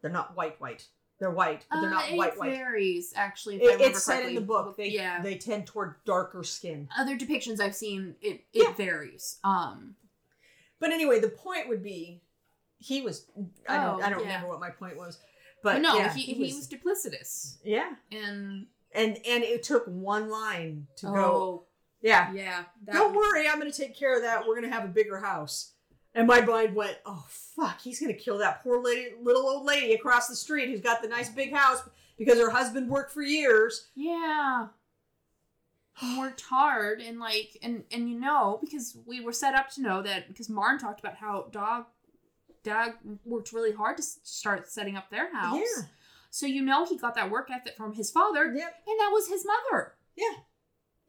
They're 0.00 0.10
not 0.10 0.36
white 0.36 0.60
white. 0.60 0.88
They're 1.22 1.30
white, 1.30 1.64
but 1.70 1.80
they're 1.80 1.88
not 1.90 2.10
Uh, 2.10 2.16
white 2.16 2.32
it 2.32 2.38
white. 2.40 2.50
varies, 2.50 3.12
actually. 3.14 3.62
If 3.62 3.80
It, 3.80 3.84
it's 3.90 4.02
said 4.02 4.26
in 4.26 4.34
the 4.34 4.40
book. 4.40 4.76
They 4.76 4.88
yeah. 4.88 5.22
they 5.22 5.36
tend 5.38 5.68
toward 5.68 5.94
darker 6.04 6.42
skin. 6.42 6.88
Other 6.98 7.16
depictions 7.16 7.60
I've 7.60 7.76
seen, 7.76 8.16
it 8.20 8.44
it 8.52 8.64
Yeah. 8.64 8.72
varies. 8.72 9.38
Um. 9.44 9.94
But 10.80 10.90
anyway, 10.90 11.20
the 11.20 11.28
point 11.28 11.68
would 11.68 11.80
be, 11.80 12.22
he 12.78 13.02
was. 13.02 13.26
I 13.68 13.76
don't. 13.76 14.00
Oh, 14.00 14.04
I 14.04 14.10
don't 14.10 14.18
yeah. 14.18 14.26
remember 14.34 14.48
what 14.48 14.58
my 14.58 14.70
point 14.70 14.96
was. 14.96 15.18
But, 15.62 15.74
But 15.74 15.82
no, 15.82 15.94
yeah, 15.96 16.12
he, 16.12 16.22
he, 16.22 16.40
was, 16.42 16.68
duplicitous. 16.68 17.58
Yeah, 17.62 17.94
And 18.10 18.66
and 18.92 19.16
and 19.24 19.44
it 19.44 19.62
took 19.62 19.84
one 19.86 20.28
line 20.28 20.88
to 20.96 21.06
go. 21.06 21.14
oh, 21.14 21.64
Yeah, 22.00 22.32
yeah. 22.32 22.64
Don't 22.92 23.14
worry, 23.14 23.46
I'm 23.48 23.60
going 23.60 23.70
to 23.70 23.78
take 23.78 23.96
care 23.96 24.16
of 24.16 24.22
that. 24.22 24.40
We're 24.40 24.56
going 24.56 24.68
to 24.68 24.74
have 24.76 24.84
a 24.84 24.88
bigger 24.92 25.18
house. 25.20 25.70
And 26.14 26.26
my 26.26 26.40
mind 26.42 26.74
went, 26.74 26.98
oh 27.06 27.24
fuck, 27.28 27.80
he's 27.80 27.98
going 27.98 28.12
to 28.12 28.18
kill 28.18 28.38
that 28.38 28.62
poor 28.62 28.82
lady, 28.82 29.12
little 29.20 29.48
old 29.48 29.64
lady 29.64 29.94
across 29.94 30.28
the 30.28 30.36
street 30.36 30.68
who's 30.68 30.80
got 30.82 31.00
the 31.02 31.08
nice 31.08 31.30
big 31.30 31.54
house 31.54 31.82
because 32.18 32.38
her 32.38 32.50
husband 32.50 32.90
worked 32.90 33.12
for 33.12 33.22
years. 33.22 33.88
Yeah. 33.94 34.68
Worked 36.18 36.40
hard 36.42 37.00
and 37.02 37.18
like 37.20 37.58
and 37.62 37.84
and 37.92 38.08
you 38.08 38.18
know 38.18 38.58
because 38.62 38.96
we 39.06 39.20
were 39.20 39.32
set 39.32 39.54
up 39.54 39.68
to 39.72 39.82
know 39.82 40.00
that 40.02 40.26
because 40.26 40.48
Maren 40.48 40.78
talked 40.78 41.00
about 41.00 41.16
how 41.16 41.46
dog 41.52 41.84
dog 42.64 42.92
worked 43.26 43.52
really 43.52 43.72
hard 43.72 43.98
to 43.98 44.02
start 44.02 44.68
setting 44.70 44.96
up 44.96 45.10
their 45.10 45.32
house. 45.34 45.58
Yeah. 45.60 45.82
So 46.30 46.46
you 46.46 46.62
know 46.62 46.86
he 46.86 46.96
got 46.96 47.14
that 47.16 47.30
work 47.30 47.50
ethic 47.50 47.76
from 47.76 47.92
his 47.92 48.10
father 48.10 48.44
Yep. 48.46 48.74
and 48.86 49.00
that 49.00 49.10
was 49.12 49.28
his 49.28 49.44
mother. 49.46 49.92
Yeah. 50.16 50.32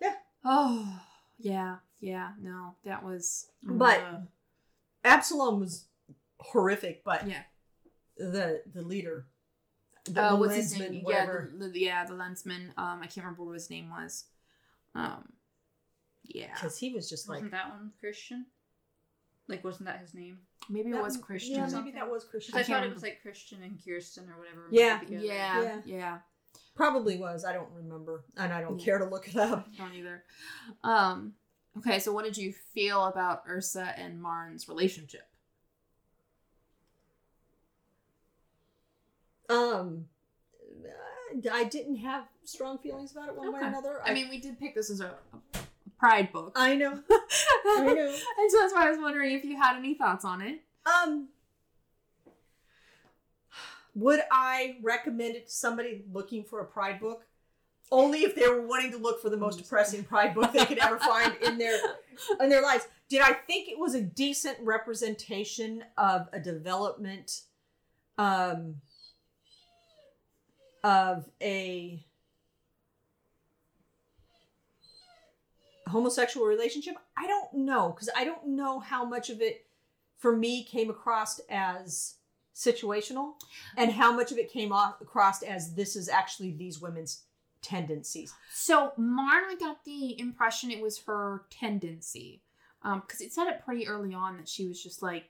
Yeah. 0.01 0.13
Oh 0.43 0.99
yeah 1.39 1.77
yeah 2.01 2.31
no 2.41 2.75
that 2.83 3.03
was 3.03 3.47
But- 3.63 3.99
uh, 4.01 4.17
Absalom 5.03 5.59
was 5.59 5.85
horrific, 6.39 7.03
but 7.03 7.27
Yeah. 7.27 7.43
the 8.17 8.61
the 8.71 8.81
leader, 8.81 9.27
the, 10.05 10.21
uh, 10.21 10.29
the 10.31 10.35
what's 10.37 10.55
his 10.55 10.77
name? 10.77 11.03
whatever. 11.03 11.49
Yeah, 11.53 11.59
the, 11.59 11.69
the, 11.69 11.79
yeah, 11.79 12.05
the 12.05 12.13
lensman. 12.13 12.69
Um, 12.77 12.99
I 13.01 13.07
can't 13.07 13.17
remember 13.25 13.43
what 13.43 13.53
his 13.53 13.69
name 13.69 13.89
was. 13.89 14.25
Um, 14.95 15.33
yeah, 16.23 16.53
Because 16.53 16.77
he 16.77 16.93
was 16.93 17.09
just 17.09 17.27
like, 17.27 17.37
Wasn't 17.37 17.51
that 17.51 17.69
one 17.69 17.91
Christian? 17.99 18.45
Like, 19.47 19.63
wasn't 19.63 19.87
that 19.87 19.99
his 19.99 20.13
name? 20.13 20.39
maybe 20.69 20.91
it 20.91 21.01
was 21.01 21.17
Christian. 21.17 21.55
Yeah, 21.55 21.67
maybe 21.67 21.91
that 21.91 22.09
was 22.09 22.23
Christian. 22.23 22.53
Because 22.53 22.65
I 22.69 22.71
can't 22.71 22.83
thought 22.83 22.89
it 22.89 22.93
was 22.93 23.03
like 23.03 23.21
Christian 23.21 23.61
and 23.63 23.77
Kirsten 23.83 24.29
or 24.29 24.37
whatever. 24.39 24.67
Yeah. 24.71 25.01
Yeah, 25.09 25.61
Yeah. 25.61 25.81
yeah, 25.85 26.17
Probably 26.75 27.17
was. 27.17 27.43
I 27.43 27.51
don't 27.53 27.69
remember, 27.71 28.23
and 28.37 28.53
I 28.53 28.61
don't 28.61 28.79
Yeah. 28.79 28.85
care 28.85 28.97
to 28.99 29.05
look 29.05 29.27
it 29.27 29.35
up. 29.35 29.67
I 29.73 29.77
don't 29.77 29.93
either. 29.95 30.23
Um, 30.83 31.33
okay, 31.77 31.99
so 31.99 32.12
what 32.12 32.25
did 32.25 32.38
you 32.38 32.53
feel 32.53 33.05
about 33.05 33.43
Ursa 33.47 33.93
and 33.97 34.21
Maren's 34.21 34.67
relationship? 34.67 35.27
Um, 39.49 40.05
I 41.51 41.63
didn't 41.65 41.97
have 41.97 42.25
strong 42.43 42.77
feelings 42.77 43.12
about 43.12 43.29
it 43.29 43.36
one 43.36 43.51
way 43.51 43.59
or 43.59 43.62
Okay. 43.62 43.67
another. 43.69 44.01
I 44.05 44.13
mean, 44.13 44.29
we 44.29 44.39
did 44.39 44.59
pick 44.59 44.75
this 44.75 44.89
as 44.89 44.99
a, 45.01 45.15
a 45.55 45.59
pride 45.99 46.31
book, 46.31 46.53
I 46.55 46.75
know. 46.75 46.91
I 47.65 47.93
know. 47.95 48.15
and 48.39 48.51
so 48.51 48.57
that's 48.59 48.73
why 48.73 48.88
I 48.88 48.89
was 48.89 48.99
wondering 48.99 49.33
if 49.33 49.43
you 49.43 49.57
had 49.57 49.77
any 49.77 49.93
thoughts 49.95 50.25
on 50.25 50.41
it. 50.41 50.62
Um, 50.86 51.29
would 53.95 54.21
I 54.31 54.77
recommend 54.81 55.36
it 55.36 55.47
to 55.47 55.53
somebody 55.53 56.03
looking 56.12 56.43
for 56.43 56.62
a 56.62 56.65
pride 56.65 56.99
book? 56.99 57.25
Only 57.93 58.23
if 58.23 58.34
they 58.34 58.47
were 58.47 58.65
wanting 58.65 58.89
to 58.93 58.97
look 58.97 59.21
for 59.21 59.29
the 59.29 59.38
most 59.38 59.60
depressing 59.60 60.03
pride 60.03 60.34
book 60.34 60.51
they 60.51 60.65
could 60.65 60.79
ever 60.79 60.97
find 60.97 61.36
in 61.43 61.60
their 61.60 61.77
in 62.41 62.49
their 62.49 62.63
lives. 62.63 62.88
Did 63.08 63.21
I 63.21 63.34
think 63.34 63.69
it 63.69 63.77
was 63.77 63.93
a 63.93 64.01
decent 64.01 64.58
representation 64.62 65.83
of 65.96 66.27
a 66.33 66.39
development 66.39 67.41
um 68.17 68.77
of 70.83 71.29
a 71.39 72.04
homosexual 75.87 76.48
relationship? 76.48 76.96
I 77.15 77.27
don't 77.27 77.54
know 77.54 77.91
because 77.91 78.10
I 78.17 78.25
don't 78.25 78.48
know 78.48 78.79
how 78.79 79.06
much 79.06 79.29
of 79.29 79.39
it 79.39 79.67
for 80.17 80.35
me 80.35 80.63
came 80.63 80.89
across 80.89 81.39
as 81.48 82.15
situational 82.56 83.33
and 83.77 83.91
how 83.91 84.12
much 84.15 84.31
of 84.31 84.39
it 84.39 84.52
came 84.52 84.71
off 84.71 85.00
across 85.00 85.44
as 85.44 85.75
this 85.75 85.96
is 85.96 86.10
actually 86.10 86.54
these 86.54 86.81
women's 86.81 87.25
tendencies. 87.63 88.33
So 88.51 88.91
Maren, 88.97 89.45
I 89.49 89.55
got 89.59 89.83
the 89.85 90.19
impression 90.19 90.69
it 90.69 90.81
was 90.81 90.99
her 91.05 91.45
tendency, 91.49 92.41
because 92.83 93.21
it 93.21 93.33
said 93.33 93.47
it 93.47 93.63
pretty 93.65 93.87
early 93.87 94.13
on 94.13 94.37
that 94.37 94.47
she 94.47 94.67
was 94.67 94.81
just 94.81 95.01
like, 95.01 95.29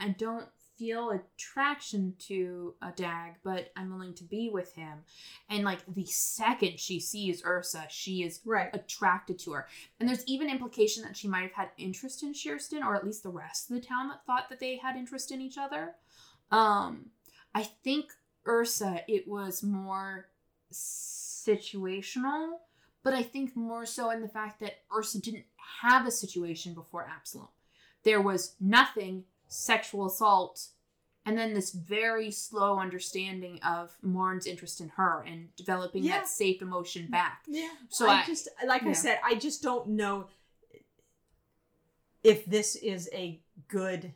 I 0.00 0.08
don't 0.08 0.46
feel 0.76 1.10
attraction 1.10 2.14
to 2.20 2.72
a 2.80 2.92
dag, 2.92 3.34
but 3.42 3.72
I'm 3.76 3.90
willing 3.90 4.14
to 4.14 4.22
be 4.22 4.48
with 4.48 4.72
him. 4.74 5.00
And 5.50 5.64
like 5.64 5.80
the 5.92 6.06
second 6.06 6.78
she 6.78 7.00
sees 7.00 7.42
Ursa, 7.44 7.86
she 7.90 8.22
is 8.22 8.40
Right. 8.44 8.70
attracted 8.72 9.40
to 9.40 9.52
her. 9.54 9.66
And 9.98 10.08
there's 10.08 10.24
even 10.26 10.48
implication 10.48 11.02
that 11.02 11.16
she 11.16 11.26
might 11.26 11.42
have 11.42 11.52
had 11.52 11.70
interest 11.78 12.22
in 12.22 12.32
Kirsten, 12.32 12.84
or 12.84 12.94
at 12.94 13.04
least 13.04 13.24
the 13.24 13.28
rest 13.28 13.68
of 13.68 13.74
the 13.74 13.82
town 13.82 14.06
that 14.08 14.24
thought 14.24 14.48
that 14.50 14.60
they 14.60 14.76
had 14.76 14.94
interest 14.94 15.32
in 15.32 15.40
each 15.40 15.58
other. 15.58 15.96
Um, 16.52 17.06
I 17.52 17.64
think 17.64 18.12
Ursa, 18.46 19.00
it 19.08 19.26
was 19.26 19.64
more 19.64 20.28
situational, 21.46 22.58
but 23.02 23.14
I 23.14 23.22
think 23.22 23.56
more 23.56 23.86
so 23.86 24.10
in 24.10 24.20
the 24.22 24.28
fact 24.28 24.60
that 24.60 24.78
Ursa 24.94 25.20
didn't 25.20 25.44
have 25.82 26.06
a 26.06 26.10
situation 26.10 26.74
before 26.74 27.06
Absalom. 27.08 27.48
There 28.04 28.20
was 28.20 28.54
nothing, 28.60 29.24
sexual 29.48 30.06
assault, 30.06 30.68
and 31.26 31.36
then 31.36 31.52
this 31.52 31.70
very 31.72 32.30
slow 32.30 32.78
understanding 32.78 33.60
of 33.62 33.96
Maren's 34.02 34.46
interest 34.46 34.80
in 34.80 34.88
her 34.90 35.24
and 35.26 35.54
developing 35.56 36.04
Yeah. 36.04 36.18
that 36.18 36.28
safe 36.28 36.62
emotion 36.62 37.08
back. 37.10 37.44
Yeah. 37.46 37.68
So 37.88 38.08
I, 38.08 38.20
I- 38.22 38.24
just 38.26 38.48
like 38.66 38.82
yeah. 38.82 38.88
I 38.88 38.92
said, 38.92 39.18
I 39.24 39.34
just 39.34 39.62
don't 39.62 39.88
know 39.90 40.28
if 42.22 42.44
this 42.46 42.76
is 42.76 43.08
a 43.12 43.40
good 43.68 44.12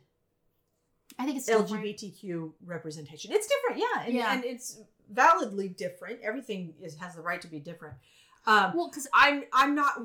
I 1.19 1.25
think 1.25 1.37
it's 1.37 1.45
different. 1.45 1.69
LGBTQ 1.69 2.53
representation. 2.65 3.31
It's 3.31 3.47
different, 3.47 3.79
yeah, 3.81 4.03
and, 4.05 4.13
Yeah. 4.15 4.33
and 4.33 4.43
it's 4.43 4.79
validly 5.13 5.69
different. 5.69 6.19
Everything 6.21 6.73
is 6.81 6.95
has 6.97 7.15
the 7.15 7.21
right 7.21 7.41
to 7.41 7.47
be 7.47 7.59
different. 7.59 7.95
Um, 8.45 8.73
Well, 8.75 8.89
because 8.89 9.07
I'm 9.13 9.43
I'm 9.53 9.75
not 9.75 10.01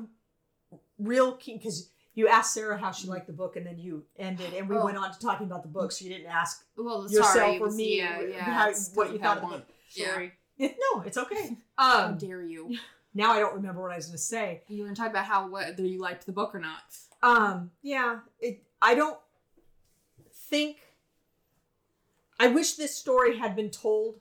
real 0.97 1.33
keen 1.33 1.57
because 1.57 1.89
you 2.15 2.27
asked 2.27 2.53
Sarah 2.53 2.77
how 2.77 2.91
she 2.91 3.07
liked 3.07 3.27
the 3.27 3.33
book, 3.33 3.55
and 3.55 3.65
then 3.65 3.77
you 3.79 4.03
ended, 4.17 4.53
and 4.53 4.67
we 4.69 4.75
Oh. 4.77 4.83
went 4.85 4.97
on 4.97 5.11
to 5.13 5.19
talking 5.19 5.47
about 5.47 5.63
the 5.63 5.69
book. 5.69 5.91
So 5.91 6.05
you 6.05 6.11
didn't 6.11 6.27
ask 6.27 6.65
well, 6.77 7.03
yourself 7.03 7.27
sorry, 7.33 7.59
or 7.59 7.71
me 7.71 7.97
yeah, 7.97 8.21
yeah, 8.21 8.43
how, 8.43 8.71
what 8.93 9.11
you 9.11 9.19
thought 9.19 9.37
how 9.39 9.43
of 9.43 9.43
one- 9.43 9.51
book. 9.59 9.67
Yeah. 9.91 10.07
Sorry. 10.13 10.33
no, 10.59 11.01
it's 11.05 11.17
okay. 11.17 11.57
How 11.77 12.07
Um, 12.07 12.17
dare 12.17 12.43
you? 12.43 12.77
now 13.13 13.31
I 13.31 13.39
don't 13.39 13.55
remember 13.55 13.81
what 13.81 13.91
I 13.91 13.95
was 13.95 14.07
going 14.07 14.17
to 14.17 14.23
say. 14.23 14.61
You 14.67 14.83
were 14.83 14.93
talk 14.93 15.09
about 15.09 15.25
how 15.25 15.47
whether 15.49 15.83
you 15.83 15.99
liked 15.99 16.25
the 16.25 16.31
book 16.33 16.53
or 16.53 16.59
not. 16.59 16.83
Um, 17.23 17.71
yeah, 17.81 18.19
it. 18.39 18.61
I 18.81 18.93
don't 18.95 19.17
think. 20.33 20.77
I 22.39 22.47
wish 22.47 22.73
this 22.75 22.95
story 22.95 23.37
had 23.37 23.55
been 23.55 23.69
told 23.69 24.19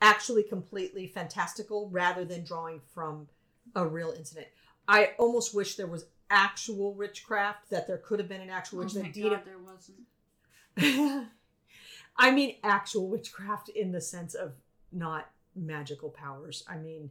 actually 0.00 0.42
completely 0.42 1.06
fantastical 1.06 1.88
rather 1.90 2.24
than 2.24 2.42
drawing 2.44 2.80
from 2.94 3.28
a 3.74 3.86
real 3.86 4.12
incident. 4.16 4.46
I 4.88 5.10
almost 5.18 5.54
wish 5.54 5.76
there 5.76 5.86
was 5.86 6.06
actual 6.30 6.94
witchcraft 6.94 7.70
that 7.70 7.86
there 7.86 7.98
could 7.98 8.18
have 8.18 8.28
been 8.28 8.40
an 8.40 8.50
actual 8.50 8.80
Oh 8.80 8.82
witch 8.84 8.94
my 8.94 9.02
that 9.02 9.12
Diinna 9.14 9.30
God, 9.30 9.42
there 9.44 9.58
wasn't. 9.58 11.28
I 12.16 12.30
mean 12.30 12.56
actual 12.62 13.08
witchcraft 13.08 13.68
in 13.68 13.92
the 13.92 14.00
sense 14.00 14.34
of 14.34 14.52
not 14.92 15.30
magical 15.54 16.10
powers. 16.10 16.64
I 16.68 16.76
mean 16.76 17.10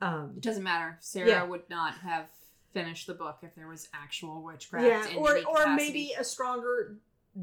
um 0.00 0.32
It 0.36 0.42
doesn't 0.42 0.62
matter. 0.62 0.96
Sarah 1.00 1.28
Yeah. 1.28 1.42
would 1.44 1.68
not 1.70 1.94
have 1.98 2.28
finished 2.72 3.06
the 3.06 3.14
book 3.14 3.38
if 3.42 3.54
there 3.54 3.68
was 3.68 3.88
actual 3.94 4.42
witchcraft. 4.42 5.12
yeah, 5.12 5.16
or 5.18 5.38
or 5.48 5.74
maybe 5.74 6.12
a 6.18 6.24
stronger 6.24 6.96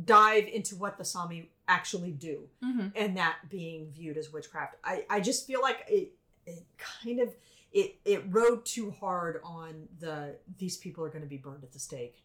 dive 0.05 0.47
into 0.47 0.75
what 0.75 0.97
the 0.97 1.05
Sami 1.05 1.49
actually 1.67 2.11
do. 2.11 2.49
Mhm. 2.63 2.91
and 2.95 3.15
that 3.17 3.37
being 3.49 3.91
viewed 3.91 4.17
as 4.17 4.31
witchcraft. 4.33 4.75
I, 4.83 5.05
I 5.09 5.19
just 5.21 5.45
feel 5.47 5.61
like 5.61 5.85
it, 5.87 6.11
it 6.45 6.63
kind 6.77 7.19
of 7.19 7.33
it 7.71 7.95
it 8.05 8.23
rode 8.29 8.65
too 8.65 8.91
hard 8.91 9.39
on 9.43 9.87
the 9.99 10.35
these 10.57 10.77
people 10.77 11.03
are 11.03 11.09
going 11.09 11.21
to 11.23 11.27
be 11.29 11.37
burned 11.37 11.63
at 11.63 11.71
the 11.71 11.79
stake. 11.79 12.21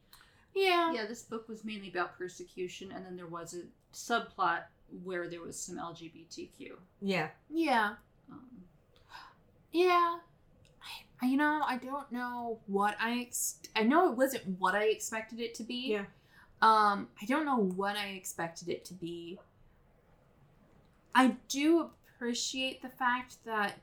Yeah. 0.54 0.92
Yeah, 0.92 1.06
this 1.06 1.22
book 1.22 1.48
was 1.48 1.64
mainly 1.64 1.88
about 1.88 2.18
persecution, 2.18 2.90
and 2.90 3.04
then 3.06 3.16
there 3.16 3.26
was 3.28 3.54
a 3.54 3.62
subplot 3.94 4.62
where 5.04 5.28
there 5.28 5.40
was 5.40 5.58
some 5.60 5.76
LGBTQ. 5.78 6.72
Yeah, 7.00 7.28
Yeah. 7.48 7.94
Um, 8.30 8.64
Yeah. 9.72 10.18
I, 11.20 11.26
you 11.26 11.36
know, 11.36 11.62
I 11.66 11.76
don't 11.78 12.10
know 12.12 12.60
what 12.66 12.96
I 13.00 13.20
ex- 13.20 13.58
I 13.76 13.82
know 13.82 14.10
it 14.10 14.16
wasn't 14.16 14.46
what 14.58 14.74
I 14.74 14.84
expected 14.84 15.40
it 15.40 15.54
to 15.56 15.62
be. 15.64 15.92
Yeah. 15.92 16.04
Um, 16.61 17.09
I 17.20 17.26
don't 17.26 17.44
know 17.44 17.56
what 17.59 17.96
I 17.96 18.09
expected 18.09 18.68
it 18.68 18.84
to 18.86 18.94
be. 18.94 19.38
I 21.14 21.36
do 21.48 21.90
appreciate 22.16 22.82
the 22.82 22.88
fact 22.88 23.36
that 23.44 23.78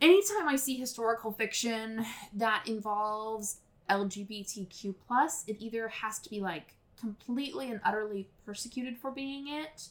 anytime 0.00 0.48
I 0.48 0.56
see 0.56 0.76
historical 0.76 1.32
fiction 1.32 2.04
that 2.34 2.64
involves 2.66 3.58
LGBTQ 3.88 4.94
plus, 5.06 5.44
it 5.46 5.56
either 5.58 5.88
has 5.88 6.18
to 6.20 6.30
be 6.30 6.40
like 6.40 6.74
completely 6.98 7.70
and 7.70 7.80
utterly 7.84 8.28
persecuted 8.46 8.96
for 8.98 9.10
being 9.10 9.48
it, 9.48 9.88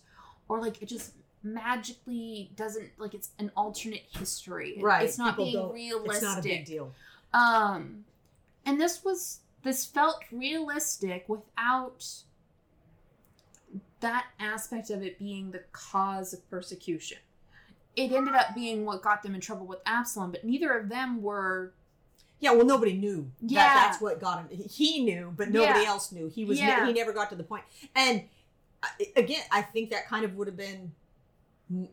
or 0.48 0.62
like 0.62 0.82
it 0.82 0.88
just 0.88 1.14
magically 1.44 2.52
doesn't 2.56 2.92
like 2.98 3.14
it's 3.14 3.30
an 3.40 3.52
alternate 3.56 4.06
history. 4.10 4.78
Right. 4.80 5.06
It's 5.06 5.18
not 5.18 5.38
People 5.38 5.70
being 5.74 5.92
realistic. 5.92 6.14
It's 6.14 6.24
not 6.24 6.40
a 6.40 6.42
big 6.42 6.66
deal. 6.66 6.94
Um, 7.34 8.06
and 8.66 8.80
this 8.80 9.04
was 9.04 9.40
this 9.64 9.86
felt 9.86 10.24
realistic 10.32 11.26
without 11.28 12.06
that 14.00 14.28
aspect 14.40 14.90
of 14.90 15.04
it 15.04 15.20
being 15.20 15.52
the 15.52 15.62
cause 15.72 16.34
of 16.34 16.50
persecution. 16.50 17.18
It 17.96 18.12
ended 18.12 18.34
up 18.36 18.56
being 18.56 18.86
what 18.86 19.02
got 19.02 19.24
them 19.24 19.36
in 19.36 19.42
trouble 19.42 19.66
with 19.66 19.80
Absalom, 19.86 20.32
but 20.32 20.44
neither 20.46 20.72
of 20.72 20.90
them 20.90 21.22
were. 21.22 21.74
Yeah, 22.40 22.52
well, 22.54 22.66
nobody 22.66 22.94
knew. 22.94 23.30
Yeah. 23.42 23.64
that, 23.66 23.88
that's 23.90 24.02
what 24.02 24.22
got 24.22 24.50
him. 24.50 24.58
He 24.70 25.04
knew, 25.04 25.34
but 25.36 25.50
nobody 25.50 25.82
Yeah. 25.82 25.90
else 25.90 26.12
knew. 26.12 26.28
He 26.30 26.46
was. 26.46 26.58
Yeah. 26.58 26.86
he 26.86 26.94
never 26.94 27.12
got 27.12 27.30
to 27.32 27.36
the 27.36 27.44
point. 27.44 27.66
And 27.96 28.24
uh, 28.82 28.88
again, 29.18 29.42
I 29.52 29.62
think 29.62 29.90
that 29.90 30.08
kind 30.08 30.24
of 30.24 30.36
would 30.36 30.48
have 30.48 30.56
been 30.56 30.94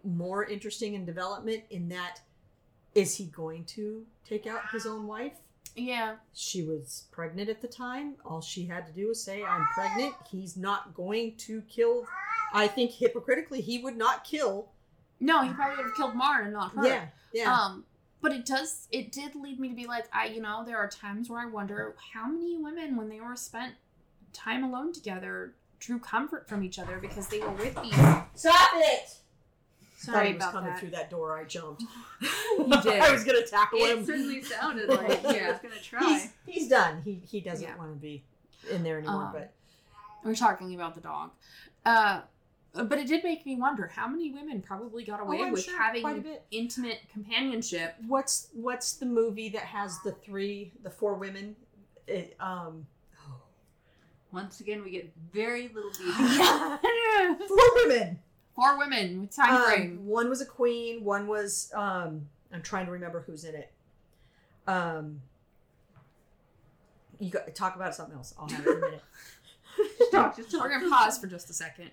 more 0.05 0.45
interesting 0.45 0.95
in 0.95 1.05
development. 1.05 1.65
In 1.71 1.89
that, 1.89 2.21
is 2.95 3.17
he 3.17 3.25
going 3.25 3.65
to 3.65 4.07
take 4.25 4.47
out 4.47 4.71
his 4.71 4.87
own 4.87 5.09
wife? 5.09 5.35
Yeah, 5.77 6.17
She 6.33 6.63
was 6.63 7.05
pregnant 7.11 7.49
at 7.51 7.61
the 7.61 7.69
time. 7.69 8.15
All 8.25 8.41
she 8.41 8.65
had 8.67 8.87
to 8.87 8.93
do 8.93 9.09
was 9.09 9.23
say, 9.23 9.45
I'm 9.45 9.67
pregnant. 9.75 10.15
He's 10.31 10.57
not 10.57 10.95
going 10.95 11.37
to 11.39 11.61
kill. 11.69 12.07
I 12.53 12.67
think 12.67 12.91
hypocritically, 12.93 13.61
he 13.61 13.79
would 13.79 13.97
not 13.97 14.25
kill. 14.25 14.71
no, 15.21 15.43
he 15.43 15.53
probably 15.53 15.77
would 15.77 15.87
have 15.87 15.97
killed 15.97 16.15
Mar 16.15 16.43
and 16.43 16.53
not 16.53 16.73
her. 16.75 16.87
Yeah. 16.87 17.05
Yeah. 17.33 17.53
Um, 17.55 17.85
but 18.23 18.33
it 18.33 18.47
does. 18.47 18.89
It 18.91 19.13
did 19.13 19.35
lead 19.35 19.61
me 19.61 19.69
to 19.69 19.75
be 19.75 19.87
like, 19.87 20.07
I, 20.13 20.27
you 20.27 20.41
know, 20.41 20.65
there 20.65 20.79
are 20.79 20.89
times 20.89 21.29
where 21.29 21.41
I 21.41 21.47
wonder 21.47 21.95
how 22.15 22.27
many 22.27 22.57
women, 22.57 22.97
when 22.97 23.09
they 23.11 23.21
were 23.21 23.37
spent 23.37 23.75
time 24.33 24.65
alone 24.65 24.93
together, 24.93 25.55
drew 25.79 25.99
comfort 25.99 26.49
from 26.49 26.63
each 26.65 26.79
other 26.79 26.99
because 26.99 27.29
they 27.29 27.41
were 27.41 27.51
with 27.53 27.75
these. 27.83 27.95
Stop 28.35 28.71
it! 28.75 29.19
Sorry 30.07 30.17
Thought 30.19 30.27
he 30.27 30.33
was 30.35 30.43
about 30.43 30.53
coming 30.53 30.71
that. 30.71 30.79
through 30.81 30.91
that 30.91 31.11
door. 31.11 31.37
I 31.39 31.45
jumped. 31.45 31.83
You 32.59 32.67
did. 32.83 33.01
I 33.01 33.13
was 33.13 33.23
going 33.25 33.43
to 33.43 33.47
tackle 33.49 33.79
it 33.81 33.99
him. 33.99 34.07
certainly 34.07 34.41
sounded 34.43 34.89
like 34.89 35.21
he 35.27 35.27
Yeah. 35.37 35.51
was 35.51 35.59
gonna 35.61 35.75
try. 35.83 36.01
He's, 36.09 36.29
he's 36.47 36.69
done. 36.69 37.03
He, 37.05 37.21
he 37.31 37.41
doesn't 37.41 37.67
Yeah. 37.69 37.77
want 37.77 37.93
to 37.93 37.99
be 38.01 38.23
in 38.71 38.83
there 38.83 38.97
anymore. 38.99 39.25
Um, 39.25 39.33
but 39.35 39.53
We're 40.25 40.35
talking 40.35 40.75
about 40.75 40.95
the 40.95 41.03
dog. 41.03 41.31
Uh, 41.85 42.23
but 42.73 42.99
it 42.99 43.07
did 43.07 43.23
make 43.25 43.45
me 43.45 43.57
wonder 43.57 43.87
how 43.95 44.07
many 44.09 44.31
women 44.33 44.63
probably 44.63 45.05
got 45.05 45.21
away 45.21 45.39
Oh, 45.43 45.53
with 45.53 45.65
sure, 45.65 45.79
having 45.79 46.01
quite 46.03 46.19
a 46.19 46.21
bit. 46.23 46.45
intimate 46.51 47.01
companionship. 47.13 47.95
what's 48.07 48.49
what's 48.55 48.95
the 48.95 49.07
movie 49.07 49.49
that 49.51 49.63
has 49.63 49.99
the 50.03 50.13
three, 50.13 50.73
the 50.83 50.91
four 50.91 51.15
women? 51.15 51.57
It, 52.07 52.37
um, 52.41 52.87
Once 54.33 54.61
again, 54.61 54.83
we 54.85 54.91
get 54.91 55.11
very 55.33 55.69
little 55.75 55.91
detail. 55.91 56.79
four 57.49 57.59
women. 57.77 58.19
Four 58.57 58.79
women 58.79 59.21
with 59.21 59.37
time 59.37 59.55
Um, 59.55 59.65
frame. 59.65 60.07
one 60.07 60.29
was 60.29 60.41
a 60.41 60.47
queen. 60.47 61.05
One 61.05 61.27
was 61.29 61.71
um, 61.75 62.27
I'm 62.53 62.63
trying 62.63 62.87
to 62.87 62.93
remember 62.93 63.23
who's 63.27 63.45
in 63.45 63.55
it. 63.55 63.71
Um, 64.67 65.21
you 67.21 67.31
got 67.31 67.55
talk 67.55 67.77
about 67.77 67.95
something 67.95 68.17
else. 68.17 68.35
I'll 68.39 68.49
have 68.49 68.67
it 68.67 68.71
in 68.71 68.77
a 68.79 68.81
minute. 68.81 69.03
just 69.99 70.11
talk, 70.13 70.37
just 70.37 70.51
talk. 70.51 70.63
We're 70.63 70.71
gonna 70.79 70.89
pause 70.91 71.19
for 71.19 71.27
just 71.27 71.49
a 71.51 71.53
second. 71.53 71.91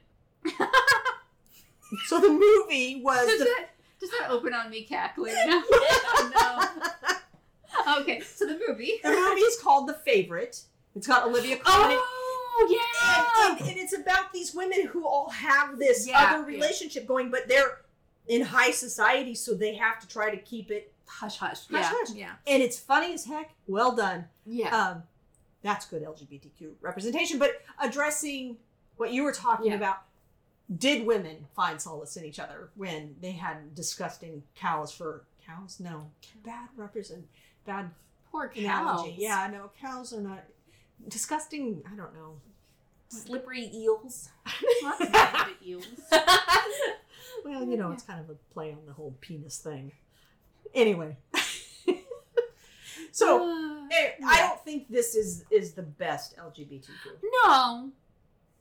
So 2.07 2.19
the 2.19 2.29
movie 2.29 3.01
was 3.03 3.27
Does 3.27 3.39
the. 3.39 3.45
that, 3.45 3.67
does 3.99 4.09
that 4.11 4.29
open 4.31 4.53
on 4.53 4.69
me 4.71 4.83
cackling 4.83 5.33
now? 5.45 5.63
no. 6.35 7.99
Okay, 8.01 8.19
so 8.21 8.45
the 8.47 8.59
movie. 8.67 8.93
the 9.03 9.09
movie 9.09 9.41
is 9.41 9.59
called 9.61 9.87
The 9.87 9.93
Favorite. 9.93 10.61
It's 10.95 11.05
got 11.07 11.27
Olivia 11.27 11.57
Colman. 11.57 11.91
in 11.91 11.97
it. 11.97 12.03
Oh 12.55 12.67
yeah. 12.69 13.51
and, 13.51 13.59
and, 13.61 13.69
and 13.69 13.77
it's 13.79 13.93
about 13.97 14.31
these 14.33 14.53
women 14.53 14.85
who 14.87 15.07
all 15.07 15.29
have 15.29 15.77
this 15.79 16.07
Yeah, 16.07 16.19
other 16.35 16.49
yeah. 16.49 16.57
relationship 16.57 17.07
going, 17.07 17.31
but 17.31 17.47
they're 17.47 17.81
in 18.27 18.41
high 18.41 18.71
society, 18.71 19.33
so 19.35 19.53
they 19.53 19.75
have 19.75 19.99
to 19.99 20.07
try 20.07 20.29
to 20.29 20.37
keep 20.37 20.69
it. 20.71 20.93
hush 21.07 21.37
hush. 21.37 21.67
Hush, 21.67 21.69
Yeah. 21.71 21.89
hush. 21.91 22.09
Yeah. 22.15 22.31
And 22.47 22.61
it's 22.63 22.79
funny 22.79 23.13
as 23.13 23.25
heck. 23.25 23.51
Well 23.67 23.95
done. 23.95 24.25
Yeah. 24.45 24.75
Um, 24.75 25.03
that's 25.61 25.85
good 25.85 26.03
LGBTQ 26.03 26.73
representation, 26.81 27.39
but 27.39 27.61
addressing 27.81 28.57
what 28.97 29.11
you 29.11 29.23
were 29.23 29.31
talking 29.33 29.67
Yeah. 29.71 29.75
about. 29.77 29.97
Did 30.77 31.05
women 31.05 31.45
find 31.55 31.79
solace 31.81 32.15
in 32.17 32.23
each 32.25 32.39
other 32.39 32.69
when 32.75 33.15
they 33.21 33.31
had 33.33 33.75
disgusting 33.75 34.43
cows 34.55 34.91
for 34.91 35.25
cows? 35.45 35.79
No, 35.79 36.09
bad 36.43 36.69
represent 36.77 37.27
bad 37.65 37.91
Poor 38.31 38.47
cows. 38.47 38.57
analogy. 38.63 39.15
Yeah, 39.17 39.47
no, 39.51 39.69
cows 39.79 40.13
are 40.13 40.21
not 40.21 40.43
disgusting. 41.07 41.81
I 41.91 41.95
don't 41.95 42.13
know. 42.13 42.35
Slippery 43.09 43.69
eels. 43.73 44.29
Lots 44.83 45.01
of 45.01 45.09
eels. 45.65 45.85
Well, 47.45 47.63
you 47.65 47.77
know, 47.77 47.91
it's 47.91 48.03
kind 48.03 48.19
of 48.19 48.29
a 48.29 48.35
play 48.53 48.71
on 48.71 48.85
the 48.87 48.93
whole 48.93 49.13
penis 49.21 49.57
thing. 49.57 49.91
Anyway, 50.73 51.17
so 53.11 53.43
Uh, 53.43 53.87
eh, 53.91 54.11
I 54.25 54.39
don't 54.47 54.63
think 54.63 54.89
this 54.89 55.13
is 55.15 55.45
is 55.51 55.73
the 55.73 55.83
best 55.83 56.35
LGBTQ. 56.37 56.87
no, 57.45 57.91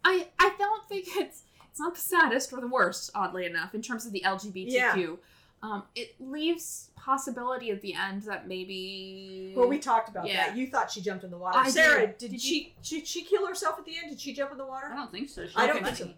I 0.05 0.29
I 0.39 0.55
don't 0.59 0.87
think 0.89 1.07
it's 1.17 1.45
it's 1.71 1.81
not 1.81 1.95
the 1.95 2.01
saddest 2.01 2.53
or 2.53 2.61
the 2.61 2.67
worst, 2.69 3.11
oddly 3.15 3.47
enough, 3.47 3.75
in 3.75 3.81
terms 3.81 4.05
of 4.05 4.13
the 4.13 4.23
LGBTQ. 4.27 5.17
Um, 5.63 5.85
it 5.95 6.17
leaves 6.21 6.91
possibility 6.97 7.71
at 7.71 7.81
the 7.83 7.95
end 7.95 8.23
that 8.23 8.49
maybe. 8.49 9.53
Well, 9.57 9.69
we 9.69 9.79
talked 9.79 10.09
about 10.09 10.27
Yeah. 10.27 10.49
that. 10.49 10.57
You 10.57 10.67
thought 10.67 10.91
she 10.91 11.01
jumped 11.01 11.23
in 11.25 11.31
the 11.31 11.39
water. 11.39 11.59
I 11.59 11.71
Sarah, 11.71 12.07
did. 12.09 12.19
did, 12.19 12.31
Did 12.33 12.41
she, 12.41 12.75
did 12.83 13.07
she 13.07 13.23
kill 13.23 13.47
herself 13.47 13.79
at 13.79 13.85
the 13.85 13.97
end? 13.97 14.11
Did 14.11 14.21
she 14.21 14.33
jump 14.35 14.51
in 14.53 14.59
the 14.59 14.67
water? 14.67 14.89
I 14.93 14.97
don't 14.97 15.13
think 15.13 15.29
so. 15.31 15.47
She 15.47 15.53
I 15.55 15.67
don't 15.69 15.85
think 15.85 16.01
money. 16.01 16.17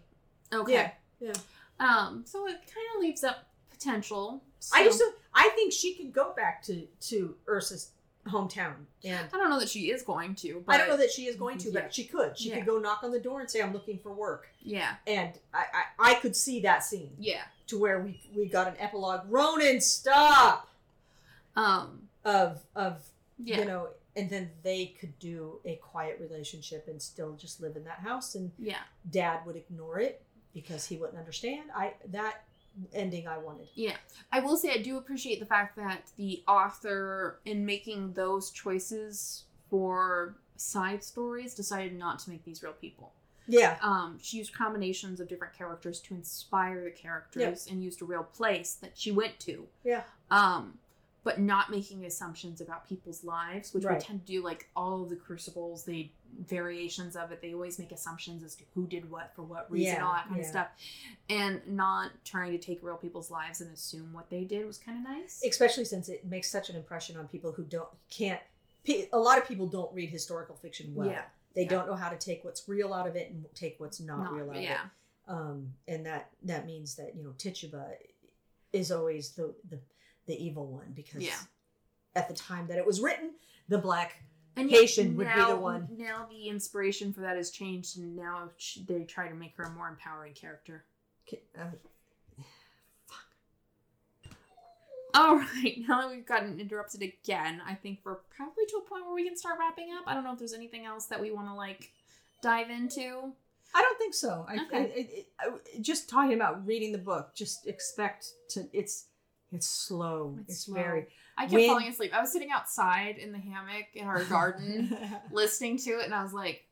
okay. 0.63 0.73
Yeah, 0.73 0.91
yeah. 1.19 1.33
Um, 1.79 2.23
so 2.25 2.47
it 2.47 2.53
kind 2.53 2.87
of 2.95 3.01
leaves 3.01 3.23
up 3.23 3.45
potential. 3.69 4.41
I 4.73 4.83
So- 4.83 4.89
just 4.89 5.03
I 5.33 5.49
think 5.55 5.73
she 5.73 5.93
could 5.93 6.11
go 6.11 6.33
back 6.33 6.63
to 6.63 6.87
to 7.01 7.35
Ursa's 7.47 7.91
hometown, 8.25 8.73
and 9.03 9.27
I 9.31 9.37
don't 9.37 9.51
know 9.51 9.59
that 9.59 9.69
she 9.69 9.91
is 9.91 10.01
going 10.01 10.33
to. 10.35 10.63
But 10.65 10.73
I 10.73 10.77
don't 10.79 10.87
know 10.89 10.97
that 10.97 11.11
she 11.11 11.27
is 11.27 11.35
going 11.35 11.59
to, 11.59 11.69
Yeah. 11.71 11.81
but 11.81 11.93
she 11.93 12.05
could. 12.05 12.35
She 12.39 12.49
Yeah. 12.49 12.55
could 12.55 12.65
go 12.65 12.79
knock 12.79 13.03
on 13.03 13.11
the 13.11 13.19
door 13.19 13.41
and 13.41 13.51
say, 13.51 13.61
"I'm 13.61 13.73
looking 13.73 13.99
for 13.99 14.11
work," 14.11 14.47
Yeah. 14.61 14.95
and 15.05 15.37
I 15.53 15.65
I, 15.99 16.11
I 16.11 16.13
could 16.15 16.35
see 16.35 16.61
that 16.61 16.83
scene 16.83 17.15
Yeah. 17.19 17.43
To 17.67 17.79
where 17.79 17.99
we 17.99 18.19
we 18.35 18.47
got 18.47 18.67
an 18.67 18.75
epilogue. 18.79 19.21
Ronan, 19.29 19.81
stop 19.81 20.69
Um. 21.55 22.09
of 22.23 22.61
of 22.75 23.01
Yeah. 23.37 23.59
you 23.59 23.65
know, 23.65 23.89
and 24.15 24.29
then 24.29 24.51
they 24.63 24.87
could 24.99 25.17
do 25.19 25.59
a 25.65 25.75
quiet 25.75 26.19
relationship 26.21 26.87
and 26.87 27.01
still 27.01 27.33
just 27.33 27.61
live 27.61 27.75
in 27.75 27.83
that 27.85 27.99
house, 27.99 28.35
and 28.35 28.51
yeah. 28.57 28.79
Dad 29.09 29.45
would 29.45 29.55
ignore 29.55 29.99
it 29.99 30.21
because 30.53 30.85
he 30.85 30.97
wouldn't 30.97 31.17
understand. 31.19 31.69
I 31.75 31.93
that 32.11 32.43
ending 32.93 33.27
I 33.27 33.37
wanted. 33.37 33.67
Yeah. 33.73 33.95
I 34.31 34.39
will 34.41 34.57
say 34.57 34.71
I 34.73 34.77
do 34.81 34.97
appreciate 34.97 35.39
the 35.39 35.45
fact 35.45 35.75
that 35.77 36.01
the 36.17 36.43
author, 36.47 37.39
in 37.45 37.65
making 37.65 38.13
those 38.13 38.51
choices 38.51 39.43
for 39.69 40.35
side 40.57 41.03
stories, 41.03 41.53
decided 41.53 41.97
not 41.97 42.19
to 42.19 42.29
make 42.29 42.43
these 42.43 42.61
real 42.63 42.73
people. 42.73 43.13
Yeah, 43.47 43.77
Um, 43.81 44.17
she 44.21 44.37
used 44.37 44.53
combinations 44.53 45.19
of 45.19 45.27
different 45.27 45.53
characters 45.53 45.99
to 46.01 46.13
inspire 46.15 46.83
the 46.83 46.91
characters 46.91 47.67
and 47.67 47.83
used 47.83 48.01
a 48.01 48.05
real 48.05 48.23
place 48.23 48.73
that 48.75 48.97
she 48.97 49.11
went 49.11 49.39
to. 49.41 49.67
Yeah. 49.83 50.03
Um, 50.31 50.79
but 51.23 51.39
not 51.39 51.71
making 51.71 52.05
assumptions 52.05 52.61
about 52.61 52.87
people's 52.87 53.23
lives, 53.23 53.73
which 53.73 53.83
Right. 53.83 53.97
we 53.97 54.03
tend 54.03 54.25
to 54.25 54.31
do 54.31 54.43
like 54.43 54.69
all 54.75 55.01
of 55.03 55.09
the 55.09 55.15
crucibles, 55.15 55.83
the 55.83 56.09
variations 56.37 57.15
of 57.15 57.31
it. 57.31 57.41
They 57.41 57.53
always 57.53 57.79
make 57.79 57.91
assumptions 57.91 58.43
as 58.43 58.55
to 58.57 58.63
who 58.75 58.85
did 58.87 59.09
what 59.09 59.33
for 59.35 59.41
what 59.41 59.71
reason, 59.71 59.95
Yeah, 59.95 60.05
all 60.05 60.13
that 60.13 60.25
kind 60.27 60.35
yeah. 60.37 60.41
of 60.43 60.47
stuff. 60.47 60.67
And 61.29 61.61
not 61.67 62.11
trying 62.23 62.51
to 62.51 62.57
take 62.59 62.83
real 62.83 62.97
people's 62.97 63.31
lives 63.31 63.61
and 63.61 63.73
assume 63.73 64.13
what 64.13 64.29
they 64.29 64.43
did 64.43 64.65
was 64.67 64.77
kind 64.77 64.97
of 64.99 65.03
nice. 65.03 65.41
especially 65.47 65.85
since 65.85 66.09
it 66.09 66.25
makes 66.25 66.49
such 66.51 66.69
an 66.69 66.75
impression 66.75 67.17
on 67.17 67.27
people 67.27 67.51
who 67.51 67.63
don't 67.63 67.89
can't. 68.09 68.41
A 69.11 69.17
lot 69.17 69.39
of 69.39 69.47
people 69.47 69.65
don't 69.67 69.91
read 69.95 70.11
historical 70.11 70.55
fiction 70.55 70.93
well. 70.93 71.07
Yeah. 71.07 71.23
They 71.55 71.63
Yeah. 71.63 71.69
don't 71.69 71.87
know 71.87 71.95
how 71.95 72.09
to 72.09 72.17
take 72.17 72.43
what's 72.43 72.67
real 72.67 72.93
out 72.93 73.07
of 73.07 73.15
it 73.15 73.31
and 73.31 73.45
take 73.55 73.79
what's 73.79 73.99
not, 73.99 74.23
Not- 74.25 74.33
real 74.33 74.49
out 74.51 74.61
yeah. 74.61 74.81
of 74.81 74.85
it. 74.85 74.91
Um, 75.27 75.73
and 75.87 76.05
that 76.05 76.29
that 76.43 76.65
means 76.67 76.95
that 76.95 77.15
you 77.15 77.23
know 77.23 77.33
Tituba 77.37 77.93
is 78.73 78.91
always 78.91 79.31
the 79.31 79.55
the, 79.69 79.79
the 80.27 80.35
evil 80.43 80.67
one 80.67 80.91
because 80.93 81.23
Yeah. 81.23 81.39
at 82.15 82.27
the 82.27 82.33
time 82.35 82.67
that 82.67 82.77
it 82.77 82.85
was 82.85 83.01
written, 83.01 83.33
the 83.67 83.77
black 83.79 84.21
And 84.57 84.69
Haitian 84.69 85.17
would 85.17 85.27
be 85.33 85.45
the 85.45 85.55
one. 85.57 85.87
Now 85.97 86.27
the 86.29 86.47
inspiration 86.49 87.11
for 87.11 87.21
that 87.21 87.37
has 87.37 87.49
changed, 87.51 87.97
and 87.97 88.15
now 88.15 88.51
they 88.87 89.03
try 89.05 89.27
to 89.27 89.35
make 89.35 89.55
her 89.57 89.63
a 89.63 89.69
more 89.71 89.87
empowering 89.89 90.33
character. 90.33 90.85
uh, 91.57 91.71
All 95.15 95.37
right, 95.37 95.75
now 95.87 96.01
that 96.01 96.09
we've 96.11 96.25
gotten 96.25 96.59
interrupted 96.59 97.01
again, 97.01 97.61
I 97.65 97.73
think 97.75 97.99
we're 98.03 98.15
probably 98.35 98.65
to 98.69 98.77
a 98.77 98.81
point 98.89 99.05
where 99.05 99.15
we 99.15 99.25
can 99.27 99.37
start 99.37 99.57
wrapping 99.59 99.93
up. 99.93 100.03
I 100.07 100.13
don't 100.13 100.23
know 100.23 100.33
if 100.33 100.39
there's 100.39 100.53
anything 100.53 100.85
else 100.85 101.05
that 101.05 101.19
we 101.21 101.31
want 101.31 101.47
to 101.47 101.53
like 101.53 101.91
dive 102.41 102.69
into. 102.69 103.31
I 103.73 103.81
don't 103.81 103.97
think 103.97 104.13
so. 104.13 104.45
I, 104.47 104.55
Okay. 104.65 104.77
I- 104.77 104.81
it- 104.95 105.27
I- 105.39 105.79
just 105.81 106.09
talking 106.09 106.33
about 106.33 106.65
reading 106.65 106.91
the 106.91 106.97
book, 106.97 107.33
just 107.35 107.65
expect 107.67 108.27
to. 108.49 108.67
It's 108.73 109.05
it's 109.51 109.67
slow. 109.67 110.35
It's 110.41 110.49
It's, 110.53 110.65
slow. 110.65 110.75
very. 110.75 111.07
I 111.37 111.43
kept 111.43 111.53
When- 111.53 111.67
falling 111.69 111.87
asleep. 111.87 112.13
I 112.13 112.19
was 112.21 112.31
sitting 112.31 112.51
outside 112.51 113.17
in 113.17 113.31
the 113.31 113.37
hammock 113.37 113.85
in 113.93 114.05
our 114.05 114.23
garden, 114.25 114.97
listening 115.31 115.77
to 115.79 115.91
it, 115.99 116.05
and 116.05 116.13
I 116.15 116.23
was 116.23 116.33
like, 116.33 116.67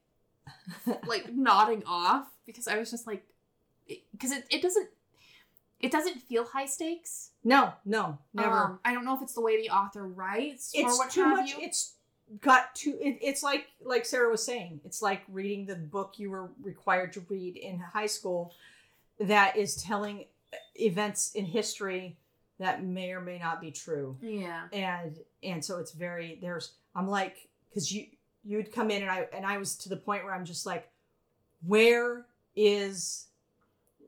like 1.05 1.31
nodding 1.33 1.83
off 1.85 2.27
because 2.45 2.67
I 2.67 2.77
was 2.77 2.89
just 2.91 3.07
like, 3.07 3.25
because 4.11 4.31
it, 4.31 4.45
it 4.49 4.61
doesn't, 4.61 4.89
it 5.83 5.91
doesn't 5.91 6.21
feel 6.23 6.45
high 6.45 6.65
stakes. 6.65 7.31
no, 7.43 7.73
no, 7.85 8.17
never. 8.33 8.57
Um, 8.57 8.79
I 8.85 8.93
don't 8.93 9.05
know 9.05 9.15
if 9.15 9.21
it's 9.21 9.33
the 9.33 9.41
way 9.41 9.61
the 9.61 9.69
author 9.69 10.07
writes 10.07 10.73
or 10.75 10.87
it's 10.87 10.97
what 10.97 11.11
too 11.11 11.23
have 11.23 11.37
much. 11.37 11.51
you. 11.51 11.57
It's 11.61 11.93
got 12.41 12.73
too. 12.73 12.97
It, 13.01 13.19
it's 13.21 13.43
like 13.43 13.67
like 13.83 14.05
Sarah 14.05 14.31
was 14.31 14.43
saying. 14.43 14.79
It's 14.85 15.01
like 15.01 15.21
reading 15.27 15.65
the 15.65 15.75
book 15.75 16.13
you 16.17 16.31
were 16.31 16.49
required 16.61 17.13
to 17.13 17.19
read 17.29 17.57
in 17.57 17.79
high 17.79 18.07
school, 18.07 18.53
that 19.19 19.57
is 19.57 19.75
telling 19.75 20.25
events 20.75 21.33
in 21.35 21.45
history 21.45 22.17
that 22.59 22.83
may 22.83 23.11
or 23.11 23.19
may 23.19 23.39
not 23.39 23.59
be 23.59 23.71
true. 23.71 24.17
yeah. 24.21 24.63
and 24.71 25.17
and 25.43 25.63
so 25.63 25.79
it's 25.79 25.91
very 25.91 26.37
there's 26.41 26.73
i'm 26.95 27.07
like 27.07 27.49
because 27.69 27.91
you 27.91 28.05
you'd 28.43 28.71
come 28.71 28.91
in 28.91 29.01
and 29.01 29.11
i 29.11 29.27
and 29.33 29.45
i 29.45 29.57
was 29.57 29.75
to 29.75 29.89
the 29.89 29.97
point 29.97 30.23
where 30.23 30.33
i'm 30.33 30.45
just 30.45 30.65
like 30.65 30.87
where 31.65 32.25
is 32.55 33.27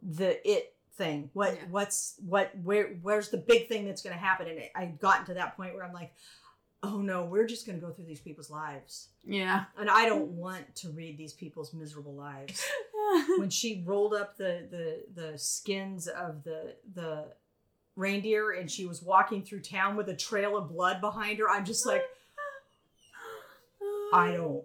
the 0.04 0.40
it 0.50 0.75
thing 0.98 1.30
what 1.34 1.54
Yeah. 1.56 1.62
what's 1.70 2.16
what 2.26 2.52
where 2.64 2.98
where's 3.02 3.30
the 3.30 3.38
big 3.38 3.68
thing 3.68 3.86
that's 3.86 4.02
going 4.02 4.14
to 4.16 4.20
happen 4.20 4.48
and 4.48 4.60
i 4.76 4.86
gotten 4.86 5.26
to 5.26 5.34
that 5.36 5.58
point 5.58 5.74
where 5.76 5.84
i'm 5.84 5.94
like 5.94 6.14
oh 6.84 7.02
no 7.02 7.26
we're 7.26 7.46
just 7.48 7.66
going 7.66 7.78
to 7.80 7.86
go 7.86 7.92
through 7.92 8.06
these 8.06 8.22
people's 8.22 8.50
lives 8.50 9.10
Yeah. 9.26 9.66
and 9.78 9.90
i 9.90 10.06
don't 10.06 10.30
want 10.32 10.74
to 10.78 10.90
read 10.92 11.18
these 11.18 11.34
people's 11.34 11.74
miserable 11.74 12.14
lives 12.16 12.64
when 13.38 13.50
she 13.50 13.84
rolled 13.86 14.14
up 14.14 14.38
the 14.38 14.68
the 14.72 15.22
the 15.32 15.38
skins 15.38 16.08
of 16.08 16.44
the 16.44 16.76
the 16.94 17.26
reindeer 17.98 18.52
and 18.52 18.70
she 18.72 18.86
was 18.86 19.02
walking 19.02 19.42
through 19.44 19.62
town 19.62 19.96
with 19.98 20.08
a 20.10 20.16
trail 20.16 20.58
of 20.58 20.70
blood 20.70 21.02
behind 21.02 21.40
her 21.40 21.50
i'm 21.50 21.66
just 21.66 21.86
like 21.86 22.04
i 24.14 24.32
don't 24.32 24.64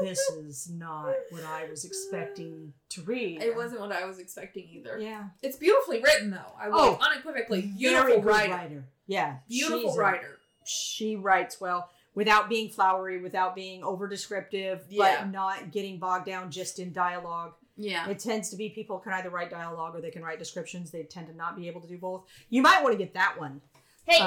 this 0.00 0.18
is 0.38 0.70
not 0.70 1.12
what 1.30 1.44
i 1.44 1.68
was 1.68 1.84
expecting 1.84 2.72
to 2.88 3.02
read 3.02 3.42
It 3.42 3.54
wasn't 3.56 3.80
what 3.80 3.92
I 3.92 4.04
was 4.06 4.18
expecting 4.18 4.68
either. 4.70 4.98
yeah 4.98 5.24
It's 5.42 5.56
beautifully 5.56 6.00
written, 6.00 6.30
though. 6.30 6.52
I 6.60 6.68
will 6.68 6.78
Oh, 6.78 6.98
unequivocally 7.00 7.62
beautiful 7.76 8.16
good 8.20 8.24
writer. 8.24 8.84
yeah 9.06 9.36
Beautiful 9.48 9.80
she's 9.90 9.96
a- 9.96 10.00
writer. 10.00 10.38
she 10.64 11.16
writes 11.16 11.60
well 11.60 11.90
without 12.14 12.48
being 12.48 12.70
flowery 12.70 13.20
without 13.20 13.54
being 13.56 13.82
over 13.82 14.06
descriptive 14.08 14.84
Yeah. 14.88 15.22
but 15.22 15.30
not 15.32 15.72
getting 15.72 15.98
bogged 15.98 16.26
down 16.26 16.50
just 16.50 16.78
in 16.78 16.92
dialogue 16.92 17.54
Yeah. 17.76 18.08
It 18.08 18.20
tends 18.20 18.50
to 18.50 18.56
be 18.56 18.68
people 18.70 18.98
can 19.00 19.12
either 19.14 19.30
write 19.30 19.50
dialogue 19.50 19.96
or 19.96 20.00
they 20.00 20.12
can 20.12 20.22
write 20.22 20.38
descriptions. 20.38 20.92
They 20.92 21.02
tend 21.02 21.26
to 21.26 21.34
not 21.34 21.56
be 21.56 21.66
able 21.66 21.80
to 21.80 21.88
do 21.88 21.98
both. 21.98 22.24
You 22.48 22.62
might 22.62 22.82
want 22.84 22.92
to 22.92 22.98
get 23.04 23.14
that 23.14 23.38
one 23.38 23.60
Hey, 24.06 24.20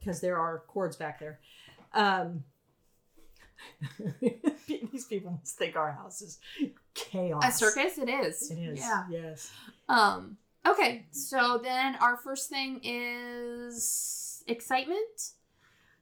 because 0.00 0.20
there 0.22 0.38
are 0.38 0.62
chords 0.68 0.96
back 0.96 1.18
there. 1.20 1.38
Um, 1.92 2.44
these 4.68 5.04
people 5.06 5.32
must 5.32 5.56
think 5.56 5.76
our 5.76 5.92
house 5.92 6.22
is 6.22 6.38
chaos. 6.94 7.42
a 7.44 7.52
circus. 7.52 7.98
It 7.98 8.08
is. 8.08 8.50
It 8.50 8.58
is. 8.58 8.78
Yeah. 8.78 9.04
Yes. 9.10 9.50
Um. 9.88 10.36
Okay. 10.66 11.06
So 11.10 11.60
then 11.62 11.96
our 11.96 12.16
first 12.16 12.48
thing 12.48 12.80
is 12.82 14.42
excitement. 14.46 15.32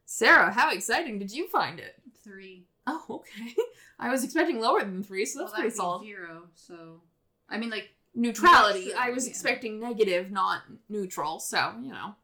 Sarah, 0.04 0.52
how 0.52 0.70
exciting 0.70 1.18
did 1.18 1.32
you 1.32 1.48
find 1.48 1.80
it? 1.80 1.96
Three. 2.22 2.64
Oh, 2.86 3.04
okay. 3.10 3.54
I 3.98 4.10
was 4.10 4.22
expecting 4.22 4.60
lower 4.60 4.80
than 4.80 5.02
three, 5.02 5.26
so 5.26 5.40
that's 5.40 5.50
well, 5.50 5.54
pretty 5.54 5.68
that'd 5.68 5.76
solid. 5.76 6.04
Zero. 6.04 6.42
So, 6.54 7.00
I 7.48 7.58
mean, 7.58 7.70
like, 7.70 7.90
Neutrality. 8.16 8.86
Neutral, 8.86 9.02
I 9.02 9.10
was 9.10 9.26
yeah. 9.26 9.30
expecting 9.30 9.78
negative, 9.78 10.30
not 10.30 10.62
neutral. 10.88 11.38
So 11.38 11.74
you 11.82 11.90
know. 11.90 12.14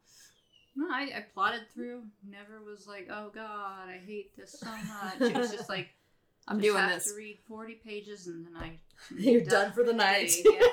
No, 0.75 0.87
I, 0.89 1.01
I 1.15 1.25
plotted 1.33 1.61
through. 1.73 2.03
Never 2.29 2.61
was 2.63 2.87
like, 2.87 3.07
oh 3.11 3.31
god, 3.33 3.89
I 3.89 3.99
hate 4.05 4.35
this 4.35 4.59
so 4.59 4.67
much. 4.67 5.31
It 5.31 5.37
was 5.37 5.51
just 5.51 5.69
like, 5.69 5.89
I'm 6.47 6.57
just 6.59 6.65
doing 6.71 6.77
have 6.83 6.91
this. 6.95 7.11
To 7.11 7.17
read 7.17 7.37
forty 7.47 7.75
pages 7.75 8.27
and 8.27 8.45
then 8.45 8.55
I. 8.55 8.79
You're 9.17 9.41
done 9.41 9.71
for 9.71 9.83
the 9.83 9.93
night. 9.93 10.31
yeah. 10.45 10.67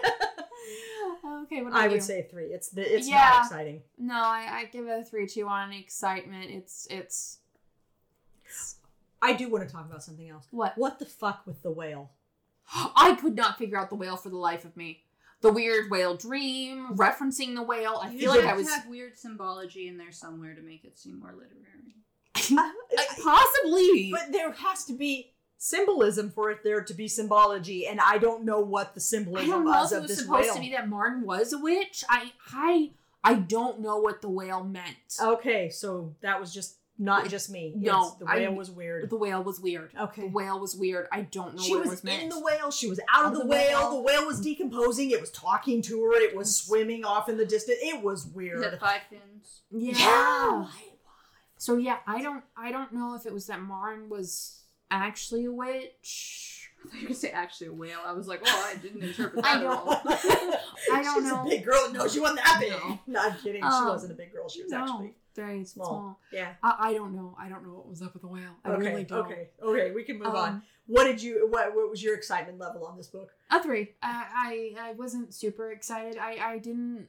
okay. 1.43 1.63
What 1.63 1.73
I 1.73 1.81
about 1.81 1.91
would 1.91 1.95
you? 1.97 2.01
say 2.01 2.27
three. 2.31 2.47
It's 2.47 2.69
the 2.69 2.83
it's 2.97 3.09
Yeah. 3.09 3.17
not 3.35 3.45
exciting. 3.47 3.83
No, 3.99 4.15
I, 4.15 4.47
I 4.51 4.65
give 4.73 4.87
it 4.87 5.01
a 5.01 5.05
three 5.05 5.27
two 5.27 5.47
on 5.49 5.73
excitement. 5.73 6.51
It's 6.51 6.87
it's 6.91 7.39
I 9.23 9.35
do 9.35 9.49
want 9.51 9.67
to 9.69 9.73
talk 9.73 9.87
about 9.87 10.03
something 10.03 10.29
else. 10.29 10.47
what 10.51 10.77
What 10.79 10.99
the 10.99 11.07
fuck 11.07 11.43
with 11.47 11.63
the 11.63 11.71
whale? 11.71 12.11
I 12.75 13.17
could 13.21 13.37
not 13.37 13.59
figure 13.59 13.79
out 13.79 13.91
the 13.91 13.97
whale 13.97 14.17
for 14.17 14.29
the 14.31 14.37
life 14.39 14.65
of 14.65 14.77
me. 14.77 15.03
The 15.43 15.51
weird 15.53 15.91
whale 15.91 16.17
dream, 16.17 16.97
referencing 16.97 17.55
the 17.55 17.63
whale. 17.63 17.99
I 18.03 18.11
You 18.11 18.19
feel 18.21 18.31
like 18.31 18.43
have 18.43 18.55
I 18.55 18.59
was 18.59 18.69
have 18.73 18.87
weird 18.89 19.19
symbology 19.19 19.89
in 19.89 19.97
there 19.97 20.13
somewhere 20.13 20.55
to 20.55 20.61
make 20.61 20.85
it 20.85 20.99
seem 20.99 21.19
more 21.19 21.33
literary. 21.33 21.97
I- 22.37 23.07
possibly. 23.23 24.11
But 24.13 24.33
there 24.33 24.53
has 24.53 24.85
to 24.87 24.93
be 24.93 25.33
symbolism 25.57 26.31
for 26.31 26.51
it 26.51 26.59
there 26.65 26.83
to 26.83 26.95
be 26.95 27.07
symbology, 27.09 27.87
and 27.87 28.01
I 28.01 28.19
don't 28.19 28.45
know 28.45 28.61
what 28.61 28.95
the 28.95 29.01
I 29.01 29.03
symbolism 29.03 29.51
don't 29.51 29.65
know 29.65 29.71
was 29.71 29.93
if 29.93 29.97
it 29.97 29.97
of 29.97 30.03
was 30.03 30.11
this 30.11 30.19
supposed 30.21 30.45
whale. 30.47 30.55
to 30.55 30.61
be 30.61 30.71
that 30.73 30.89
Martin 30.89 31.23
was 31.25 31.53
a 31.53 31.59
witch. 31.59 32.05
I 32.09 32.33
I 32.53 32.91
I 33.23 33.35
don't 33.35 33.81
know 33.81 33.99
what 33.99 34.23
the 34.23 34.29
whale 34.31 34.65
meant. 34.65 34.97
Okay, 35.23 35.69
so 35.71 36.15
that 36.23 36.41
was 36.41 36.53
just 36.53 36.77
not 37.03 37.29
just 37.29 37.51
me. 37.51 37.73
No, 37.75 38.03
Yes, 38.05 38.15
the 38.21 38.25
whale 38.27 38.53
I- 38.53 38.55
was 38.55 38.71
weird. 38.71 39.11
The 39.11 39.17
whale 39.17 39.43
was 39.43 39.59
weird. 39.59 39.91
Okay. 39.99 40.23
The 40.23 40.29
whale 40.29 40.61
was 40.61 40.77
weird. 40.77 41.09
I 41.11 41.23
don't 41.23 41.57
know 41.57 41.63
She 41.63 41.73
what 41.73 41.81
was, 41.81 41.89
it 41.89 41.91
was 41.91 42.05
meant. 42.05 42.23
in 42.25 42.29
the 42.29 42.39
whale. 42.41 42.71
She 42.71 42.89
was 42.89 43.01
out 43.13 43.25
of 43.33 43.35
the, 43.39 43.47
whale. 43.47 43.91
The 43.97 44.03
whale 44.03 44.27
was 44.27 44.41
decomposing. 44.41 45.11
It 45.11 45.21
was 45.21 45.31
talking 45.31 45.81
to 45.83 46.01
her. 46.05 46.13
It 46.21 46.37
was 46.37 46.55
swimming 46.55 47.05
off 47.05 47.29
in 47.29 47.37
the 47.39 47.47
distance. 47.47 47.79
It 47.81 48.03
was 48.05 48.27
weird. 48.27 48.63
it 48.63 48.79
five 48.79 49.01
fins? 49.11 49.63
yeah. 49.73 49.95
Yeah. 49.97 50.67
So 51.57 51.77
yeah, 51.77 51.99
I 52.07 52.23
don't 52.23 52.45
I 52.57 52.71
don't 52.73 52.93
know 52.93 53.15
if 53.15 53.27
it 53.27 53.33
was 53.35 53.47
that 53.49 53.61
Maren 53.63 54.09
was 54.09 54.63
actually 54.91 55.45
a 55.45 55.53
witch. 55.53 56.71
I 56.83 56.89
thought 56.89 56.95
you 56.95 57.01
were 57.03 57.09
gonna 57.09 57.15
say 57.15 57.31
actually 57.31 57.67
a 57.67 57.73
whale. 57.75 57.99
I 58.07 58.13
was 58.13 58.27
like, 58.29 58.41
oh, 58.47 58.71
I 58.75 58.77
didn't 58.81 59.03
interpret 59.03 59.45
I 59.45 59.57
at 59.57 59.61
don't- 59.61 59.67
all. 59.73 60.01
I 60.07 61.03
don't 61.03 61.23
She's 61.23 61.31
know. 61.31 61.43
a 61.43 61.49
big 61.49 61.65
girl. 61.65 61.93
No, 61.93 62.09
she 62.09 62.19
wasn't 62.21 62.39
that 62.45 62.59
big. 62.61 62.71
No. 62.73 62.99
No, 63.07 63.21
I'm 63.21 63.37
kidding. 63.43 63.61
she 63.63 63.67
Um, 63.69 63.89
wasn't 63.89 64.13
a 64.13 64.17
big 64.17 64.33
girl. 64.33 64.49
She 64.49 64.63
was 64.63 64.73
no, 64.73 64.79
actually 64.79 65.13
very 65.35 65.65
small. 65.65 65.87
small. 65.87 66.21
Yeah. 66.33 66.53
I, 66.63 66.77
I 66.81 66.93
don't 66.95 67.15
know. 67.15 67.37
I 67.39 67.49
don't 67.49 67.65
know 67.65 67.75
what 67.75 67.89
was 67.89 68.03
up 68.03 68.13
with 68.13 68.23
the 68.23 68.29
whale. 68.29 68.57
I 68.65 68.71
okay. 68.71 68.89
really 68.89 69.05
don't. 69.05 69.27
Okay. 69.27 69.49
Okay. 69.63 69.91
We 69.93 70.05
can 70.05 70.19
move 70.19 70.35
on. 70.35 70.49
Um, 70.49 70.63
What 70.87 71.05
did 71.05 71.23
you? 71.23 71.47
What 71.49 71.75
What 71.75 71.91
was 71.91 72.03
your 72.03 72.15
excitement 72.15 72.59
level 72.59 72.85
on 72.85 72.97
this 72.97 73.07
book? 73.07 73.31
A 73.51 73.63
three. 73.63 73.95
I, 74.03 74.75
I 74.79 74.89
I 74.89 74.93
wasn't 74.93 75.35
super 75.35 75.73
excited. 75.73 76.19
I 76.19 76.39
I 76.43 76.59
didn't. 76.59 77.09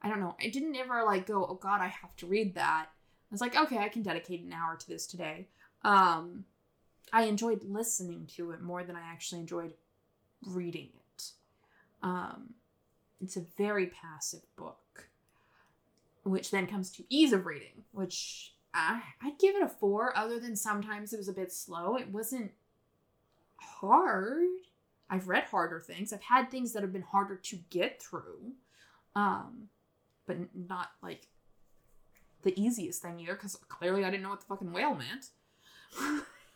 I 0.00 0.08
don't 0.08 0.20
know. 0.20 0.36
I 0.40 0.48
didn't 0.48 0.76
ever 0.76 1.02
like 1.04 1.26
go. 1.26 1.44
Oh 1.44 1.54
God, 1.54 1.80
I 1.80 1.88
have 1.88 2.14
to 2.16 2.26
read 2.26 2.54
that. 2.54 2.86
I 2.90 3.34
was 3.34 3.40
like, 3.40 3.56
okay, 3.56 3.78
I 3.78 3.88
can 3.88 4.02
dedicate 4.02 4.42
an 4.42 4.52
hour 4.52 4.76
to 4.76 4.88
this 4.88 5.06
today. 5.06 5.48
Um, 5.82 6.44
I 7.12 7.24
enjoyed 7.24 7.62
listening 7.64 8.26
to 8.36 8.52
it 8.52 8.62
more 8.62 8.84
than 8.84 8.96
I 8.96 9.00
actually 9.00 9.40
enjoyed 9.40 9.74
reading 10.46 10.90
it. 10.94 11.32
Um, 12.02 12.54
it's 13.20 13.36
a 13.36 13.44
very 13.56 13.86
passive 13.86 14.42
book, 14.56 15.07
which 16.30 16.50
then 16.50 16.66
comes 16.66 16.90
to 16.92 17.04
ease 17.08 17.32
of 17.32 17.46
reading, 17.46 17.84
which 17.92 18.54
I 18.74 19.02
I'd 19.22 19.38
give 19.38 19.56
it 19.56 19.62
a 19.62 19.68
four. 19.68 20.16
Other 20.16 20.38
than 20.38 20.56
sometimes 20.56 21.12
it 21.12 21.16
was 21.18 21.28
a 21.28 21.32
bit 21.32 21.52
slow. 21.52 21.96
It 21.96 22.10
wasn't 22.12 22.52
hard. 23.56 24.46
I've 25.10 25.28
read 25.28 25.44
harder 25.44 25.80
things. 25.80 26.12
I've 26.12 26.22
had 26.22 26.50
things 26.50 26.72
that 26.72 26.82
have 26.82 26.92
been 26.92 27.02
harder 27.02 27.36
to 27.36 27.56
get 27.70 28.02
through. 28.02 28.52
Um, 29.16 29.68
but 30.26 30.36
not 30.54 30.90
like 31.02 31.28
the 32.42 32.58
easiest 32.60 33.00
thing 33.02 33.18
either, 33.20 33.34
because 33.34 33.56
clearly 33.68 34.04
I 34.04 34.10
didn't 34.10 34.22
know 34.22 34.28
what 34.30 34.40
the 34.40 34.46
fucking 34.46 34.72
whale 34.72 34.94
meant. 34.94 35.30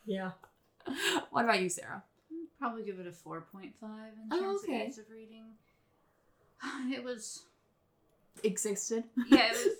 Yeah. 0.05 0.31
what 1.31 1.45
about 1.45 1.61
you, 1.61 1.69
Sarah? 1.69 2.03
Probably 2.59 2.83
give 2.83 2.99
it 2.99 3.07
a 3.07 3.11
four 3.11 3.41
point 3.51 3.73
five 3.81 4.13
in 4.21 4.29
Oh, 4.31 4.39
terms 4.39 4.61
okay. 4.63 4.83
of 4.83 4.87
ease 4.89 4.97
of 4.99 5.05
reading. 5.09 5.43
It 6.93 7.03
was 7.03 7.43
Existed. 8.43 9.03
yeah, 9.29 9.51
it 9.51 9.57
was 9.65 9.75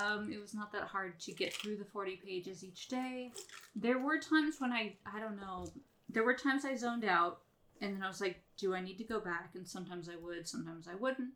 um 0.00 0.32
it 0.32 0.40
was 0.40 0.54
not 0.54 0.72
that 0.72 0.84
hard 0.84 1.18
to 1.20 1.32
get 1.32 1.52
through 1.52 1.76
the 1.76 1.84
40 1.84 2.16
pages 2.16 2.64
each 2.64 2.88
day. 2.88 3.32
There 3.74 3.98
were 3.98 4.18
times 4.18 4.56
when 4.58 4.72
I 4.72 4.94
I 5.06 5.20
don't 5.20 5.36
know, 5.36 5.66
there 6.08 6.24
were 6.24 6.34
times 6.34 6.64
I 6.64 6.74
zoned 6.74 7.04
out 7.04 7.40
and 7.80 7.94
then 7.94 8.02
I 8.02 8.08
was 8.08 8.20
like, 8.20 8.40
do 8.56 8.74
I 8.74 8.80
need 8.80 8.98
to 8.98 9.04
go 9.04 9.20
back? 9.20 9.50
And 9.54 9.68
sometimes 9.68 10.08
I 10.08 10.16
would, 10.16 10.48
sometimes 10.48 10.88
I 10.88 10.94
wouldn't. 10.94 11.30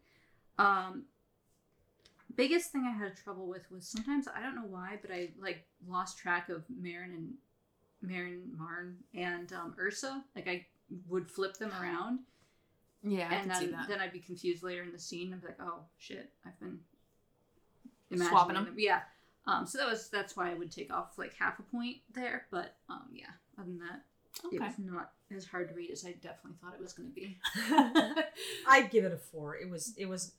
Um 0.58 1.04
biggest 2.36 2.70
thing 2.70 2.84
I 2.86 2.96
had 2.96 3.16
trouble 3.16 3.48
with 3.48 3.70
was 3.70 3.86
sometimes 3.86 4.26
I 4.28 4.42
don't 4.42 4.54
know 4.54 4.66
why, 4.68 4.98
but 5.00 5.10
I 5.10 5.30
like 5.40 5.66
lost 5.86 6.18
track 6.18 6.48
of 6.48 6.64
Marin 6.68 7.12
and 7.12 7.34
Marin 8.02 8.56
Maren 8.56 8.96
and 9.14 9.52
um, 9.52 9.74
Ursa. 9.78 10.24
Like 10.34 10.48
I 10.48 10.66
would 11.08 11.28
flip 11.28 11.56
them 11.56 11.72
around 11.80 12.20
Yeah, 13.02 13.28
I 13.30 13.34
and 13.36 13.50
then, 13.50 13.76
then 13.88 14.00
I'd 14.00 14.12
be 14.12 14.18
confused 14.18 14.62
later 14.62 14.82
in 14.82 14.92
the 14.92 14.98
scene. 14.98 15.32
I'd 15.32 15.40
be 15.40 15.48
like, 15.48 15.60
"Oh 15.60 15.84
shit, 15.98 16.30
I've 16.44 16.58
been 16.60 16.80
imagining 18.10 18.30
Swapping 18.30 18.56
'em. 18.56 18.74
Yeah. 18.76 19.00
Um, 19.46 19.66
so 19.66 19.78
that 19.78 19.88
was 19.88 20.08
that's 20.10 20.36
why 20.36 20.50
I 20.50 20.54
would 20.54 20.70
take 20.70 20.92
off 20.92 21.18
like 21.18 21.34
half 21.34 21.58
a 21.58 21.62
point 21.62 21.98
there. 22.12 22.46
But 22.50 22.76
um, 22.88 23.08
yeah, 23.12 23.26
other 23.58 23.68
than 23.68 23.78
that, 23.78 24.02
it 24.52 24.56
okay. 24.56 24.66
was 24.66 24.74
not 24.78 25.12
as 25.34 25.46
hard 25.46 25.68
to 25.68 25.74
read 25.74 25.90
as 25.90 26.04
I 26.04 26.12
definitely 26.12 26.58
thought 26.60 26.74
it 26.74 26.82
was 26.82 26.92
going 26.92 27.08
to 27.08 27.14
be. 27.14 27.38
I'd 28.68 28.90
give 28.90 29.04
it 29.04 29.12
a 29.12 29.16
four. 29.16 29.56
It 29.56 29.70
was. 29.70 29.94
It 29.96 30.06
was. 30.06 30.32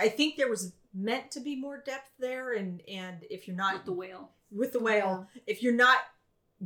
I 0.00 0.08
think 0.08 0.36
there 0.36 0.48
was 0.48 0.72
meant 0.94 1.30
to 1.32 1.40
be 1.40 1.56
more 1.56 1.82
depth 1.84 2.10
there, 2.18 2.54
and 2.54 2.80
and 2.88 3.24
if 3.30 3.46
you're 3.46 3.56
not 3.56 3.74
With 3.74 3.84
the 3.84 3.92
whale, 3.92 4.30
with 4.50 4.72
the 4.72 4.80
whale, 4.80 5.26
if 5.46 5.62
you're 5.62 5.74
not 5.74 5.98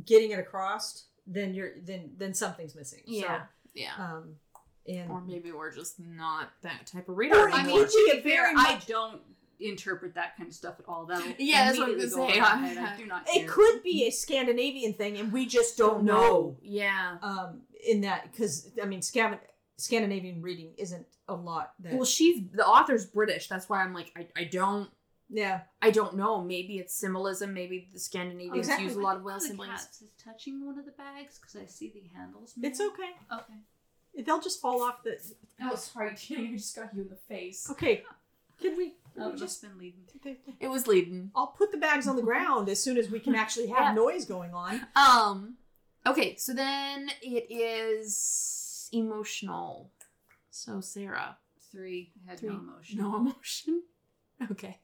getting 0.05 0.31
it 0.31 0.39
across, 0.39 1.05
then 1.27 1.53
you're 1.53 1.73
then 1.81 2.11
then 2.17 2.33
something's 2.33 2.75
missing. 2.75 3.01
Yeah. 3.05 3.43
Yeah. 3.73 3.91
Um, 3.97 4.35
and 4.87 5.09
or 5.09 5.21
maybe 5.21 5.51
we're 5.51 5.73
just 5.73 5.99
not 5.99 6.49
that 6.61 6.87
type 6.87 7.09
of 7.09 7.17
reader 7.17 7.49
I 7.49 7.65
mean, 7.65 7.85
to 7.85 7.87
be 7.87 8.11
be 8.11 8.19
a 8.19 8.21
fair, 8.21 8.43
very 8.43 8.55
I 8.57 8.79
don't 8.87 9.21
interpret 9.59 10.15
that 10.15 10.35
kind 10.37 10.49
of 10.49 10.55
stuff 10.55 10.75
at 10.79 10.85
all. 10.87 11.05
That'll 11.05 11.31
Yeah, 11.37 11.65
that's 11.65 11.79
what 11.79 11.89
I 11.89 11.93
was 11.93 12.13
gonna 12.15 12.33
say. 12.33 12.39
over. 12.39 12.45
I 12.49 12.93
do 12.97 13.05
not. 13.05 13.27
it 13.27 13.39
care. 13.39 13.47
could 13.49 13.83
be 13.83 14.05
a 14.07 14.11
Scandinavian 14.11 14.93
thing, 14.93 15.17
and 15.17 15.31
we 15.31 15.45
just 15.45 15.77
don't 15.77 16.03
know. 16.03 16.57
Yeah. 16.61 17.17
Um, 17.21 17.61
in 17.87 18.01
that 18.01 18.31
because 18.31 18.71
I 18.81 18.85
mean, 18.85 19.01
Scav- 19.01 19.39
Scandinavian 19.77 20.41
reading 20.41 20.73
isn't 20.77 21.05
a 21.27 21.33
lot. 21.33 21.73
That 21.79 21.93
Well, 21.93 22.05
she's 22.05 22.41
the 22.53 22.65
author's 22.65 23.05
British. 23.05 23.47
That's 23.47 23.69
why 23.69 23.83
I'm 23.83 23.93
like, 23.93 24.11
I, 24.17 24.27
I 24.35 24.43
don't 24.45 24.89
yeah. 25.29 25.61
I 25.81 25.89
don't 25.91 26.15
know. 26.15 26.41
Maybe 26.43 26.77
it's 26.77 26.95
symbolism. 26.95 27.53
Maybe 27.53 27.89
the 27.91 27.99
Scandinavians 27.99 28.57
Exactly. 28.67 28.85
use 28.85 28.95
a 28.95 28.99
lot 29.01 29.17
of 29.17 29.23
well 29.23 29.35
whale 29.35 29.39
the 29.39 29.47
symbols. 29.47 29.69
is 29.69 30.03
touching 30.23 30.65
one 30.65 30.77
of 30.77 30.85
the 30.85 30.91
bags 30.91 31.39
because 31.39 31.55
I 31.55 31.65
see 31.65 31.91
the 31.93 32.03
handles. 32.17 32.53
It's 32.61 32.79
okay. 32.79 33.11
Okay. 33.31 33.59
They'll 34.17 34.41
just 34.41 34.61
fall 34.61 34.81
off 34.83 35.03
the. 35.03 35.17
Oh, 35.61 35.75
sorry, 35.75 36.09
I 36.37 36.51
just 36.55 36.75
got 36.75 36.93
you 36.95 37.01
in 37.03 37.09
the 37.09 37.15
face. 37.15 37.69
Okay. 37.71 38.03
Can 38.61 38.77
we? 38.77 38.93
Oh, 39.19 39.27
we 39.29 39.33
it 39.35 39.37
just 39.39 39.61
been 39.61 39.77
leading. 39.77 40.01
It 40.59 40.67
was 40.67 40.87
leading. 40.87 41.31
I'll 41.35 41.47
put 41.47 41.71
the 41.71 41.77
bags 41.77 42.07
on 42.07 42.15
the 42.15 42.21
ground 42.21 42.69
as 42.69 42.81
soon 42.81 42.97
as 42.97 43.09
we 43.09 43.19
can 43.19 43.35
actually 43.35 43.67
have 43.67 43.79
Yeah. 43.79 43.93
noise 43.93 44.25
going 44.25 44.53
on. 44.53 44.81
Um. 44.95 45.55
Okay, 46.05 46.35
so 46.35 46.53
then 46.53 47.09
it 47.21 47.47
is 47.49 48.89
emotional. 48.91 49.89
So 50.51 50.81
Sarah, 50.81 51.37
Three 51.71 52.11
had 52.27 52.39
Three. 52.39 52.49
no 52.49 52.55
emotion. 52.59 52.97
no 52.99 53.15
emotion. 53.17 53.83
Okay, 54.51 54.77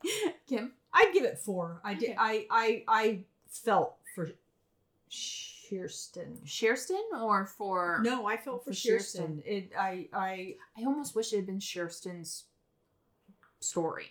Kim. 0.47 0.71
I'd 0.93 1.11
give 1.13 1.25
it 1.25 1.37
four. 1.37 1.81
I 1.83 1.93
did. 1.93 2.15
I 2.17 2.45
I 2.49 2.83
I 2.87 3.19
felt 3.49 3.95
for 4.15 4.29
Kirsten. 5.69 6.39
Kirsten 6.59 7.03
or 7.15 7.45
for 7.45 7.99
No, 8.03 8.25
I 8.25 8.37
felt 8.37 8.63
for, 8.65 8.73
For 8.73 8.87
Kirsten. 8.89 9.41
It. 9.45 9.71
I. 9.77 10.07
I. 10.13 10.55
I 10.77 10.85
almost 10.85 11.15
wish 11.15 11.31
it 11.33 11.37
had 11.37 11.45
been 11.45 11.59
Kirsten's 11.61 12.45
story. 13.59 14.07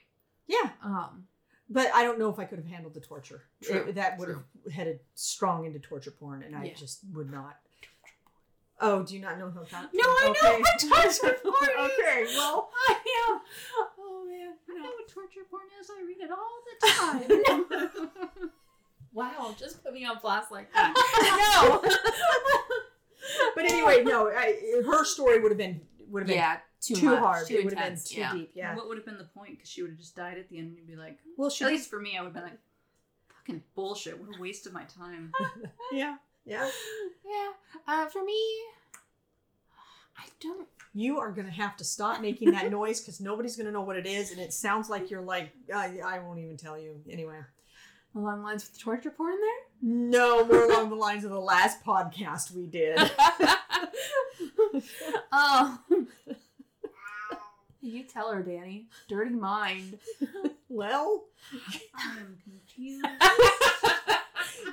Yeah, 0.47 0.71
Um. 0.83 1.27
but 1.69 1.93
I 1.95 2.03
don't 2.05 2.19
know 2.19 2.31
if 2.31 2.39
I 2.39 2.45
could 2.45 2.59
have 2.59 2.67
handled 2.69 2.95
the 2.95 3.01
torture. 3.01 3.43
True, 3.63 3.87
It- 3.89 3.95
that 3.97 4.19
would 4.19 4.27
true. 4.27 4.45
have 4.65 4.73
headed 4.73 5.01
strong 5.15 5.65
into 5.67 5.79
torture 5.79 6.11
porn, 6.11 6.43
and 6.43 6.57
I 6.57 6.65
Yeah. 6.65 6.75
just 6.75 7.01
would 7.13 7.31
not. 7.31 7.57
Oh, 8.81 9.03
do 9.03 9.15
you 9.17 9.21
not 9.21 9.39
know 9.39 9.51
that? 9.51 9.91
No, 9.93 10.05
I 10.05 10.35
know 10.41 10.59
what 10.61 10.79
torture 10.79 11.39
porn 11.43 11.71
is. 11.71 11.91
okay, 11.93 12.27
well, 12.37 12.71
I 12.89 12.93
am. 13.29 13.41
Oh 13.99 14.25
man. 14.29 14.55
I 14.71 14.75
know 14.83 14.91
what 14.91 15.09
torture 15.09 15.45
porn 15.51 15.67
is. 15.81 15.91
I 15.91 16.03
read 16.07 16.21
it 16.21 16.31
all 16.31 16.63
the 16.71 16.79
time. 17.69 18.51
Wow, 19.13 19.55
just 19.59 19.83
put 19.83 19.93
me 19.93 20.05
on 20.05 20.19
blast 20.21 20.51
like 20.53 20.73
that. 20.73 20.95
no. 21.63 21.81
but 23.55 23.65
anyway, 23.65 24.03
no. 24.05 24.29
I, 24.29 24.83
her 24.87 25.05
story 25.05 25.41
would 25.41 25.51
have 25.51 25.59
been 25.59 25.81
would 26.09 26.23
have 26.23 26.29
been 26.29 26.37
yeah, 26.37 26.59
too, 26.81 26.95
too, 26.95 27.07
much, 27.07 27.19
hard. 27.19 27.47
Too 27.47 27.55
it 27.57 27.65
would 27.65 27.73
have 27.75 27.83
been 27.83 27.93
intense. 27.93 28.11
too 28.11 28.21
yeah. 28.21 28.33
deep. 28.33 28.51
Yeah. 28.55 28.77
What 28.77 28.89
would 28.89 28.97
have 28.97 29.07
been 29.07 29.19
the 29.19 29.25
point? 29.25 29.53
Because 29.53 29.69
she 29.69 29.83
would 29.83 29.91
have 29.91 29.99
just 29.99 30.17
died 30.17 30.39
at 30.39 30.49
the 30.49 30.59
end, 30.59 30.69
and 30.69 30.77
you'd 30.77 30.87
be 30.87 30.97
like, 30.97 31.19
Well, 31.37 31.51
she 31.51 31.65
at 31.65 31.71
least 31.71 31.91
for 31.91 32.01
me, 32.01 32.17
I 32.17 32.21
would 32.21 32.29
have 32.29 32.35
been 32.35 32.45
like, 32.45 32.59
fucking 33.49 33.63
bullshit. 33.75 34.19
What 34.19 34.37
a 34.37 34.41
waste 34.41 34.67
of 34.67 34.73
my 34.73 34.85
time. 34.85 35.33
yeah, 35.93 36.17
yeah. 36.45 36.69
Yeah. 37.27 37.49
Uh, 37.87 38.07
for 38.07 38.25
me, 38.25 38.41
I 40.17 40.25
don't. 40.41 40.69
You 40.95 41.19
are 41.19 41.31
gonna 41.31 41.51
have 41.51 41.77
to 41.77 41.85
stop 41.85 42.21
making 42.21 42.53
that 42.53 42.71
noise 42.71 43.01
because 43.01 43.21
nobody's 43.21 43.57
gonna 43.57 43.71
know 43.71 43.83
what 43.83 43.97
it 43.97 44.07
is, 44.07 44.31
and 44.31 44.41
it 44.41 44.53
sounds 44.53 44.89
like 44.89 45.11
you're 45.11 45.23
like 45.23 45.53
I, 45.75 46.01
I 46.05 46.19
won't 46.21 46.41
even 46.41 46.57
tell 46.57 46.79
you 46.79 47.01
anyway. 47.09 47.39
Along 48.19 48.41
the 48.41 48.45
lines 48.47 48.65
with 48.65 48.73
the 48.75 48.81
torture 48.81 49.11
porn 49.11 49.37
there. 49.41 49.61
No, 49.81 50.45
more 50.45 50.65
along 50.65 50.89
the 50.91 50.97
lines 50.97 51.23
of 51.25 51.31
the 51.31 51.39
last 51.39 51.85
podcast 51.85 52.51
we 52.53 52.67
did. 52.67 52.99
oh. 55.33 55.79
you 57.81 58.03
tell 58.03 58.33
her, 58.33 58.43
Danny. 58.43 58.87
Dirty 59.09 59.35
mind. 59.37 59.99
well, 60.69 61.27
I 61.95 62.17
am 62.19 62.39
confused. 62.43 63.07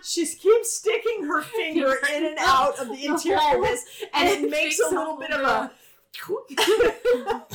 she 0.04 0.26
keeps 0.26 0.74
sticking 0.78 1.26
her 1.26 1.44
finger 1.44 1.98
in 2.16 2.26
and 2.26 2.38
out 2.40 2.80
of 2.80 2.88
the 2.90 3.06
interior 3.06 3.58
of 3.58 3.62
this, 3.64 3.86
and 4.14 4.28
it 4.28 4.50
makes 4.50 4.80
a 4.80 4.90
little 4.90 5.18
bit 5.18 5.30
of 5.30 5.42
a 5.42 5.72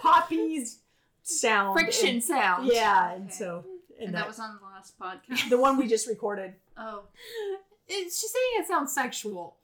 poppy 0.00 0.64
sound. 1.24 1.76
friction 1.78 2.08
And- 2.10 2.24
sound. 2.24 2.68
yeah, 2.72 3.12
and 3.14 3.24
Okay. 3.24 3.34
so 3.34 3.64
and, 3.98 4.08
And 4.08 4.14
that, 4.14 4.20
that 4.20 4.28
was 4.28 4.38
on 4.38 4.54
the 4.54 4.60
last 4.76 4.98
podcast. 4.98 5.48
the 5.48 5.58
one 5.58 5.76
we 5.78 5.86
just 5.88 6.06
recorded. 6.08 6.54
Oh, 6.78 7.04
It's, 7.88 8.20
she's 8.20 8.30
saying 8.30 8.44
it 8.58 8.66
sounds 8.68 8.92
sexual. 8.92 9.56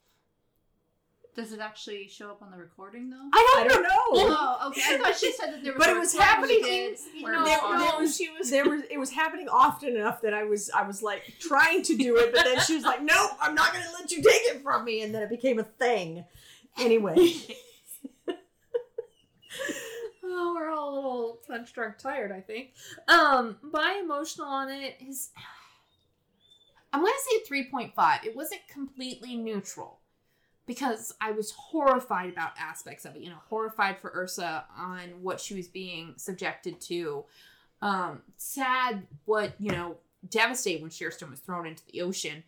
Does 1.35 1.51
it 1.53 1.59
actually 1.59 2.07
show 2.07 2.31
up 2.31 2.41
on 2.41 2.49
the 2.49 2.57
recording 2.57 3.09
though? 3.11 3.17
I 3.31 3.57
I 3.59 3.67
don't, 3.67 3.69
don't 3.69 3.83
know. 3.83 3.89
Oh, 4.35 4.67
okay. 4.69 4.95
I 4.95 4.97
thought 4.97 5.15
she 5.15 5.31
said 5.31 5.51
that 5.53 5.63
there 5.63 5.73
was. 5.73 5.79
But 5.85 5.89
it 5.95 5.99
was 5.99 6.17
happening- 6.17 6.61
did 6.63 6.97
where 7.21 7.33
No, 7.33 7.45
there- 7.45 7.59
there 7.61 7.77
no, 7.77 7.95
was- 7.99 8.17
she 8.17 8.29
was. 8.29 8.49
there 8.55 8.67
was 8.67 8.81
it 8.89 8.97
was 8.97 9.11
happening 9.11 9.47
often 9.49 9.95
enough 9.95 10.21
that 10.21 10.33
I 10.33 10.43
was 10.43 10.71
I 10.71 10.81
was 10.87 11.03
like 11.03 11.35
trying 11.39 11.83
to 11.83 11.95
do 11.95 12.17
it, 12.17 12.33
but 12.33 12.45
then 12.45 12.59
she 12.61 12.73
was 12.75 12.83
like, 12.83 13.01
"Nope, 13.03 13.31
I'm 13.39 13.53
not 13.53 13.73
going 13.73 13.83
to 13.85 13.91
let 13.91 14.11
you 14.11 14.23
take 14.23 14.41
it 14.55 14.61
from 14.63 14.85
me," 14.85 15.03
and 15.03 15.13
then 15.13 15.21
it 15.21 15.29
became 15.29 15.59
a 15.59 15.63
thing. 15.63 16.25
Anyway, 16.79 17.15
Oh, 20.35 20.53
we're 20.55 20.71
all 20.71 20.93
a 20.93 20.95
little 20.95 21.39
punch 21.47 21.73
drunk 21.73 21.99
tired, 21.99 22.31
I 22.31 22.41
think. 22.41 22.73
Um, 23.07 23.57
my 23.61 23.99
emotional 24.03 24.47
on 24.47 24.69
it 24.69 24.95
is 24.99 25.29
I'm 26.91 27.01
gonna 27.01 27.11
say 27.29 27.43
three 27.47 27.69
point 27.69 27.93
five. 27.95 28.21
It 28.25 28.35
wasn't 28.35 28.61
completely 28.67 29.35
neutral 29.35 29.99
because 30.65 31.13
I 31.21 31.31
was 31.31 31.51
horrified 31.51 32.31
about 32.31 32.51
aspects 32.59 33.05
of 33.05 33.15
it. 33.15 33.21
You 33.21 33.29
know, 33.29 33.41
horrified 33.49 33.99
for 33.99 34.11
Ursa 34.15 34.65
on 34.75 35.21
what 35.21 35.39
she 35.39 35.55
was 35.55 35.67
being 35.67 36.13
subjected 36.17 36.79
to. 36.81 37.25
Um, 37.81 38.21
sad 38.37 39.05
what, 39.25 39.53
you 39.59 39.71
know, 39.71 39.97
devastated 40.29 40.81
when 40.81 40.91
Kirsten 40.91 41.29
was 41.29 41.39
thrown 41.41 41.67
into 41.67 41.83
the 41.91 42.01
ocean. 42.01 42.43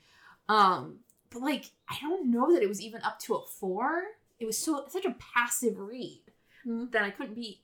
Um, 0.47 0.99
but 1.29 1.41
like 1.41 1.71
I 1.89 1.97
don't 2.01 2.31
know 2.31 2.53
that 2.53 2.63
it 2.63 2.69
was 2.69 2.81
even 2.81 3.01
up 3.01 3.19
to 3.21 3.35
a 3.35 3.41
four. 3.45 4.03
It 4.39 4.45
was 4.45 4.57
so 4.57 4.85
such 4.89 5.05
a 5.05 5.15
passive 5.35 5.77
read 5.77 6.21
Hmm. 6.63 6.85
that 6.93 7.03
I 7.03 7.11
couldn't 7.11 7.35
be 7.35 7.61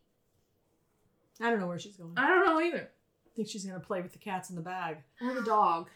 I 1.41 1.49
don't 1.49 1.59
know 1.59 1.67
where 1.67 1.79
she's 1.79 1.97
going. 1.97 2.13
I 2.17 2.23
I 2.25 2.27
don't 2.27 2.45
know 2.45 2.61
either. 2.61 2.89
I 2.89 3.35
think 3.35 3.47
she's 3.47 3.65
going 3.65 3.79
to 3.79 3.85
play 3.85 4.01
with 4.01 4.13
the 4.13 4.19
cats 4.19 4.49
in 4.49 4.55
the 4.55 4.61
bag. 4.61 4.97
Or 5.21 5.33
the 5.33 5.41
dog. 5.43 5.89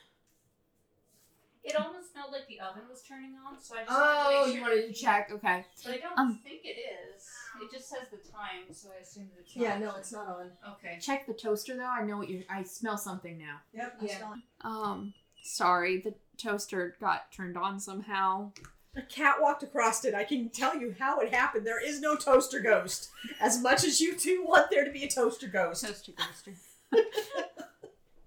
It 1.64 1.76
almost 1.76 2.12
smelled 2.12 2.32
like 2.32 2.48
the 2.48 2.60
oven 2.60 2.84
was 2.88 3.02
turning 3.02 3.34
on, 3.46 3.60
so 3.60 3.76
I 3.76 3.80
just 3.86 3.92
Oh, 3.92 3.96
wanted 3.98 4.46
to 4.46 4.50
you 4.50 4.54
make 4.54 4.62
wanted 4.62 4.82
sure 4.82 4.88
to 4.88 4.94
check. 4.94 5.32
Okay. 5.34 5.66
But 5.84 5.94
I 5.94 5.98
don't 5.98 6.20
Um, 6.20 6.40
think 6.44 6.62
it 6.64 6.78
is. 6.78 7.28
It 7.60 7.72
just 7.72 7.90
says 7.90 8.08
the 8.12 8.18
time, 8.18 8.72
so 8.72 8.90
I 8.96 9.02
assume 9.02 9.30
that 9.34 9.42
it's 9.42 9.56
Yeah, 9.56 9.80
not. 9.80 9.80
no, 9.80 9.96
it's 9.96 10.12
not 10.12 10.28
on. 10.28 10.52
Okay. 10.74 11.00
Check 11.02 11.26
the 11.26 11.34
toaster 11.34 11.76
though. 11.76 11.84
I 11.86 12.04
know 12.04 12.18
what 12.18 12.30
you're. 12.30 12.44
I 12.50 12.62
smell 12.64 12.98
something 13.00 13.40
now. 13.40 13.62
Yep, 13.74 13.98
it's 14.02 14.14
yeah. 14.20 14.34
Um, 14.62 15.16
sorry, 15.44 16.02
the 16.02 16.14
toaster 16.38 16.96
got 17.00 17.32
turned 17.32 17.58
on 17.58 17.80
somehow. 17.80 18.52
A 18.98 19.02
cat 19.02 19.36
walked 19.42 19.64
across 19.64 20.06
it. 20.06 20.14
I 20.14 20.24
can 20.24 20.50
tell 20.50 20.78
you 20.80 20.96
how 20.98 21.20
it 21.20 21.34
happened. 21.34 21.66
There 21.68 21.84
is 21.84 22.00
no 22.00 22.16
toaster 22.16 22.60
ghost. 22.62 23.10
As 23.42 23.62
much 23.62 23.84
as 23.84 24.00
you 24.00 24.16
two 24.16 24.46
want 24.48 24.70
there 24.72 24.86
to 24.86 24.92
be 24.92 25.04
a 25.04 25.10
toaster 25.10 25.48
ghost. 25.48 25.86
Toaster 25.86 26.12
ghoster. 26.14 26.54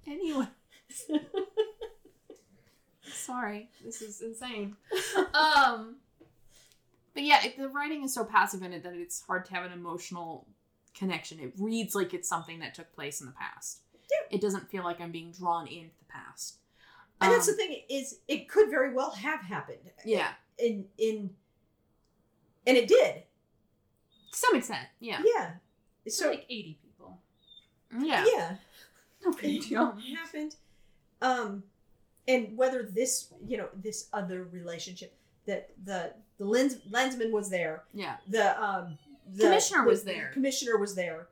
Anyway. 0.06 0.46
sorry, 3.02 3.68
this 3.84 4.00
is 4.02 4.20
insane. 4.22 4.76
Um, 5.34 5.96
but 7.14 7.22
yeah, 7.24 7.44
it, 7.44 7.58
the 7.58 7.68
writing 7.68 8.04
is 8.04 8.14
so 8.14 8.24
passive 8.24 8.62
in 8.62 8.72
it 8.72 8.82
that 8.84 8.94
it's 8.94 9.20
hard 9.22 9.44
to 9.46 9.54
have 9.54 9.64
an 9.64 9.72
emotional 9.72 10.46
connection. 10.94 11.40
It 11.40 11.52
reads 11.58 11.94
like 11.94 12.14
it's 12.14 12.28
something 12.28 12.60
that 12.60 12.74
took 12.74 12.90
place 12.94 13.20
in 13.20 13.26
the 13.26 13.32
past. 13.32 13.80
Yeah. 14.10 14.36
It 14.36 14.40
doesn't 14.40 14.70
feel 14.70 14.82
like 14.84 15.00
I'm 15.00 15.12
being 15.12 15.32
drawn 15.32 15.66
into 15.66 15.94
the 15.98 16.06
past. 16.08 16.56
And 17.20 17.32
that's 17.32 17.46
the 17.46 17.52
Um, 17.52 17.58
thing 17.58 17.82
is, 17.90 18.20
it 18.28 18.48
could 18.48 18.70
very 18.70 18.94
well 18.94 19.10
have 19.10 19.40
happened. 19.40 19.90
Yeah, 20.04 20.30
In 20.59 20.86
in, 20.98 21.30
and 22.66 22.76
it 22.76 22.88
did. 22.88 23.22
to 24.32 24.38
some 24.38 24.56
extent. 24.56 24.86
Yeah. 25.00 25.22
Yeah. 25.24 25.50
So 26.09 26.24
So 26.24 26.30
like 26.30 26.44
80 26.48 26.78
people. 26.82 27.18
Yeah. 27.98 28.24
yeah, 28.26 28.56
No 29.24 29.32
big 29.32 29.62
deal. 29.62 29.96
happened. 30.16 30.56
Um, 31.22 31.62
and 32.26 32.56
whether 32.56 32.82
this, 32.82 33.32
you 33.46 33.56
know, 33.56 33.68
this 33.74 34.09
other 34.12 34.44
relationship 34.44 35.14
that 35.46 35.70
the 35.84 36.12
the 36.38 36.44
lens 36.44 36.76
lensman 36.90 37.30
was 37.30 37.48
there, 37.50 37.84
Yeah. 37.94 38.16
the 38.28 38.61
um, 38.62 38.98
the 39.34 39.44
Commissioner 39.44 39.84
was 39.84 40.04
the 40.04 40.12
there. 40.12 40.30
Commissioner 40.32 40.76
was 40.78 40.94
there. 40.94 41.28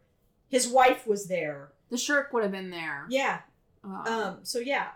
His 0.48 0.68
wife 0.68 1.06
was 1.06 1.26
there. 1.26 1.68
The 1.90 1.98
shirk 1.98 2.32
would 2.32 2.42
have 2.42 2.52
been 2.52 2.70
there. 2.70 3.06
Yeah. 3.10 3.40
Um, 3.84 4.06
Um. 4.06 4.38
So 4.42 4.58
yeah, 4.58 4.88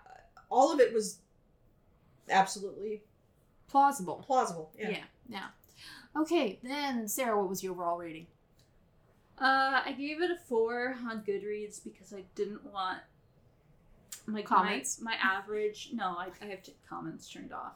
all 0.51 0.72
of 0.72 0.81
it 0.81 0.93
was 0.95 1.18
absolutely 2.28 3.03
plausible. 3.71 4.25
plausible. 4.27 4.71
Yeah. 4.79 4.91
Yeah. 4.91 4.97
yeah. 5.29 5.47
Okay, 6.23 6.59
then 6.62 7.07
Sarah, 7.09 7.39
what 7.39 7.49
was 7.49 7.62
your 7.62 7.73
overall 7.73 7.99
rating? 7.99 8.27
Uh, 9.41 9.81
I 9.87 9.95
gave 9.97 10.21
it 10.21 10.31
a 10.31 10.37
four 10.37 10.97
on 11.09 11.23
Goodreads 11.23 11.83
because 11.83 12.12
I 12.12 12.25
didn't 12.35 12.64
want 12.73 12.99
my 14.27 14.43
Comments? 14.43 15.01
My, 15.01 15.12
my 15.12 15.16
average. 15.23 15.91
No, 15.93 16.05
I, 16.18 16.29
I 16.43 16.47
have 16.47 16.62
t- 16.62 16.75
comments 16.89 17.29
turned 17.29 17.53
off, 17.53 17.73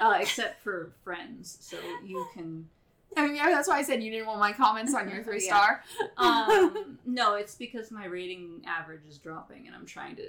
uh, 0.00 0.18
except 0.20 0.62
for 0.62 0.92
friends. 1.02 1.58
So 1.60 1.78
you 2.04 2.26
can. 2.34 2.68
I 3.16 3.26
mean, 3.26 3.36
yeah, 3.36 3.46
that's 3.46 3.66
why 3.66 3.78
I 3.78 3.82
said 3.82 4.02
you 4.02 4.10
didn't 4.10 4.26
want 4.26 4.40
my 4.40 4.52
comments 4.52 4.94
on 4.94 5.08
your 5.08 5.22
three 5.24 5.44
Yeah. 5.44 5.56
star. 5.56 5.84
Um, 6.18 6.98
no, 7.06 7.34
it's 7.34 7.54
because 7.54 7.90
my 7.90 8.04
rating 8.06 8.62
average 8.66 9.06
is 9.08 9.18
dropping, 9.18 9.66
and 9.66 9.74
I'm 9.74 9.86
trying 9.86 10.16
to 10.16 10.24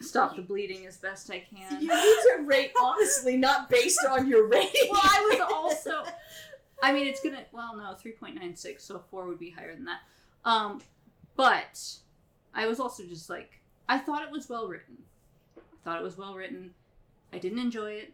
stop 0.00 0.36
the 0.36 0.42
bleeding 0.42 0.86
as 0.86 0.96
best 0.96 1.30
I 1.30 1.40
can. 1.40 1.80
You 1.80 1.88
need 1.88 2.36
to 2.36 2.44
rate 2.44 2.72
honestly, 2.80 3.36
not 3.36 3.68
based 3.70 4.00
on 4.08 4.28
your 4.28 4.46
rating. 4.46 4.88
well, 4.90 5.00
I 5.02 5.28
was 5.30 5.40
also. 5.52 6.10
I 6.82 6.92
mean, 6.92 7.06
it's 7.06 7.20
gonna. 7.20 7.44
Well, 7.52 7.76
no, 7.76 7.94
three 7.94 8.12
point 8.12 8.36
nine 8.36 8.54
six, 8.56 8.84
so 8.84 9.02
four 9.10 9.26
would 9.26 9.38
be 9.38 9.50
higher 9.50 9.74
than 9.74 9.86
that. 9.86 10.00
Um, 10.44 10.80
but 11.36 11.80
I 12.54 12.66
was 12.66 12.80
also 12.80 13.04
just 13.04 13.28
like, 13.28 13.60
I 13.88 13.98
thought 13.98 14.22
it 14.22 14.30
was 14.30 14.48
well 14.48 14.68
written. 14.68 14.98
I 15.56 15.60
thought 15.84 16.00
it 16.00 16.04
was 16.04 16.16
well 16.16 16.34
written. 16.34 16.72
I 17.32 17.38
didn't 17.38 17.58
enjoy 17.58 17.92
it, 17.92 18.12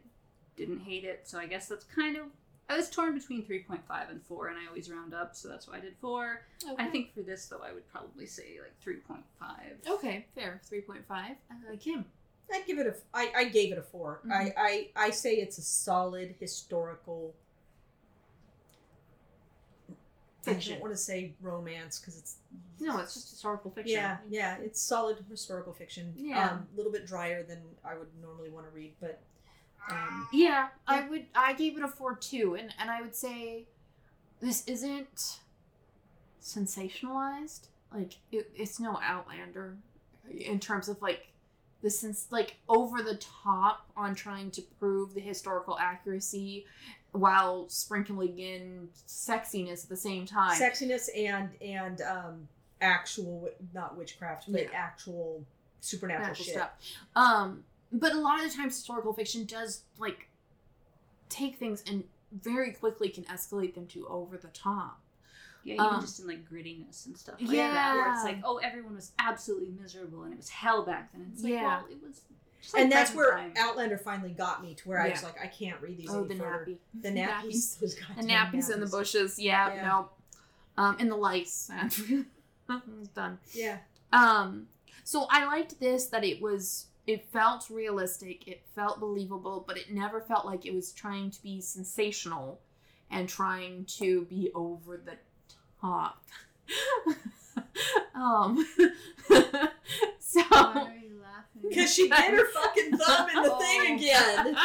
didn't 0.56 0.80
hate 0.80 1.04
it, 1.04 1.22
so 1.24 1.38
I 1.38 1.46
guess 1.46 1.68
that's 1.68 1.84
kind 1.84 2.16
of. 2.16 2.24
I 2.68 2.76
was 2.78 2.88
torn 2.88 3.14
between 3.14 3.44
three 3.44 3.62
point 3.62 3.82
five 3.86 4.08
and 4.08 4.22
four, 4.22 4.48
and 4.48 4.58
I 4.58 4.66
always 4.66 4.90
round 4.90 5.12
up, 5.12 5.36
so 5.36 5.48
that's 5.48 5.68
why 5.68 5.76
I 5.76 5.80
did 5.80 5.94
four. 6.00 6.42
I 6.78 6.86
think 6.86 7.12
for 7.14 7.20
this 7.20 7.46
though, 7.46 7.60
I 7.62 7.72
would 7.72 7.86
probably 7.92 8.26
say 8.26 8.56
like 8.62 8.72
three 8.80 8.96
point 8.96 9.24
five. 9.38 9.76
Okay, 9.86 10.24
fair. 10.34 10.60
3.5. 10.70 11.02
Uh, 11.10 11.76
Kim. 11.78 12.04
I 12.52 12.62
give 12.66 12.78
it 12.78 12.86
a. 12.86 12.94
I, 13.12 13.32
I 13.36 13.44
gave 13.44 13.72
it 13.72 13.78
a 13.78 13.82
4 13.82 14.20
Mhm. 14.26 14.32
I, 14.32 14.52
I 14.56 14.88
I 15.06 15.10
say 15.10 15.34
it's 15.36 15.58
a 15.58 15.62
solid 15.62 16.34
historical. 16.40 17.34
I 20.46 20.52
don't 20.52 20.80
want 20.82 20.92
to 20.92 20.98
say 20.98 21.32
romance 21.40 21.98
because 21.98 22.18
it's 22.18 22.36
No, 22.78 22.98
it's 22.98 23.14
just 23.14 23.30
historical 23.30 23.70
fiction. 23.70 23.94
yeah 23.96 24.18
yeah 24.28 24.56
it's 24.58 24.78
solid 24.80 25.16
historical 25.30 25.72
fiction. 25.72 26.12
Yeah. 26.16 26.50
um, 26.50 26.66
a 26.72 26.76
little 26.76 26.92
bit 26.92 27.06
drier 27.06 27.42
than 27.42 27.62
I 27.84 27.94
would 27.96 28.08
normally 28.20 28.50
want 28.50 28.66
to 28.66 28.70
read, 28.72 28.92
but 29.00 29.22
um, 29.90 30.28
Yeah, 30.32 30.68
I 30.86 31.06
would. 31.08 31.26
I 31.34 31.52
gave 31.54 31.76
it 31.76 31.82
a 31.84 31.88
four 31.88 32.14
too, 32.16 32.54
and 32.58 32.72
and 32.78 32.90
I 32.90 33.00
would 33.02 33.14
say 33.14 33.64
this 34.40 34.64
isn't 34.66 35.40
sensationalized. 36.42 37.68
Like 37.92 38.14
it, 38.32 38.50
it's 38.54 38.80
no 38.80 38.98
Outlander 39.02 39.76
in 40.30 40.58
terms 40.58 40.88
of 40.88 41.00
like 41.02 41.28
the 41.82 41.90
sense 41.90 42.26
like 42.30 42.56
over 42.68 43.02
the 43.02 43.16
top 43.16 43.86
on 43.96 44.14
trying 44.14 44.50
to 44.52 44.62
prove 44.80 45.14
the 45.14 45.20
historical 45.20 45.78
accuracy 45.78 46.64
while 47.12 47.68
sprinkling 47.68 48.38
in 48.38 48.88
sexiness 49.06 49.84
at 49.84 49.88
the 49.88 49.96
same 49.96 50.26
time. 50.26 50.58
sexiness 50.60 51.08
and 51.16 51.50
and 51.60 52.00
um, 52.02 52.48
actual 52.80 53.48
not 53.72 53.96
witchcraft 53.96 54.50
but 54.50 54.62
Yeah. 54.62 54.68
actual 54.74 55.44
supernatural 55.80 56.28
Natural 56.28 56.44
shit. 56.44 56.54
stuff. 56.54 56.70
Um, 57.14 57.64
but 57.94 58.12
a 58.12 58.18
lot 58.20 58.42
of 58.44 58.50
the 58.50 58.56
times, 58.56 58.76
historical 58.76 59.12
fiction 59.12 59.44
does 59.44 59.82
like 59.98 60.28
take 61.28 61.56
things 61.56 61.82
and 61.88 62.04
very 62.32 62.72
quickly 62.72 63.08
can 63.08 63.24
escalate 63.24 63.74
them 63.74 63.86
to 63.88 64.06
over 64.08 64.36
the 64.36 64.48
top. 64.48 65.00
Yeah, 65.62 65.74
even 65.74 65.86
Um, 65.86 66.00
just 66.02 66.20
in 66.20 66.26
like 66.26 66.48
grittiness 66.48 67.06
and 67.06 67.16
stuff 67.16 67.36
like 67.40 67.50
that, 67.56 67.94
where 67.94 68.12
it's 68.12 68.22
like, 68.24 68.38
oh, 68.44 68.58
everyone 68.58 68.94
was 68.94 69.12
absolutely 69.18 69.70
miserable 69.80 70.24
and 70.24 70.32
it 70.34 70.36
was 70.36 70.50
hell 70.50 70.84
back 70.84 71.10
then. 71.12 71.30
It's 71.32 71.42
like, 71.42 71.52
Yeah. 71.54 71.62
well, 71.78 71.86
it 71.90 72.02
was. 72.02 72.20
Just 72.60 72.74
like 72.74 72.82
and 72.82 72.92
that's 72.92 73.14
where 73.14 73.30
time. 73.32 73.52
Outlander 73.58 73.98
finally 73.98 74.30
got 74.30 74.62
me 74.62 74.74
to 74.74 74.88
where 74.88 75.00
I 75.00 75.10
was 75.10 75.22
like, 75.22 75.36
I 75.42 75.46
can't 75.46 75.80
read 75.80 75.98
these 75.98 76.10
Oh, 76.10 76.20
any 76.20 76.28
the 76.28 76.34
further. 76.34 76.66
nappy, 76.66 76.78
The 77.02 77.08
nappies, 77.10 77.78
those 77.80 77.94
the 77.96 78.22
nappies 78.22 78.70
in 78.72 78.80
the 78.80 78.86
bushes. 78.86 79.38
Yeah, 79.38 79.74
Yeah. 79.74 79.82
no, 79.82 80.08
um, 80.82 80.96
and 80.98 81.10
the 81.10 81.16
lice. 81.16 81.70
it's 81.90 83.08
done. 83.14 83.38
Yeah, 83.52 83.78
Um, 84.12 84.68
so 85.02 85.26
I 85.30 85.44
liked 85.46 85.78
this 85.80 86.06
that 86.08 86.24
it 86.24 86.42
was. 86.42 86.86
It 87.06 87.26
felt 87.26 87.68
realistic. 87.70 88.48
It 88.48 88.62
felt 88.74 88.98
believable, 89.00 89.64
but 89.66 89.76
it 89.76 89.92
never 89.92 90.20
felt 90.20 90.46
like 90.46 90.64
it 90.64 90.74
was 90.74 90.92
trying 90.92 91.30
to 91.32 91.42
be 91.42 91.60
sensational 91.60 92.60
and 93.10 93.28
trying 93.28 93.84
to 93.98 94.22
be 94.24 94.50
over 94.54 94.96
the 94.96 95.16
top. 95.80 96.22
um, 98.14 98.66
so 100.18 100.42
Why 100.48 100.72
are 100.72 100.94
you 100.96 101.20
laughing? 101.22 101.68
because 101.68 101.92
she 101.94 102.08
did 102.08 102.18
her 102.30 102.46
fucking 102.46 102.96
thumb 102.96 103.28
in 103.36 103.42
the 103.42 103.52
Oh. 103.52 103.58
thing 103.84 103.96
again, 103.98 104.56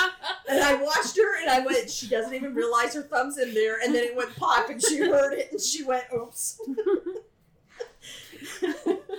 and 0.50 0.64
I 0.64 0.76
watched 0.76 1.18
her, 1.18 1.42
and 1.42 1.50
I 1.50 1.60
went, 1.66 1.90
she 1.90 2.08
doesn't 2.08 2.34
even 2.34 2.56
realize 2.56 2.94
her 2.94 3.02
thumb's 3.04 3.38
in 3.38 3.54
there, 3.54 3.80
and 3.84 3.94
then 3.94 4.04
it 4.06 4.16
went 4.16 4.34
pop, 4.38 4.70
and 4.70 4.82
she 4.82 4.98
heard 5.00 5.34
it, 5.34 5.52
and 5.52 5.60
she 5.62 5.84
went, 5.84 6.06
oops. 6.16 6.60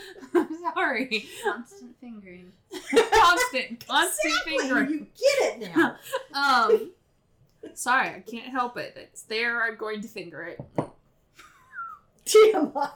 I'm 0.35 0.49
sorry. 0.75 1.27
Constant 1.45 1.97
fingering. 2.01 2.53
Constant, 2.73 3.87
constant 3.89 4.33
Exactly, 4.47 4.59
fingering. 4.59 4.91
you 4.91 5.07
get 5.41 5.63
it 5.63 5.77
now. 5.77 5.97
Um, 6.35 6.91
Sorry, 7.75 8.09
I 8.09 8.21
can't 8.21 8.49
help 8.49 8.79
it. 8.79 8.95
It's 8.97 9.23
there. 9.23 9.63
I'm 9.63 9.77
going 9.77 10.01
to 10.01 10.09
finger 10.09 10.43
it. 10.43 10.59
TMI. 12.25 12.91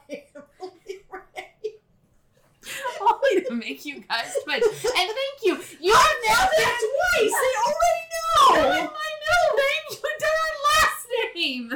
Only 3.01 3.43
to 3.47 3.55
make 3.55 3.85
you 3.85 4.01
guys 4.09 4.35
twitch. 4.43 4.63
And 4.63 4.73
thank 4.83 5.43
you. 5.43 5.59
You 5.81 5.93
have 5.93 6.17
nailed 6.27 6.51
it 6.57 6.81
twice. 6.81 7.35
They 7.43 7.55
already 7.61 8.05
know. 8.15 8.91
my 8.91 9.11
middle 9.21 9.53
name. 9.59 9.85
You 9.91 9.97
did 10.19 10.35
our 10.41 10.55
last 10.71 11.07
name. 11.35 11.73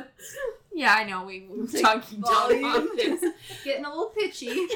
Yeah, 0.78 0.94
I 0.94 1.02
know. 1.02 1.24
We 1.24 1.44
we 1.50 1.62
were 1.62 1.66
Take 1.66 1.82
talking 1.82 2.20
down 2.20 2.52
about 2.52 2.82
volume. 2.84 2.88
this. 2.96 3.24
Getting 3.64 3.84
a 3.84 3.88
little 3.88 4.12
pitchy. 4.16 4.46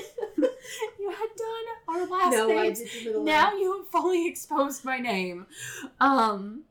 You 0.98 1.10
had 1.10 1.28
done 1.36 1.64
our 1.88 2.06
last 2.06 2.32
No, 2.32 2.58
I 2.58 2.70
did 2.70 2.76
the 2.76 3.04
middle 3.04 3.24
Now 3.24 3.52
you 3.52 3.78
have 3.78 3.88
fully 3.88 4.28
exposed 4.28 4.84
my 4.84 4.98
name. 4.98 5.46
Um. 6.00 6.62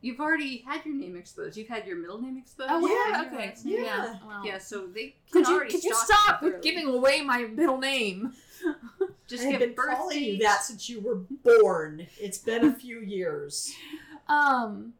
You've 0.00 0.20
already 0.20 0.64
had 0.66 0.84
your 0.84 0.94
name 0.94 1.16
exposed. 1.16 1.56
You've 1.56 1.68
had 1.68 1.86
your 1.86 1.96
middle 1.96 2.20
name 2.20 2.36
exposed. 2.38 2.70
Oh 2.72 2.86
Yeah, 2.86 3.22
yeah. 3.22 3.32
Okay. 3.32 3.54
Yeah. 3.64 4.16
Well. 4.26 4.46
Yeah, 4.46 4.58
so 4.58 4.86
they 4.86 5.16
can 5.30 5.44
Could 5.44 5.48
you 5.48 5.56
already 5.56 5.72
could 5.72 5.84
you 5.84 5.94
stop 5.94 6.42
with 6.42 6.62
giving 6.62 6.86
away 6.86 7.22
my 7.22 7.42
middle 7.42 7.78
name? 7.78 8.32
Just 9.26 9.44
I 9.44 9.48
have 9.48 9.60
been 9.60 9.74
birth 9.74 9.96
calling 9.96 10.22
you 10.22 10.38
that 10.38 10.62
since 10.62 10.88
you 10.88 11.00
were 11.00 11.16
born. 11.16 12.06
It's 12.20 12.38
been 12.38 12.64
a 12.64 12.74
few 12.74 13.00
years. 13.00 13.74
Um. 14.28 14.94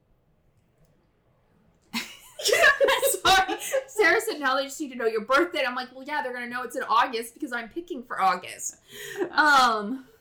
Sorry, 3.27 3.59
Sarah 3.89 4.21
said 4.21 4.41
now 4.41 4.57
they 4.57 4.65
just 4.65 4.81
need 4.81 4.93
to 4.93 4.97
know 4.99 5.07
your 5.07 5.25
birthday. 5.25 5.65
I'm 5.67 5.75
like, 5.75 5.95
well, 5.95 6.05
yeah, 6.05 6.23
they're 6.23 6.33
gonna 6.33 6.49
know 6.49 6.63
it's 6.63 6.77
in 6.77 6.83
August 6.85 7.35
because 7.35 7.53
I'm 7.53 7.69
picking 7.69 8.03
for 8.03 8.21
August. 8.21 8.77
Um. 9.33 10.05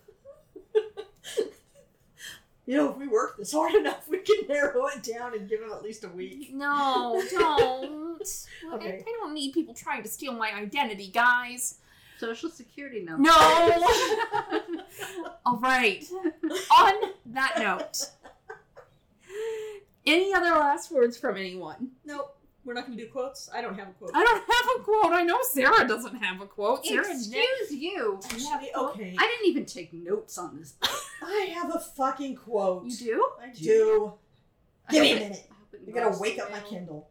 You 2.67 2.77
know, 2.77 2.89
if 2.89 2.97
we 2.97 3.07
work 3.07 3.37
this 3.37 3.53
hard 3.53 3.75
enough, 3.75 4.07
we 4.09 4.17
can 4.17 4.47
narrow 4.47 4.87
it 4.87 5.03
down 5.03 5.35
and 5.35 5.47
give 5.47 5.59
them 5.59 5.71
at 5.71 5.83
least 5.83 6.03
a 6.03 6.09
week. 6.09 6.51
No, 6.51 7.21
don't. 7.29 8.23
I- 8.71 8.75
Okay. 8.75 9.03
I, 9.07 9.11
don't 9.19 9.35
need 9.35 9.53
people 9.53 9.75
trying 9.75 10.01
to 10.01 10.09
steal 10.09 10.33
my 10.33 10.51
identity, 10.51 11.09
guys. 11.13 11.77
Social 12.19 12.49
security 12.49 13.01
number. 13.01 13.29
No. 13.29 13.87
All 15.45 15.57
right. 15.57 16.03
On 16.75 16.93
that 17.27 17.55
note, 17.59 18.09
any 20.07 20.33
other 20.33 20.49
last 20.51 20.91
words 20.91 21.17
from 21.17 21.37
anyone? 21.37 21.91
Nope, 22.03 22.35
we're 22.65 22.73
not 22.73 22.87
going 22.87 22.97
to 22.97 23.03
do 23.03 23.09
quotes. 23.09 23.49
I 23.53 23.61
don't 23.61 23.77
have 23.77 23.89
a 23.89 23.91
quote. 23.91 24.11
I 24.13 24.23
don't 24.23 24.43
have 24.43 24.79
a 24.79 24.83
quote. 24.83 25.13
I 25.13 25.23
know 25.23 25.39
Sarah 25.51 25.87
doesn't 25.87 26.15
have 26.15 26.41
a 26.41 26.45
quote. 26.47 26.85
Sarah 26.85 27.09
Excuse 27.09 27.71
you. 27.71 28.19
Actually, 28.23 28.71
okay. 28.75 29.15
I 29.17 29.27
didn't 29.27 29.49
even 29.51 29.65
take 29.65 29.93
notes 29.93 30.37
on 30.37 30.57
this. 30.57 30.73
I 31.21 31.51
have 31.53 31.73
a 31.73 31.79
fucking 31.79 32.35
quote. 32.37 32.85
You 32.85 32.97
do? 32.97 33.29
I 33.41 33.49
do. 33.49 33.61
do. 33.61 34.13
Give 34.89 35.01
me 35.03 35.11
a 35.11 35.15
minute. 35.15 35.45
hope 35.49 35.73
it 35.73 35.87
You 35.87 35.93
gotta 35.93 36.17
wake 36.19 36.39
up 36.39 36.51
my. 36.51 36.59
Kindle. 36.59 37.07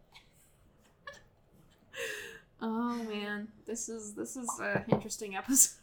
Oh 2.61 2.95
man, 3.05 3.49
this 3.67 3.89
is 3.89 4.15
this 4.15 4.37
is 4.37 4.49
an 4.61 4.85
interesting 4.89 5.37
episode. 5.37 5.77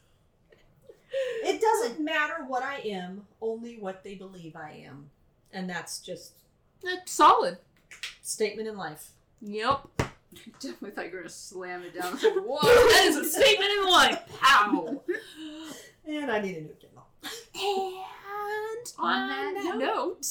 It 1.43 1.61
doesn't 1.61 2.03
matter 2.03 2.45
what 2.47 2.63
I 2.63 2.77
am, 2.85 3.27
only 3.41 3.77
what 3.77 4.03
they 4.03 4.15
believe 4.15 4.55
I 4.55 4.83
am. 4.87 5.09
And 5.51 5.69
that's 5.69 5.99
just 5.99 6.33
That's 6.83 7.11
solid. 7.11 7.57
statement 8.21 8.67
in 8.67 8.77
life. 8.77 9.11
Yep. 9.41 9.87
Definitely 10.59 10.91
thought 10.91 11.05
you 11.05 11.11
were 11.11 11.17
gonna 11.19 11.29
slam 11.29 11.83
it 11.83 11.93
down. 11.93 12.17
I 12.17 12.25
like, 12.35 12.35
Whoa. 12.45 12.59
That 12.61 13.03
is 13.05 13.17
a 13.17 13.25
statement 13.25 13.69
in 13.79 13.89
life. 13.89 14.19
Pow. 14.41 15.01
And 16.07 16.31
I 16.31 16.39
need 16.41 16.57
a 16.57 16.61
new 16.61 16.75
Kindle. 16.79 17.05
And 17.53 18.93
On 18.97 19.13
on, 19.13 19.27
that 19.29 19.61
that, 19.63 19.77
note, 19.77 20.25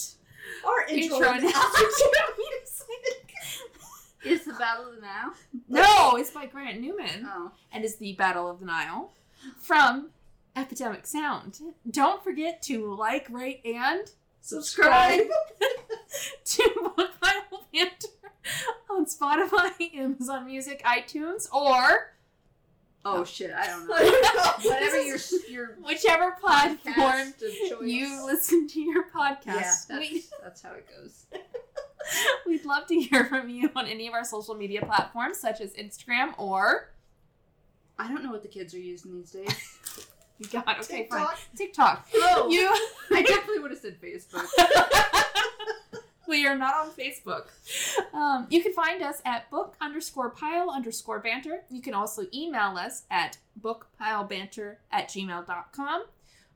Our 0.66 0.86
intro, 0.88 1.16
intro 1.16 1.30
and 1.32 1.44
and 1.44 1.54
outro 1.54 2.36
music. 2.38 3.34
Is 4.24 4.44
the 4.44 4.52
battle 4.54 4.88
of 4.88 4.96
the 4.96 5.00
now? 5.02 5.32
No, 5.68 6.16
it's 6.16 6.30
by 6.30 6.46
Grant 6.46 6.80
Newman 6.80 7.26
Oh. 7.26 7.52
and 7.72 7.84
it's 7.84 7.96
the 7.96 8.12
Battle 8.14 8.50
of 8.50 8.60
the 8.60 8.66
Nile 8.66 9.12
from 9.58 10.10
Epidemic 10.56 11.06
Sound. 11.06 11.58
Don't 11.90 12.22
forget 12.22 12.60
to 12.62 12.94
like, 12.94 13.28
rate, 13.30 13.60
and 13.64 14.10
subscribe. 14.42 15.20
to 16.44 16.70
Book 16.96 17.10
Pile 17.20 17.64
Banter 17.72 18.08
on 18.90 19.06
Spotify, 19.06 19.94
Amazon 19.94 20.46
Music, 20.46 20.82
iTunes, 20.84 21.52
or 21.52 22.14
Oh 23.02 23.24
shit, 23.24 23.50
I 23.50 23.66
don't 23.66 23.88
know. 23.88 23.94
Whatever 24.70 25.00
your 25.02 25.18
your 25.48 25.78
whichever 25.82 26.32
platform 26.32 27.32
you 27.82 28.26
listen 28.26 28.66
to 28.68 28.80
your 28.80 29.04
Yeah, 29.14 29.32
podcast. 29.34 29.86
That's, 29.86 29.98
we, 29.98 30.24
that's 30.42 30.60
how 30.60 30.72
it 30.72 30.86
goes. 30.94 31.24
we'd 32.46 32.64
love 32.66 32.86
to 32.88 32.94
hear 33.00 33.24
from 33.24 33.48
you 33.48 33.70
on 33.74 33.86
any 33.86 34.06
of 34.06 34.12
our 34.12 34.24
social 34.24 34.54
media 34.54 34.82
platforms, 34.84 35.38
such 35.38 35.60
as 35.62 35.72
Instagram 35.74 36.34
or. 36.38 36.90
I 37.98 38.08
don't 38.08 38.22
know 38.22 38.30
what 38.32 38.42
the 38.42 38.48
kids 38.48 38.74
are 38.74 38.78
using 38.78 39.14
these 39.14 39.30
days. 39.30 39.78
You 40.38 40.46
got 40.48 40.66
okay, 40.80 41.06
fine. 41.10 41.26
TikTok. 41.26 41.38
TikTok. 41.56 42.08
Oh, 42.14 42.48
You. 42.50 42.68
I 43.16 43.22
definitely 43.22 43.58
would 43.60 43.70
have 43.72 43.80
said 43.80 44.00
Facebook. 44.00 44.46
We 46.30 46.46
are 46.46 46.56
not 46.56 46.74
on 46.76 46.90
Facebook. 46.90 47.48
Um, 48.14 48.46
you 48.48 48.62
can 48.62 48.72
find 48.72 49.02
us 49.02 49.20
at 49.26 49.50
book 49.50 49.74
underscore 49.80 50.30
pile 50.30 50.70
underscore 50.70 51.18
banter. 51.18 51.62
You 51.68 51.82
can 51.82 51.92
also 51.92 52.22
email 52.32 52.78
us 52.78 53.02
at 53.10 53.36
bookpilebanter 53.60 54.76
at 54.90 55.08
gmail.com. 55.08 56.04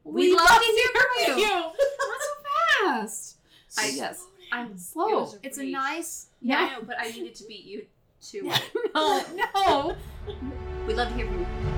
We'd 0.05 0.35
love 0.35 0.49
to 0.49 0.65
hear 0.65 1.27
from 1.27 1.39
you. 1.39 1.49
Not 1.49 1.75
so 1.77 2.85
fast. 2.87 3.37
I- 3.79 3.89
yes, 3.95 4.25
I'm 4.53 4.79
slow. 4.79 5.21
was 5.23 5.35
a 5.35 5.39
it's 5.43 5.59
a 5.59 5.65
nice. 5.65 6.29
Yeah, 6.41 6.59
I 6.59 6.77
know, 6.79 6.83
but 6.87 6.97
I 7.01 7.11
needed 7.11 7.35
to 7.37 7.45
beat 7.47 7.65
you 7.65 7.87
to 8.31 8.39
it. 8.51 8.63
no, 8.95 9.25
no. 9.35 9.97
We'd 10.87 10.97
love 10.97 11.09
to 11.09 11.15
hear 11.15 11.27
from 11.27 11.41
you. 11.41 11.74